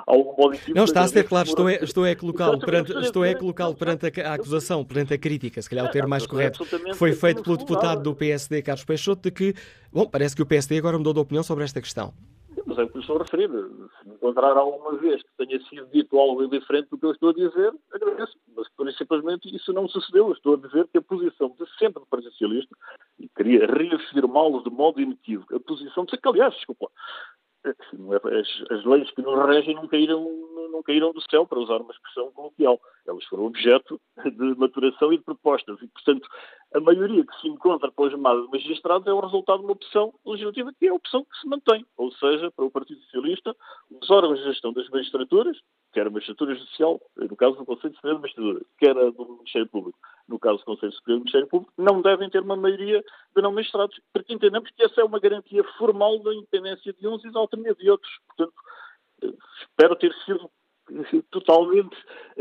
[0.07, 3.35] algum modo Não, está a ser claro, estou a, estou a colocá-lo perante, estou a,
[3.35, 7.43] colocá perante a, acusação, perante a crítica, se calhar o termo mais correto, foi feito
[7.43, 9.53] pelo deputado do PSD, Carlos Peixoto, de que,
[9.93, 12.11] bom, parece que o PSD agora mudou de opinião sobre esta questão.
[12.65, 13.49] Mas é o que estou a referir.
[13.49, 17.33] Se encontrar alguma vez que tenha sido dito algo diferente do que eu estou a
[17.33, 18.37] dizer, agradeço.
[18.55, 20.27] Mas, por simplesmente, isso não sucedeu.
[20.27, 22.31] Eu estou a dizer que a posição de sempre do Partido
[23.19, 26.89] e queria reafirmá-lo de modo inequívoco, a posição de que, aliás, desculpa,
[27.63, 30.23] as, as, leis que nos regem não caíram,
[30.71, 32.79] não caíram do céu, para usar uma expressão coloquial.
[33.07, 35.79] Elas foram objeto de maturação e de propostas.
[35.81, 36.27] E, portanto,
[36.73, 40.73] a maioria que se encontra para chamados magistrados é o resultado de uma opção legislativa
[40.77, 41.85] que é a opção que se mantém.
[41.97, 43.55] Ou seja, para o Partido Socialista,
[43.89, 45.57] os órgãos de gestão das magistraturas,
[45.91, 49.67] quer a magistratura judicial, no caso do Conselho Superior de Magistratura, quer a do Ministério
[49.67, 53.03] Público, no caso do Conselho Superior do Ministério Público, não devem ter uma maioria
[53.35, 57.23] de não magistrados, porque entendemos que essa é uma garantia formal da independência de uns
[57.25, 58.11] e da autonomia de outros.
[58.27, 58.53] Portanto,
[59.23, 60.49] eh, espero ter sido
[61.31, 61.95] totalmente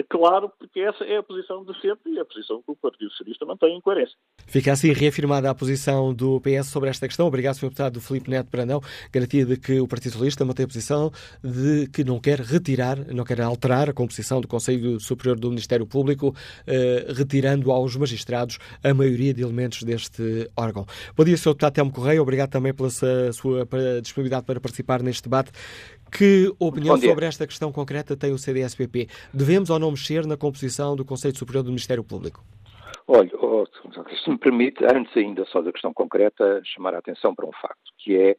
[0.09, 3.45] claro, porque essa é a posição de sempre e a posição que o Partido Socialista
[3.45, 4.17] mantém em coerência.
[4.47, 7.27] Fica assim reafirmada a posição do PS sobre esta questão.
[7.27, 7.69] Obrigado, Sr.
[7.69, 8.81] Deputado Filipe Neto Brandão.
[9.13, 11.11] Garantia de que o Partido Socialista mantém a posição
[11.43, 15.87] de que não quer retirar, não quer alterar a composição do Conselho Superior do Ministério
[15.87, 16.35] Público,
[16.67, 20.87] eh, retirando aos magistrados a maioria de elementos deste órgão.
[21.17, 21.51] Bom dia, Sr.
[21.51, 22.23] Deputado Telmo Correia.
[22.23, 23.67] Obrigado também pela sua
[24.03, 25.53] disponibilidade para participar neste debate.
[26.11, 29.09] Que opinião sobre esta questão concreta tem o CDSPP?
[29.33, 32.45] Devemos ou não mexer na composição do Conselho Superior do Ministério Público?
[33.07, 33.67] Olha, oh,
[34.23, 37.91] se me permite, antes ainda só da questão concreta, chamar a atenção para um facto,
[37.99, 38.37] que é,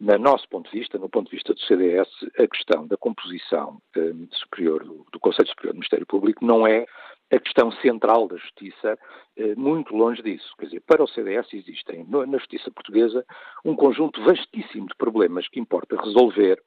[0.00, 3.78] no nosso ponto de vista, no ponto de vista do CDS, a questão da composição
[3.96, 6.86] eh, superior do, do Conselho Superior do Ministério Público não é
[7.30, 8.98] a questão central da justiça,
[9.36, 10.54] eh, muito longe disso.
[10.58, 13.24] Quer dizer, para o CDS existem na justiça portuguesa
[13.64, 16.62] um conjunto vastíssimo de problemas que importa resolver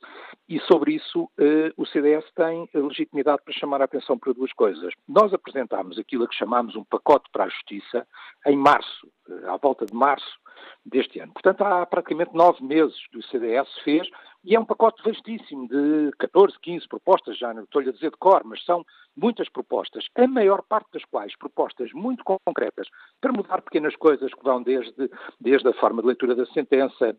[0.49, 4.93] e sobre isso eh, o CDS tem legitimidade para chamar a atenção para duas coisas.
[5.07, 8.07] Nós apresentámos aquilo a que chamámos um pacote para a justiça
[8.45, 10.37] em março, eh, à volta de março
[10.85, 11.33] deste ano.
[11.33, 14.09] Portanto, há praticamente nove meses que o CDS fez
[14.47, 18.17] e é um pacote vastíssimo de 14, 15 propostas, já não estou-lhe a dizer de
[18.17, 22.87] cor, mas são muitas propostas, a maior parte das quais propostas muito concretas
[23.19, 27.13] para mudar pequenas coisas que vão desde, desde a forma de leitura da sentença,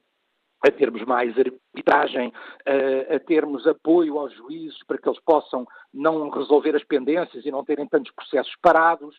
[0.64, 2.32] a termos mais arbitragem,
[2.66, 7.50] a, a, termos apoio aos juízes para que eles possam não resolver as pendências e
[7.50, 9.14] não terem tantos processos parados,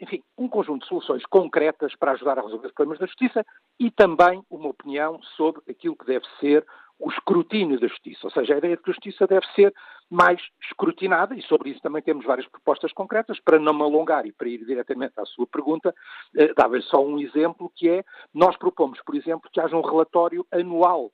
[0.00, 3.44] enfim, um conjunto de soluções concretas para ajudar a resolver os problemas da justiça
[3.78, 6.66] e também uma opinião sobre aquilo que deve ser
[6.98, 9.74] o escrutínio da justiça, ou seja, a ideia de que a justiça deve ser
[10.10, 14.32] mais escrutinada, e sobre isso também temos várias propostas concretas, para não me alongar e
[14.32, 15.94] para ir diretamente à sua pergunta,
[16.36, 20.46] eh, dava-lhe só um exemplo, que é, nós propomos, por exemplo, que haja um relatório
[20.52, 21.10] anual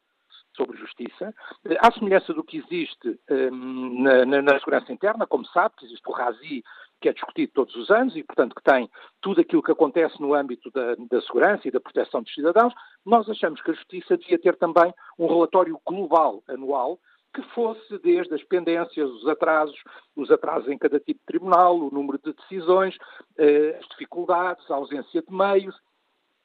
[0.57, 1.33] sobre justiça,
[1.65, 5.87] eh, à semelhança do que existe eh, na, na, na, segurança interna, como sabe, que
[5.87, 6.65] existe o RASI,
[7.01, 8.89] que é discutido todos os anos e, portanto, que tem
[9.21, 12.73] tudo aquilo que acontece no âmbito da, da, segurança e da proteção dos cidadãos,
[13.05, 16.99] nós achamos que a Justiça devia ter também um relatório global anual
[17.35, 19.79] que fosse desde as pendências, os atrasos,
[20.17, 22.97] os atrasos em cada tipo de tribunal, o número de decisões,
[23.37, 25.77] eh, as dificuldades, a ausência de meios,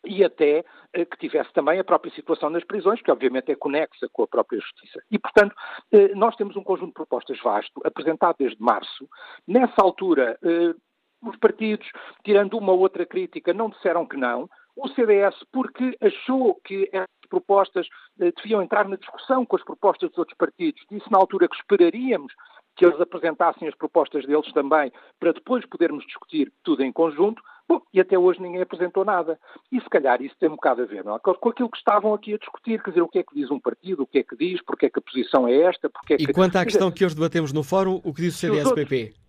[0.05, 0.63] e até
[0.93, 4.27] eh, que tivesse também a própria situação nas prisões, que obviamente é conexa com a
[4.27, 5.01] própria justiça.
[5.09, 5.55] E, portanto,
[5.91, 9.07] eh, nós temos um conjunto de propostas vasto, apresentado desde março.
[9.47, 10.73] Nessa altura, eh,
[11.21, 11.87] os partidos,
[12.23, 14.49] tirando uma ou outra crítica, não disseram que não.
[14.75, 20.17] O CDS, porque achou que essas propostas deviam entrar na discussão com as propostas dos
[20.17, 22.33] outros partidos, disse na altura que esperaríamos
[22.75, 27.41] que eles apresentassem as propostas deles também, para depois podermos discutir tudo em conjunto.
[27.67, 29.39] Bom, e até hoje ninguém apresentou nada.
[29.71, 31.19] E se calhar isso tem um bocado a ver não é?
[31.19, 33.59] com aquilo que estavam aqui a discutir, quer dizer, o que é que diz um
[33.59, 36.17] partido, o que é que diz, porque é que a posição é esta, porque é
[36.17, 36.23] que...
[36.23, 39.22] E quanto à questão que hoje debatemos no fórum, o que diz o CDS-PP?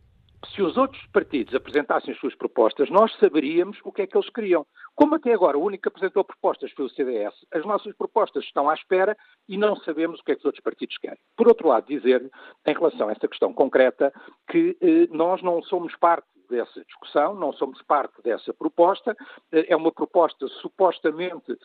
[0.46, 4.30] Se os outros partidos apresentassem as suas propostas, nós saberíamos o que é que eles
[4.30, 4.66] queriam.
[4.94, 8.68] Como até agora o único que apresentou propostas foi o CDS, as nossas propostas estão
[8.68, 9.16] à espera
[9.48, 11.18] e não sabemos o que é que os outros partidos querem.
[11.36, 12.30] Por outro lado, dizer-lhe,
[12.66, 14.12] em relação a esta questão concreta,
[14.50, 19.16] que eh, nós não somos parte dessa discussão, não somos parte dessa proposta.
[19.52, 21.56] Eh, é uma proposta supostamente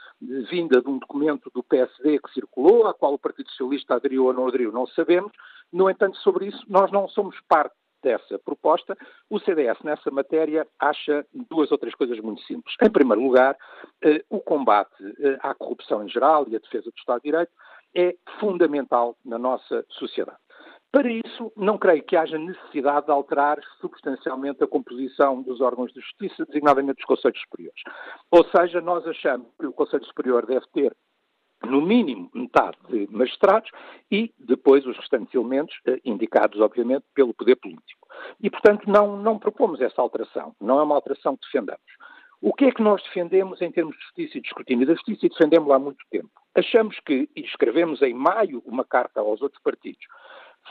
[0.49, 4.33] vinda de um documento do PSD que circulou, a qual o Partido Socialista aderiu ou
[4.33, 5.31] não aderiu, não sabemos.
[5.71, 8.97] No entanto, sobre isso, nós não somos parte dessa proposta.
[9.29, 12.75] O CDS, nessa matéria, acha duas ou três coisas muito simples.
[12.81, 13.57] Em primeiro lugar,
[14.03, 17.51] eh, o combate eh, à corrupção em geral e a defesa do Estado de Direito
[17.95, 20.37] é fundamental na nossa sociedade.
[20.91, 26.01] Para isso, não creio que haja necessidade de alterar substancialmente a composição dos órgãos de
[26.01, 27.81] justiça, designadamente dos Conselhos Superiores.
[28.31, 30.95] Ou seja, nós achamos que o Conselho Superior deve ter
[31.65, 33.69] no mínimo metade de magistrados
[34.11, 38.07] e depois os restantes elementos eh, indicados, obviamente, pelo poder político.
[38.41, 41.81] E, portanto, não, não propomos essa alteração, não é uma alteração que defendamos.
[42.41, 45.25] O que é que nós defendemos em termos de justiça e de escrutínio da justiça
[45.25, 46.29] e defendemos lá há muito tempo?
[46.55, 50.05] Achamos que, e escrevemos em maio uma carta aos outros partidos,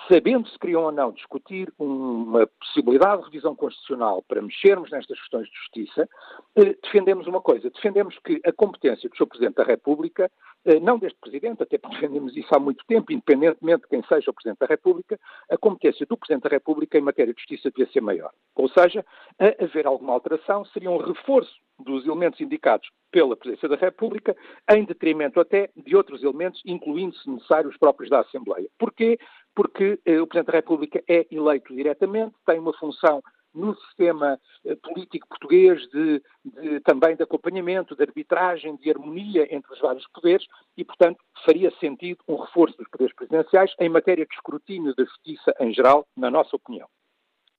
[0.07, 5.49] sabendo se queriam ou não discutir uma possibilidade de revisão constitucional para mexermos nestas questões
[5.49, 6.09] de justiça,
[6.57, 9.27] eh, defendemos uma coisa, defendemos que a competência do Sr.
[9.27, 10.31] Presidente da República,
[10.65, 14.31] eh, não deste Presidente, até porque defendemos isso há muito tempo, independentemente de quem seja
[14.31, 15.19] o Presidente da República,
[15.51, 18.31] a competência do Presidente da República em matéria de justiça devia ser maior.
[18.55, 19.05] Ou seja,
[19.39, 24.37] a haver alguma alteração, seria um reforço dos elementos indicados pela Presidência da República,
[24.71, 28.69] em detrimento até de outros elementos, incluindo, se necessário, os próprios da Assembleia.
[28.79, 29.19] Porquê?
[29.59, 33.21] Porque eh, o Presidente da República é eleito diretamente, tem uma função
[33.53, 39.73] no sistema eh, político português de, de, também de acompanhamento, de arbitragem, de harmonia entre
[39.73, 44.33] os vários poderes e, portanto, faria sentido um reforço dos poderes presidenciais em matéria de
[44.33, 46.87] escrutínio da justiça em geral, na nossa opinião.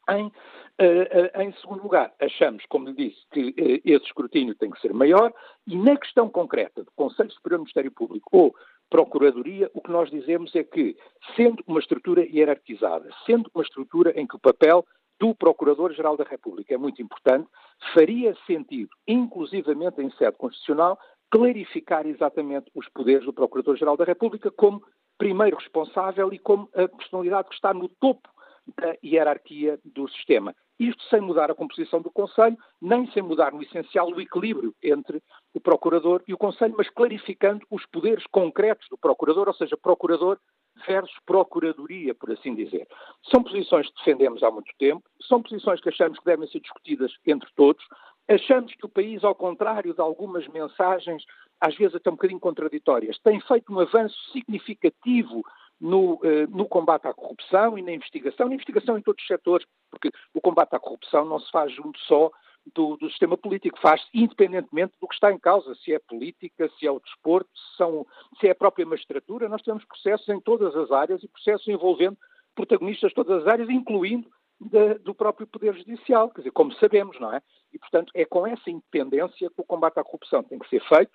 [0.09, 0.31] Em,
[0.79, 4.93] eh, em, segundo lugar, achamos, como lhe disse, que eh, esse escrutínio tem que ser
[4.93, 5.33] maior
[5.67, 8.55] e na questão concreta do Conselho Superior do Ministério Público ou
[8.89, 10.97] Procuradoria, o que nós dizemos é que,
[11.35, 14.85] sendo uma estrutura hierarquizada, sendo uma estrutura em que o papel
[15.19, 17.47] do Procurador-Geral da República é muito importante,
[17.93, 20.97] faria sentido, inclusivamente em sede constitucional,
[21.29, 24.81] clarificar exatamente os poderes do Procurador-Geral da República como
[25.17, 28.27] primeiro responsável e como a personalidade que está no topo
[28.77, 30.55] da hierarquia do sistema.
[30.79, 35.21] Isto sem mudar a composição do Conselho, nem sem mudar no essencial o equilíbrio entre
[35.53, 40.39] o Procurador e o Conselho, mas clarificando os poderes concretos do Procurador, ou seja, Procurador
[40.87, 42.87] versus Procuradoria, por assim dizer.
[43.29, 47.11] São posições que defendemos há muito tempo, são posições que achamos que devem ser discutidas
[47.25, 47.83] entre todos.
[48.29, 51.23] Achamos que o país, ao contrário de algumas mensagens,
[51.59, 55.43] às vezes até um bocadinho contraditórias, tem feito um avanço significativo
[55.79, 59.65] no, eh, no, combate à corrupção e na investigação, na investigação em todos os setores,
[59.89, 62.31] porque o combate à corrupção não se faz junto só
[62.73, 66.85] do, do sistema político, faz-se independentemente do que está em causa, se é política, se
[66.85, 68.05] é o desporto, se, são,
[68.39, 72.17] se é a própria magistratura, nós temos processos em todas as áreas e processos envolvendo
[72.53, 74.29] protagonistas de todas as áreas, incluindo
[74.59, 77.41] de, do próprio Poder Judicial, quer dizer, como sabemos, não é?
[77.71, 81.11] E, portanto, é com essa independência que o combate à corrupção tem que ser feito,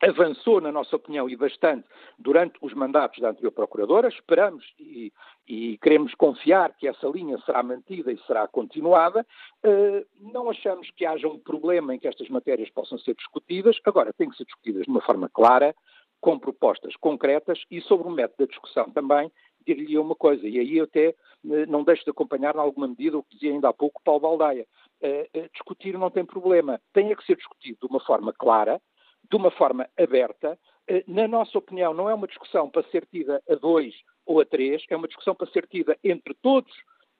[0.00, 1.86] avançou, na nossa opinião, e bastante
[2.18, 4.08] durante os mandatos da anterior Procuradora.
[4.08, 5.12] Esperamos e,
[5.48, 9.26] e queremos confiar que essa linha será mantida e será continuada.
[9.64, 13.78] Uh, não achamos que haja um problema em que estas matérias possam ser discutidas.
[13.84, 15.74] Agora, têm que ser discutidas de uma forma clara,
[16.20, 19.30] com propostas concretas e sobre o método da discussão também.
[19.66, 21.14] Dir-lhe uma coisa, e aí eu até
[21.44, 24.20] uh, não deixo de acompanhar, em alguma medida, o que dizia ainda há pouco Paulo
[24.20, 24.66] Baldaia.
[25.02, 28.80] Uh, discutir não tem problema, tem que ser discutido de uma forma clara,
[29.30, 30.58] de uma forma aberta.
[30.88, 33.94] Eh, na nossa opinião, não é uma discussão para ser tida a dois
[34.24, 36.72] ou a três, é uma discussão para ser tida entre todos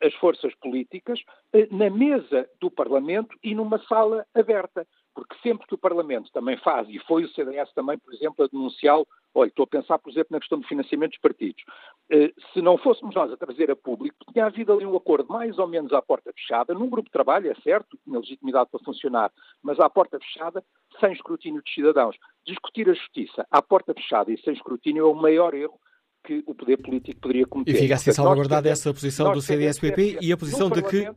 [0.02, 1.22] as forças políticas,
[1.52, 4.86] eh, na mesa do Parlamento e numa sala aberta.
[5.14, 8.48] Porque sempre que o Parlamento também faz, e foi o CDS também, por exemplo, a
[8.48, 9.06] denunciá-lo,
[9.36, 11.62] olha, estou a pensar, por exemplo, na questão do financiamento dos partidos.
[12.10, 15.58] Eh, se não fôssemos nós a trazer a público, tinha havido ali um acordo mais
[15.58, 19.30] ou menos à porta fechada, num grupo de trabalho, é certo, tinha legitimidade para funcionar,
[19.62, 20.64] mas à porta fechada,
[20.98, 22.16] sem escrutínio dos cidadãos.
[22.46, 25.78] Discutir a justiça à porta fechada e sem escrutínio é o maior erro
[26.24, 27.72] que o poder político poderia cometer.
[27.72, 31.08] E fica assim salvaguardada essa posição do CDS-PP e a posição de que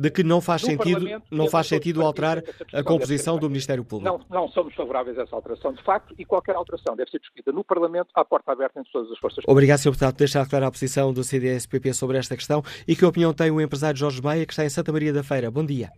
[0.00, 4.24] de que não faz sentido, não faz sentido alterar a composição do Ministério Público.
[4.30, 7.52] Não, não somos favoráveis a essa alteração, de facto, e qualquer alteração deve ser discutida
[7.52, 9.44] no Parlamento, à porta aberta entre todas as forças.
[9.46, 9.90] Obrigado, Sr.
[9.90, 13.50] Deputado, por deixar clara a posição do CDS-PP sobre esta questão e que opinião tem
[13.50, 15.50] o empresário Jorge Maia, que está em Santa Maria da Feira.
[15.50, 15.90] Bom dia.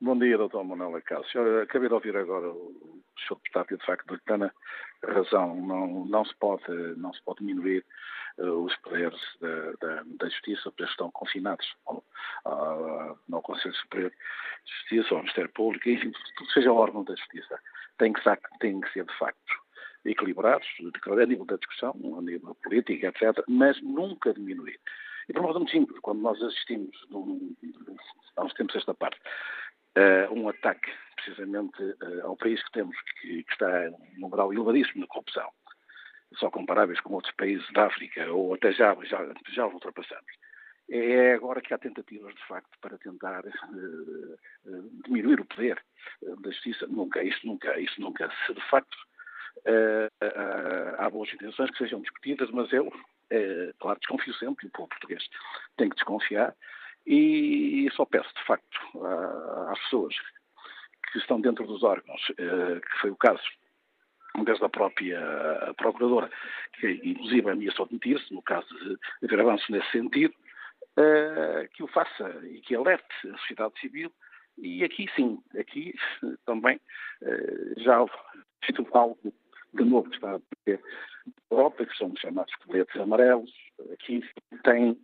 [0.00, 0.64] Bom dia, Dr.
[0.64, 1.40] Manuel Acácio.
[1.40, 2.74] Eu acabei de ouvir agora o
[3.28, 3.36] Sr.
[3.36, 4.52] Deputado e, de facto, de plena
[5.04, 5.54] razão.
[5.54, 6.64] Não, não, se pode,
[6.96, 7.84] não se pode diminuir
[8.38, 12.04] os poderes da, da, da, Justiça, porque estão confinados ao,
[12.44, 17.14] ao, ao, Conselho Superior de Justiça, ao Ministério Público, enfim, tudo seja o órgão da
[17.14, 17.58] Justiça.
[17.98, 18.20] Tem que,
[18.58, 19.54] tem que ser, de facto,
[20.04, 20.66] equilibrados,
[21.06, 24.78] a nível da discussão, a nível político, etc., mas nunca diminuir.
[25.28, 27.54] E por uma razão muito simples, quando nós assistimos, num,
[28.36, 29.18] há uns tempos esta parte,
[29.96, 35.02] uh, um ataque precisamente uh, ao país que temos, que, que, está num grau elevadíssimo
[35.02, 35.48] de corrupção,
[36.38, 40.32] só comparáveis com outros países da África, ou até já, já, já os ultrapassamos.
[40.90, 45.82] É agora que há tentativas, de facto, para tentar uh, diminuir o poder
[46.22, 46.86] da justiça.
[46.86, 48.30] Nunca, isso nunca, isso nunca.
[48.46, 48.96] Se de facto
[50.98, 52.92] há boas intenções que sejam discutidas, mas eu,
[53.78, 55.24] claro, desconfio sempre, e o povo português
[55.78, 56.54] tem que desconfiar,
[57.06, 58.78] e só peço, de facto,
[59.70, 60.14] às pessoas
[61.14, 63.42] que estão dentro dos órgãos, eh, que foi o caso
[64.42, 65.20] desde a própria
[65.76, 66.30] Procuradora,
[66.80, 70.34] que inclusive ameaçou demitir-se, no caso de haver avanço nesse sentido,
[70.96, 74.12] eh, que o faça e que alerte a sociedade civil.
[74.58, 75.94] E aqui sim, aqui
[76.46, 76.80] também
[77.22, 78.12] eh, já houve
[78.92, 79.18] algo
[79.74, 80.78] de novo que está a
[81.50, 83.52] Europa, que são chamados coletes amarelos,
[83.92, 84.22] aqui
[84.62, 84.96] tem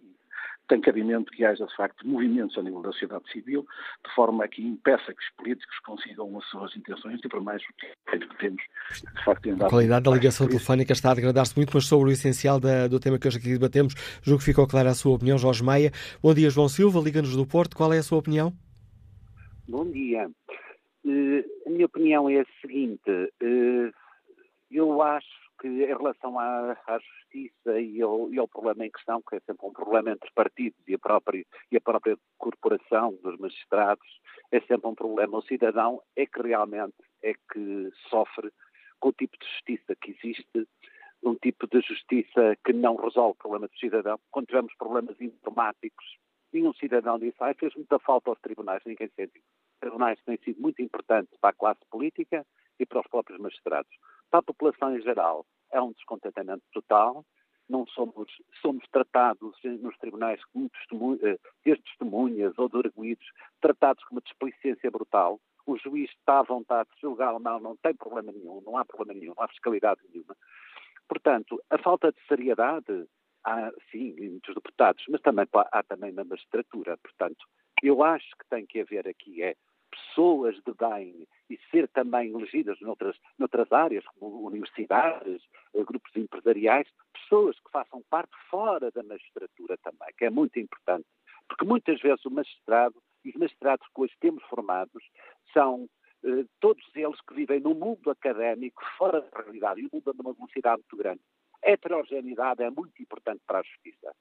[0.70, 3.66] tem cabimento que haja, de facto, movimentos a nível da sociedade civil,
[4.06, 7.60] de forma a que impeça que os políticos consigam as suas intenções e, por mais,
[7.62, 11.86] o que temos, de facto, A qualidade da ligação telefónica está a degradar-se muito, mas
[11.86, 14.94] sobre o essencial da, do tema que hoje aqui debatemos, julgo que ficou clara a
[14.94, 15.90] sua opinião, Jorge Maia.
[16.22, 17.76] Bom dia, João Silva, Liga-nos do Porto.
[17.76, 18.52] Qual é a sua opinião?
[19.68, 20.30] Bom dia.
[21.04, 23.10] Uh, a minha opinião é a seguinte.
[23.42, 23.92] Uh,
[24.70, 25.26] eu acho
[25.60, 29.40] que em relação à, à justiça e ao, e ao, problema em questão, que é
[29.40, 34.08] sempre um problema entre partidos e a própria, e a própria corporação dos magistrados,
[34.50, 35.38] é sempre um problema.
[35.38, 38.50] O cidadão é que realmente é que sofre
[38.98, 40.68] com o tipo de justiça que existe,
[41.22, 44.18] um tipo de justiça que não resolve o problema do cidadão.
[44.30, 46.18] Quando tivemos problemas informáticos,
[46.52, 49.38] nenhum cidadão disse, ah, fez muita falta aos tribunais, ninguém sente.
[49.38, 52.46] Os tribunais têm sido muito importantes para a classe política
[52.78, 53.92] e para os próprios magistrados.
[54.30, 57.24] Para a população em geral, é um descontentamento total.
[57.68, 58.28] Não somos,
[58.60, 63.26] somos tratados nos tribunais como testemunhas, eh, testemunhas ou de arguídos,
[63.60, 65.40] tratados com uma desplicência brutal.
[65.66, 68.84] O juiz está à vontade de julgar ou não, não tem problema nenhum, não há
[68.84, 70.36] problema nenhum, não há fiscalidade nenhuma.
[71.08, 73.06] Portanto, a falta de seriedade
[73.44, 76.96] há, sim, muitos deputados, mas também há também na magistratura.
[76.98, 77.46] Portanto,
[77.82, 79.54] eu acho que tem que haver aqui é
[79.90, 85.42] pessoas de bem e ser também elegidas noutras, noutras áreas, como universidades,
[85.74, 91.06] eh, grupos empresariais, pessoas que façam parte fora da magistratura também, que é muito importante.
[91.48, 95.02] Porque muitas vezes o magistrado e os magistrados que hoje temos formados
[95.52, 95.88] são
[96.24, 100.22] eh, todos eles que vivem no mundo académico, fora da realidade, e o mundo anda
[100.22, 101.20] uma velocidade muito grande.
[101.64, 104.14] A heterogeneidade é muito importante para a justiça.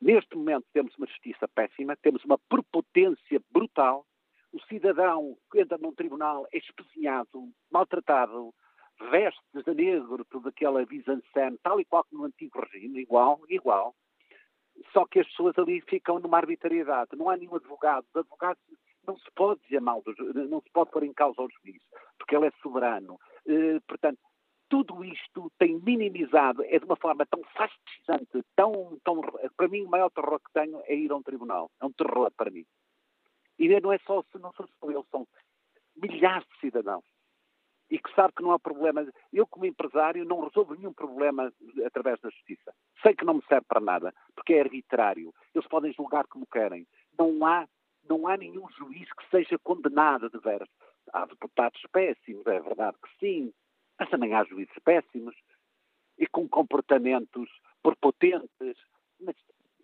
[0.00, 4.06] Neste momento temos uma justiça péssima, temos uma prepotência brutal.
[4.52, 8.54] O cidadão que entra num tribunal é espezinhado, maltratado,
[9.10, 13.94] veste de negro toda aquela vis-en-scène, tal e qual como no antigo regime, igual, igual.
[14.92, 17.16] Só que as pessoas ali ficam numa arbitrariedade.
[17.16, 18.06] Não há nenhum advogado.
[18.08, 18.62] Os advogados
[19.06, 20.02] não se pode dizer mal,
[20.48, 21.82] não se pode pôr em causa o juiz,
[22.18, 23.18] porque ele é soberano.
[23.46, 24.20] Eh, portanto,
[24.68, 29.22] tudo isto tem minimizado, é de uma forma tão fascinante, tão, tão.
[29.56, 31.70] Para mim, o maior terror que tenho é ir a um tribunal.
[31.80, 32.64] É um terror para mim.
[33.58, 35.26] E não é só, não são só eles, são
[35.96, 37.04] milhares de cidadãos.
[37.90, 39.06] E que sabe que não há problema.
[39.32, 41.50] Eu, como empresário, não resolvo nenhum problema
[41.86, 42.74] através da justiça.
[43.02, 45.32] Sei que não me serve para nada, porque é arbitrário.
[45.54, 46.86] Eles podem julgar como querem.
[47.18, 47.66] Não há,
[48.08, 50.68] não há nenhum juiz que seja condenado de veras.
[51.12, 53.54] Há deputados péssimos, é verdade que sim,
[53.98, 55.34] mas também há juízes péssimos
[56.18, 57.48] e com comportamentos
[57.82, 58.76] prepotentes,
[59.18, 59.36] mas,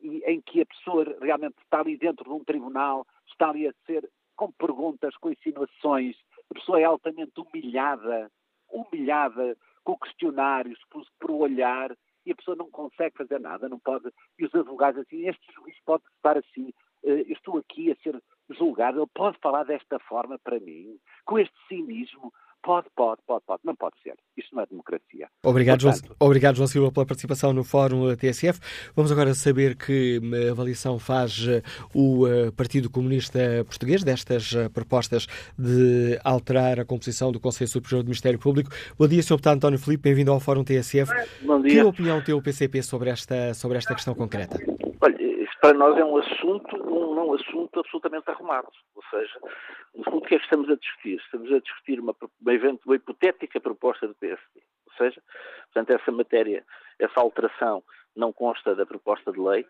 [0.03, 4.09] em que a pessoa realmente está ali dentro de um tribunal, está ali a ser
[4.37, 6.17] com perguntas, com insinuações,
[6.51, 8.31] a pessoa é altamente humilhada,
[8.69, 11.95] humilhada com questionários, por, por olhar,
[12.27, 14.11] e a pessoa não consegue fazer nada, não pode.
[14.39, 18.21] E os advogados assim, este juiz pode estar assim, uh, estou aqui a ser
[18.51, 22.33] julgado, ele pode falar desta forma para mim, com este cinismo,
[22.65, 23.61] Pode, pode, pode, pode.
[23.63, 24.15] Não pode ser.
[24.39, 25.29] Isto não é democracia.
[25.45, 28.59] Obrigado, Portanto, João, obrigado, João Silva, pela participação no Fórum TSF.
[28.97, 31.63] Vamos agora saber que hum, avaliação faz uh,
[31.95, 35.27] o uh, Partido Comunista Português destas propostas
[35.59, 38.71] de alterar a composição do Conselho Superior do Ministério Público.
[38.99, 39.35] Bom dia, Sr.
[39.35, 41.13] Deputado António Filipe, bem-vindo ao Fórum TSF.
[41.43, 41.71] Bom dia.
[41.71, 44.59] Que opinião tem o PCP sobre esta, sobre esta questão concreta?
[45.03, 45.34] Olha,
[45.65, 48.69] para nós é um assunto, um não assunto absolutamente arrumado.
[48.95, 49.33] Ou seja,
[49.95, 51.17] no fundo, o que é que estamos a discutir?
[51.17, 54.61] Estamos a discutir uma, uma, uma hipotética proposta do PSD.
[54.87, 55.23] Ou seja,
[55.73, 56.63] portanto, essa matéria,
[56.99, 57.83] essa alteração
[58.15, 59.67] não consta da proposta de lei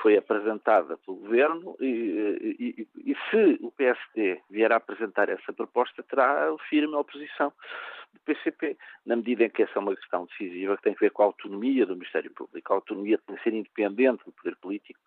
[0.00, 6.00] foi apresentada pelo Governo e, e, e, se o PSD vier a apresentar essa proposta,
[6.04, 7.52] terá firme oposição
[8.12, 11.10] do PCP, na medida em que essa é uma questão decisiva que tem a ver
[11.10, 12.72] com a autonomia do Ministério Público.
[12.72, 15.00] A autonomia que ser independente do poder político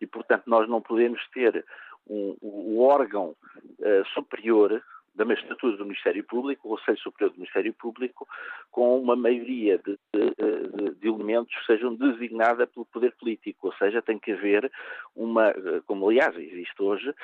[0.00, 1.64] e, portanto, nós não podemos ter
[2.08, 3.34] um, um órgão
[3.78, 4.82] uh, superior
[5.16, 8.28] da magistratura do Ministério Público, o Conselho Superior do Ministério Público,
[8.70, 14.02] com uma maioria de, de, de, elementos que sejam designados pelo poder político, ou seja,
[14.02, 14.70] tem que haver
[15.14, 15.54] uma,
[15.86, 17.14] como aliás existe hoje,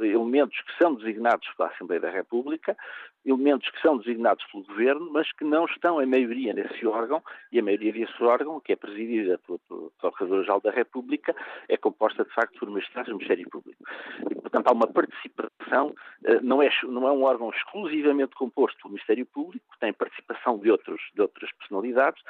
[0.00, 2.76] elementos que são designados pela Assembleia da República,
[3.24, 7.58] elementos que são designados pelo Governo, mas que não estão em maioria nesse órgão, e
[7.58, 11.34] a maioria desse órgão, que é presidida pelo, Procurador-Geral da República,
[11.68, 13.82] é composta de facto por magistrados do Ministério Público.
[14.30, 15.94] E, portanto, há uma participação
[16.24, 20.70] uh, não, é, não é um órgão exclusivamente composto pelo Ministério Público, tem participação de,
[20.70, 22.22] outros, de outras personalidades,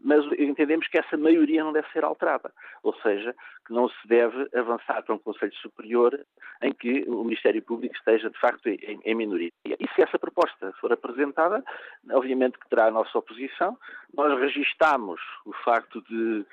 [0.00, 2.52] mas entendemos que essa maioria não deve ser alterada,
[2.82, 3.34] ou seja,
[3.66, 6.18] que não se deve avançar para um Conselho Superior
[6.62, 9.50] em que o Ministério Público esteja, de facto, em, em minoria.
[9.64, 11.62] E se essa proposta for apresentada,
[12.12, 13.78] obviamente que terá a nossa oposição.
[14.14, 16.44] Nós registamos o facto de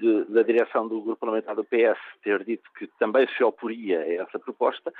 [0.00, 4.22] de, da direção do grupo parlamentar do PS ter dito que também se oporia a
[4.22, 4.92] essa proposta,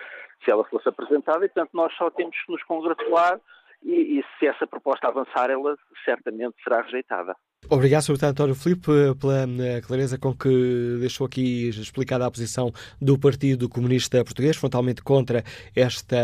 [0.45, 3.41] se ela fosse apresentada, e portanto nós só temos que nos congratular
[3.83, 7.35] e, e se essa proposta avançar, ela certamente será rejeitada.
[7.69, 8.25] Obrigado, Sr.
[8.25, 8.91] António Filipe,
[9.21, 15.03] pela eh, clareza com que deixou aqui explicada a posição do Partido Comunista Português, frontalmente
[15.03, 15.43] contra
[15.75, 16.17] esta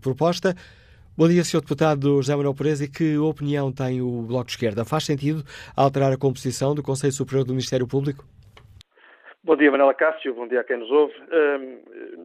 [0.00, 0.54] proposta.
[1.14, 1.60] Bom dia, Sr.
[1.60, 2.80] Deputado José Manuel Perez.
[2.80, 4.82] E que opinião tem o Bloco de Esquerda?
[4.82, 5.44] Faz sentido
[5.76, 8.24] alterar a composição do Conselho Superior do Ministério Público?
[9.44, 10.34] Bom dia, Manela Cássio.
[10.34, 11.12] Bom dia a quem nos ouve.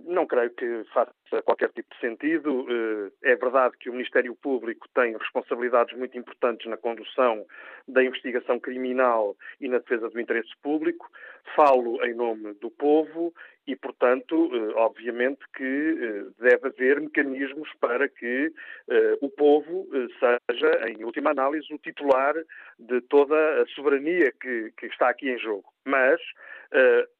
[0.06, 1.12] não creio que faça
[1.44, 2.62] qualquer tipo de sentido.
[2.62, 7.46] Uh, é verdade que o Ministério Público tem responsabilidades muito importantes na condução
[7.90, 11.10] da investigação criminal e na defesa do interesse público.
[11.58, 13.34] Falo em nome do povo
[13.68, 18.54] e, portanto, eh, obviamente que eh, deve haver mecanismos para que
[18.90, 22.34] eh, o povo seja, em última análise, o titular
[22.80, 25.66] de toda a soberania que, está aqui em jogo.
[25.86, 26.22] Mas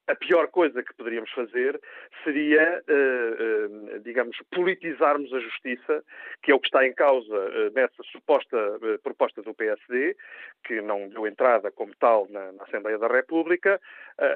[0.06, 1.78] a pior coisa que poderíamos fazer
[2.24, 2.82] seria,
[4.02, 6.02] digamos, politizarmos a justiça,
[6.42, 8.56] que é o que está em causa nessa suposta
[9.02, 10.16] proposta do PSD,
[10.64, 13.80] que não deu entrada como tal na, na Assembleia da República,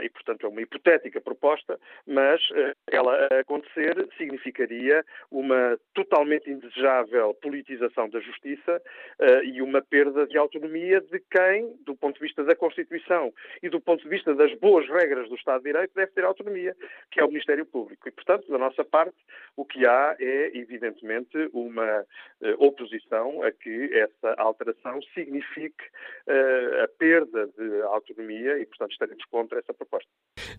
[0.03, 8.09] e, portanto, é uma hipotética proposta, mas uh, ela acontecer significaria uma totalmente indesejável politização
[8.09, 8.81] da justiça
[9.21, 13.33] uh, e uma perda de autonomia de quem, do ponto de vista da Constituição
[13.63, 16.77] e do ponto de vista das boas regras do Estado de Direito, deve ter autonomia,
[17.11, 18.09] que é o Ministério Público.
[18.09, 19.16] E, portanto, da nossa parte,
[19.57, 25.85] o que há é, evidentemente, uma uh, oposição a que essa alteração signifique
[26.85, 30.09] a perda de autonomia e, portanto, estaremos contra essa proposta.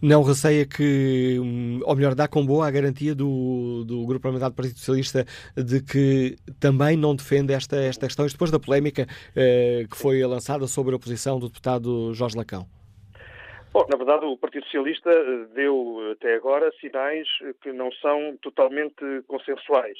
[0.02, 4.50] Não receia que Hum, ou melhor, dá com boa a garantia do, do Grupo Parlamentar
[4.50, 5.26] do Partido Socialista
[5.56, 10.68] de que também não defende esta, esta questão, depois da polémica eh, que foi lançada
[10.68, 12.68] sobre a posição do deputado Jorge Lacão.
[13.74, 17.28] Bom, na verdade, o Partido Socialista eh, deu até agora sinais
[17.60, 19.98] que não são totalmente consensuais.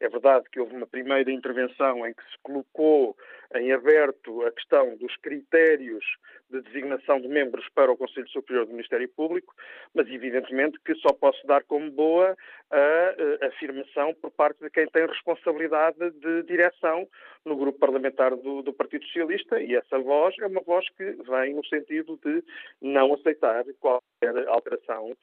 [0.00, 3.16] É verdade que houve uma primeira intervenção em que se colocou
[3.54, 6.04] em aberto a questão dos critérios
[6.50, 9.54] de designação de membros para o Conselho Superior do Ministério Público,
[9.94, 12.36] mas evidentemente que só posso dar como boa
[12.70, 17.08] a, a afirmação por parte de quem tem responsabilidade de direção
[17.44, 21.54] no grupo parlamentar do, do, Partido Socialista e essa voz é uma voz que vem
[21.54, 22.42] no sentido de
[22.80, 25.16] não aceitar qualquer alteração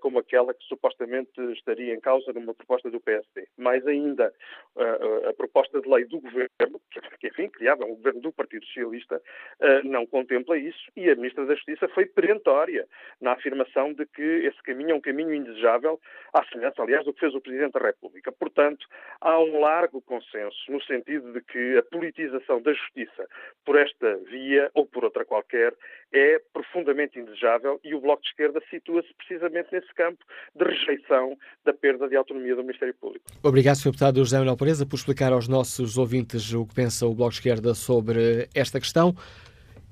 [0.00, 3.46] como aquela que supostamente estaria em causa numa proposta do PSD.
[3.56, 4.32] Mais ainda,
[4.76, 6.80] uh, a proposta de lei do governo,
[7.20, 9.20] que enfim criava um governo do Partido Socialista,
[9.84, 12.86] não contempla isso e a Ministra da Justiça foi perentória
[13.20, 16.00] na afirmação de que esse caminho é um caminho indesejável,
[16.32, 18.32] à semelhança, aliás, do que fez o Presidente da República.
[18.32, 18.86] Portanto,
[19.20, 23.28] há um largo consenso no sentido de que a politização da justiça
[23.64, 25.74] por esta via ou por outra qualquer
[26.12, 30.24] é profundamente indesejável e o Bloco de Esquerda situa-se precisamente nesse campo
[30.54, 33.24] de rejeição da perda de autonomia do Ministério Público.
[33.42, 33.90] Obrigado, Sr.
[33.90, 37.38] Deputado José Manuel Pereza, por explicar aos nossos ouvintes o que pensa o Bloco de
[37.38, 39.14] Esquerda sobre esta questão.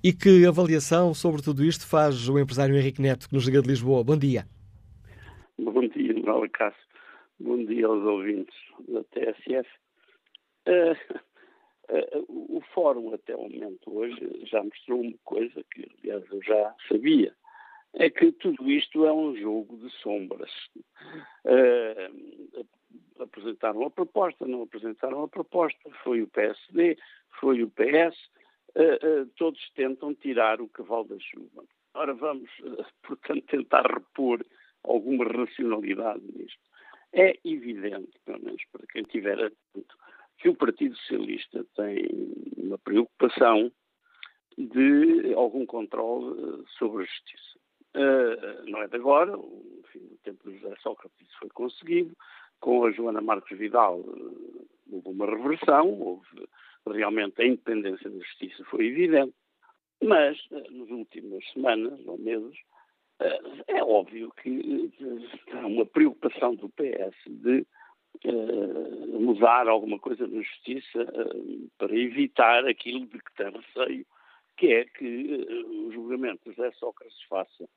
[0.04, 3.68] E que avaliação sobre tudo isto faz o empresário Henrique Neto, que nos liga de
[3.68, 4.02] Lisboa?
[4.02, 4.44] Bom dia.
[5.58, 6.82] Bom dia, Manuel Cássio.
[7.38, 8.54] Bom dia aos ouvintes
[8.88, 9.68] da TSF.
[10.66, 11.20] Uh,
[11.90, 16.74] Uh, o fórum até o momento hoje já mostrou uma coisa que, aliás, eu já
[16.88, 17.34] sabia.
[17.94, 20.50] É que tudo isto é um jogo de sombras.
[21.44, 22.66] Uh,
[23.18, 26.96] apresentaram a proposta, não apresentaram a proposta, foi o PSD,
[27.38, 28.16] foi o PS,
[28.76, 31.64] uh, todos tentam tirar o cavalo da chuva.
[31.94, 32.50] Ora, vamos,
[33.06, 34.44] portanto, tentar repor
[34.84, 36.60] alguma racionalidade nisto.
[37.12, 39.96] É evidente, pelo menos para quem estiver atento,
[40.38, 42.08] que o Partido Socialista tem
[42.56, 43.70] uma preocupação
[44.56, 47.61] de algum controle sobre a justiça.
[47.94, 52.16] Uh, não é de agora, enfim, no tempo do José Sócrates isso foi conseguido,
[52.58, 56.48] com a Joana Marcos Vidal uh, houve uma reversão, houve
[56.86, 59.34] realmente a independência da justiça foi evidente,
[60.02, 62.56] mas uh, nas últimas semanas ou meses
[63.68, 64.90] é óbvio que
[65.52, 67.64] há uma preocupação do PS de
[69.20, 71.06] mudar alguma coisa na justiça
[71.78, 74.06] para evitar aquilo de que tem receio,
[74.56, 75.46] que é que
[75.86, 77.68] o julgamento de José Sócrates faça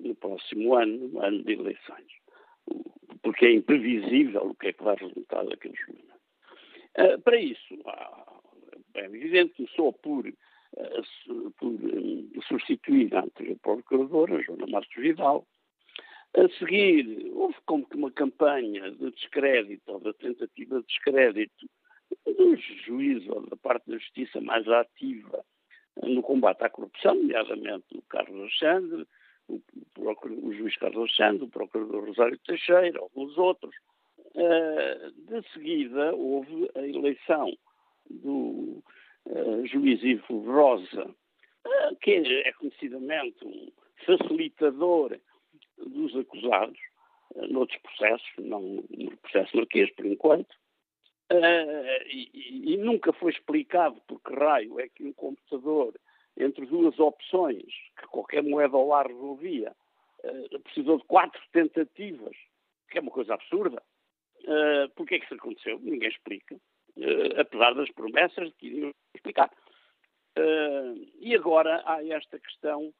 [0.00, 2.06] no próximo ano, ano de eleições.
[3.22, 6.16] Porque é imprevisível o que é que vai resultar daqueles fenómenos.
[6.98, 7.74] Uh, para isso,
[8.94, 11.72] é evidente, começou por, uh, por
[12.48, 15.46] substituir a anterior procuradora, Joana Marcos Vidal.
[16.36, 21.66] A seguir, houve como que uma campanha de descrédito, ou da tentativa de descrédito
[22.26, 25.44] dos juízes ou da parte da justiça mais ativa
[26.02, 29.06] no combate à corrupção, nomeadamente o Carlos Alexandre,
[29.48, 29.62] o,
[29.98, 33.74] o, juiz Carlos Alexandre, o procurador Rosário Teixeira, alguns outros.
[34.34, 37.56] Uh, de seguida, houve a eleição
[38.10, 38.82] do
[39.26, 43.72] uh, juiz Ivo Rosa, uh, que é conhecidamente um
[44.04, 45.18] facilitador
[45.78, 46.78] dos acusados
[47.48, 50.54] noutros processos, não no processo marquês por enquanto,
[52.06, 55.92] e, e, nunca foi explicado por que raio é que um computador,
[56.36, 59.74] entre duas opções, que qualquer moeda ao ar resolvia,
[60.24, 62.36] uh, precisou de quatro tentativas,
[62.90, 63.82] que é uma coisa absurda.
[64.42, 65.78] Uh, Porquê é que isso aconteceu?
[65.80, 69.50] Ninguém explica, uh, apesar das promessas de que iriam explicar.
[70.38, 72.92] Uh, e agora há esta questão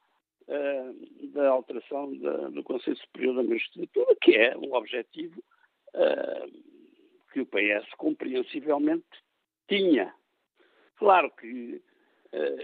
[1.34, 5.42] da alteração da, do Conselho Superior da Magistratura, que é um objetivo
[7.32, 9.04] que o PS compreensivelmente
[9.66, 10.14] tinha.
[10.94, 11.82] Claro que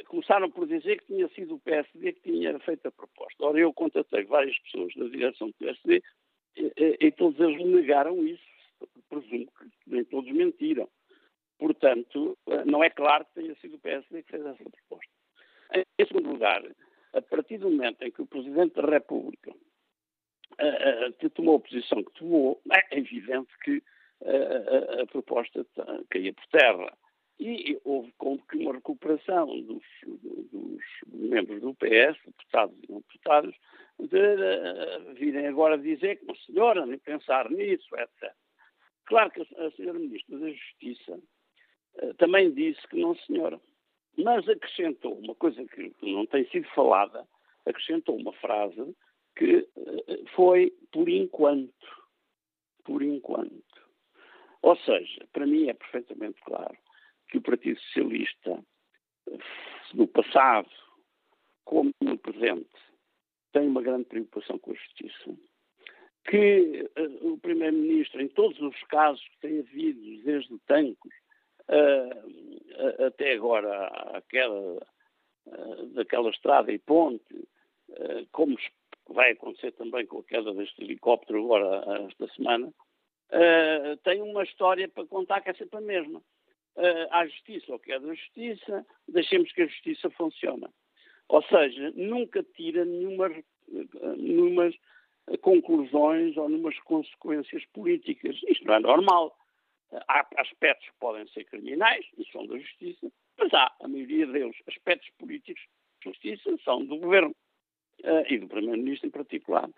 [0.06, 3.44] começaram por dizer que tinha sido o PSD que tinha feito a proposta.
[3.44, 6.02] Ora, eu contatei várias pessoas da direção do PSD
[6.56, 8.42] e, e, e todos eles negaram isso.
[9.08, 10.88] Presumo que nem todos mentiram.
[11.58, 15.12] Portanto, uh, não é claro que tenha sido o PSD que fez essa proposta.
[15.74, 16.62] Em segundo lugar,
[17.12, 22.12] a partir do momento em que o Presidente da República uh, tomou a posição que
[22.14, 23.82] tomou, é evidente que
[24.24, 25.66] a, a, proposta
[26.10, 26.96] caía por terra.
[27.40, 33.54] E houve como que uma recuperação dos, dos membros do PS, deputados e não deputados,
[33.98, 38.32] de, de virem agora dizer que senhora, nem pensar nisso, etc.
[39.06, 41.20] Claro que a senhora Ministra da Justiça
[42.02, 43.60] uh, também disse que não senhora,
[44.16, 47.26] mas acrescentou uma coisa que não tem sido falada,
[47.66, 48.96] acrescentou uma frase
[49.36, 52.02] que uh, foi por enquanto.
[52.84, 53.62] Por enquanto.
[54.62, 56.76] Ou seja, para mim é perfeitamente claro
[57.32, 58.62] que o Partido Socialista,
[59.94, 60.68] no passado
[61.64, 62.68] como no presente,
[63.52, 65.34] tem uma grande preocupação com a justiça.
[66.28, 71.12] Que uh, o Primeiro-Ministro, em todos os casos que tem havido, desde Tancos
[71.70, 74.86] uh, até agora a queda
[75.46, 77.48] uh, daquela estrada e ponte,
[78.30, 78.56] como
[79.08, 82.72] vai acontecer também com a queda deste helicóptero agora esta semana,
[84.02, 86.22] tem uma história para contar que é sempre a mesma.
[86.74, 90.66] Uh, há justiça ou que é da justiça, deixemos que a justiça funcione.
[91.28, 93.30] Ou seja, nunca tira nenhuma,
[94.16, 94.70] nenhuma
[95.40, 98.40] conclusões ou nenhumas consequências políticas.
[98.48, 99.36] Isto não é normal.
[100.08, 104.56] Há aspectos que podem ser criminais e são da justiça, mas há, a maioria deles,
[104.66, 105.62] aspectos políticos
[106.00, 107.34] de justiça são do governo
[108.02, 109.68] uh, e do Primeiro-Ministro em particular.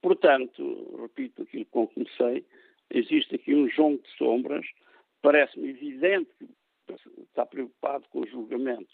[0.00, 2.44] Portanto, repito aquilo com que comecei,
[2.90, 4.66] existe aqui um jogo de sombras.
[5.24, 8.92] Parece-me evidente que está preocupado com o julgamento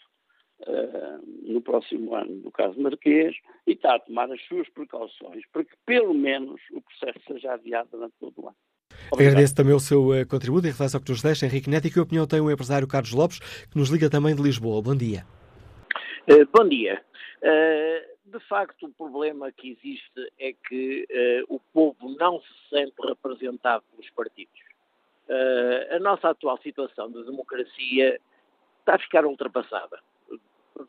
[0.61, 3.35] uh, no próximo ano do caso Marquês
[3.67, 7.89] e está a tomar as suas precauções para que, pelo menos, o processo seja adiado
[7.91, 8.55] durante todo o ano.
[9.11, 9.33] Obrigado.
[9.33, 11.91] Agradeço também o seu uh, contributo em relação ao que nos deixa, Henrique Neto, e
[11.91, 14.81] que opinião tem o empresário Carlos Lopes, que nos liga também de Lisboa.
[14.81, 15.25] Bom dia.
[16.29, 17.03] Uh, bom dia.
[17.43, 21.05] Uh, de facto, o problema que existe é que
[21.49, 24.70] uh, o povo não se sente representado pelos partidos.
[25.31, 28.19] Uh, a nossa atual situação de democracia
[28.79, 29.97] está a ficar ultrapassada.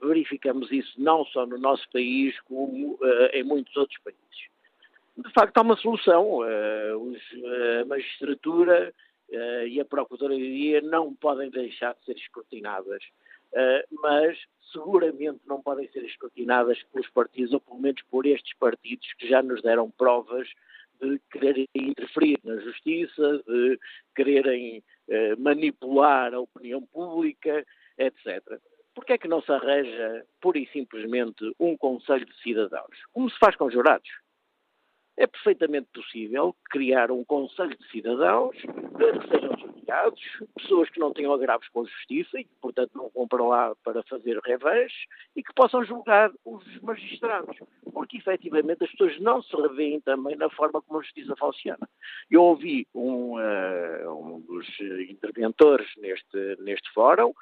[0.03, 4.21] Verificamos isso não só no nosso país, como uh, em muitos outros países.
[5.17, 6.39] De facto, há uma solução.
[6.39, 7.19] Os,
[7.81, 8.95] a magistratura
[9.67, 13.03] e a Procuradoria não podem deixar de ser escrutinadas.
[14.03, 14.39] mas
[14.73, 19.43] seguramente não podem ser escrutinadas pelos partidos, ou pelo menos por estes partidos que já
[19.43, 20.49] nos deram provas
[21.03, 23.79] de quererem interferir na justiça, de
[24.15, 27.67] quererem eh, manipular a opinião pública,
[27.99, 28.43] etc.
[28.95, 32.97] Porquê é que não se arranja, pura e simplesmente, um Conselho de Cidadãos?
[33.13, 34.09] Como se faz com jurados?
[35.17, 40.21] É perfeitamente possível criar um Conselho de Cidadãos que sejam desligados,
[40.57, 43.75] pessoas que não tenham agravos com a justiça e que, portanto, não vão para lá
[43.85, 44.93] para fazer revés
[45.37, 47.57] e que possam julgar os magistrados.
[47.93, 51.89] Porque, efetivamente, as pessoas não se revêem também na forma como a justiça funciona.
[52.31, 54.67] Eu ouvi um, uh, um dos
[55.09, 57.33] interventores neste, neste fórum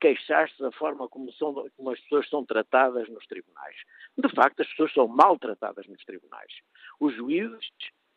[0.00, 3.76] queixar-se da forma como, são, como as pessoas são tratadas nos tribunais.
[4.16, 6.52] De facto, as pessoas são maltratadas nos tribunais.
[7.00, 7.68] Os juízes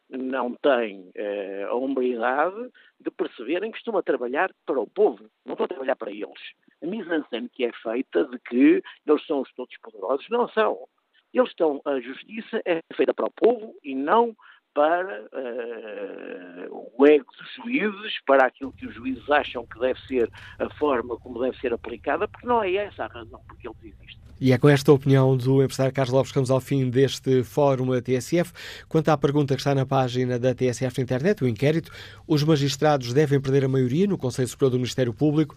[0.09, 5.53] não têm eh, a hombridade de perceberem que estão a trabalhar para o povo, não
[5.53, 6.53] estão a trabalhar para eles.
[6.81, 10.88] A mise-en-scène que é feita de que eles são os todos poderosos, não são.
[11.34, 14.35] Eles estão, a justiça é feita para o povo e não
[14.77, 20.31] para uh, o ego dos juízes, para aquilo que os juízes acham que deve ser
[20.59, 23.77] a forma como deve ser aplicada, porque não é essa a razão por que eles
[23.81, 24.21] existem.
[24.39, 27.89] E é com esta opinião do empresário Carlos Lopes que vamos ao fim deste fórum
[27.89, 28.53] da TSF.
[28.87, 31.91] Quanto à pergunta que está na página da TSF na internet, o inquérito,
[32.27, 35.55] os magistrados devem perder a maioria no Conselho Superior do Ministério Público?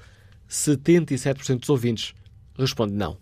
[0.49, 2.15] 77% dos ouvintes
[2.59, 3.19] responde não.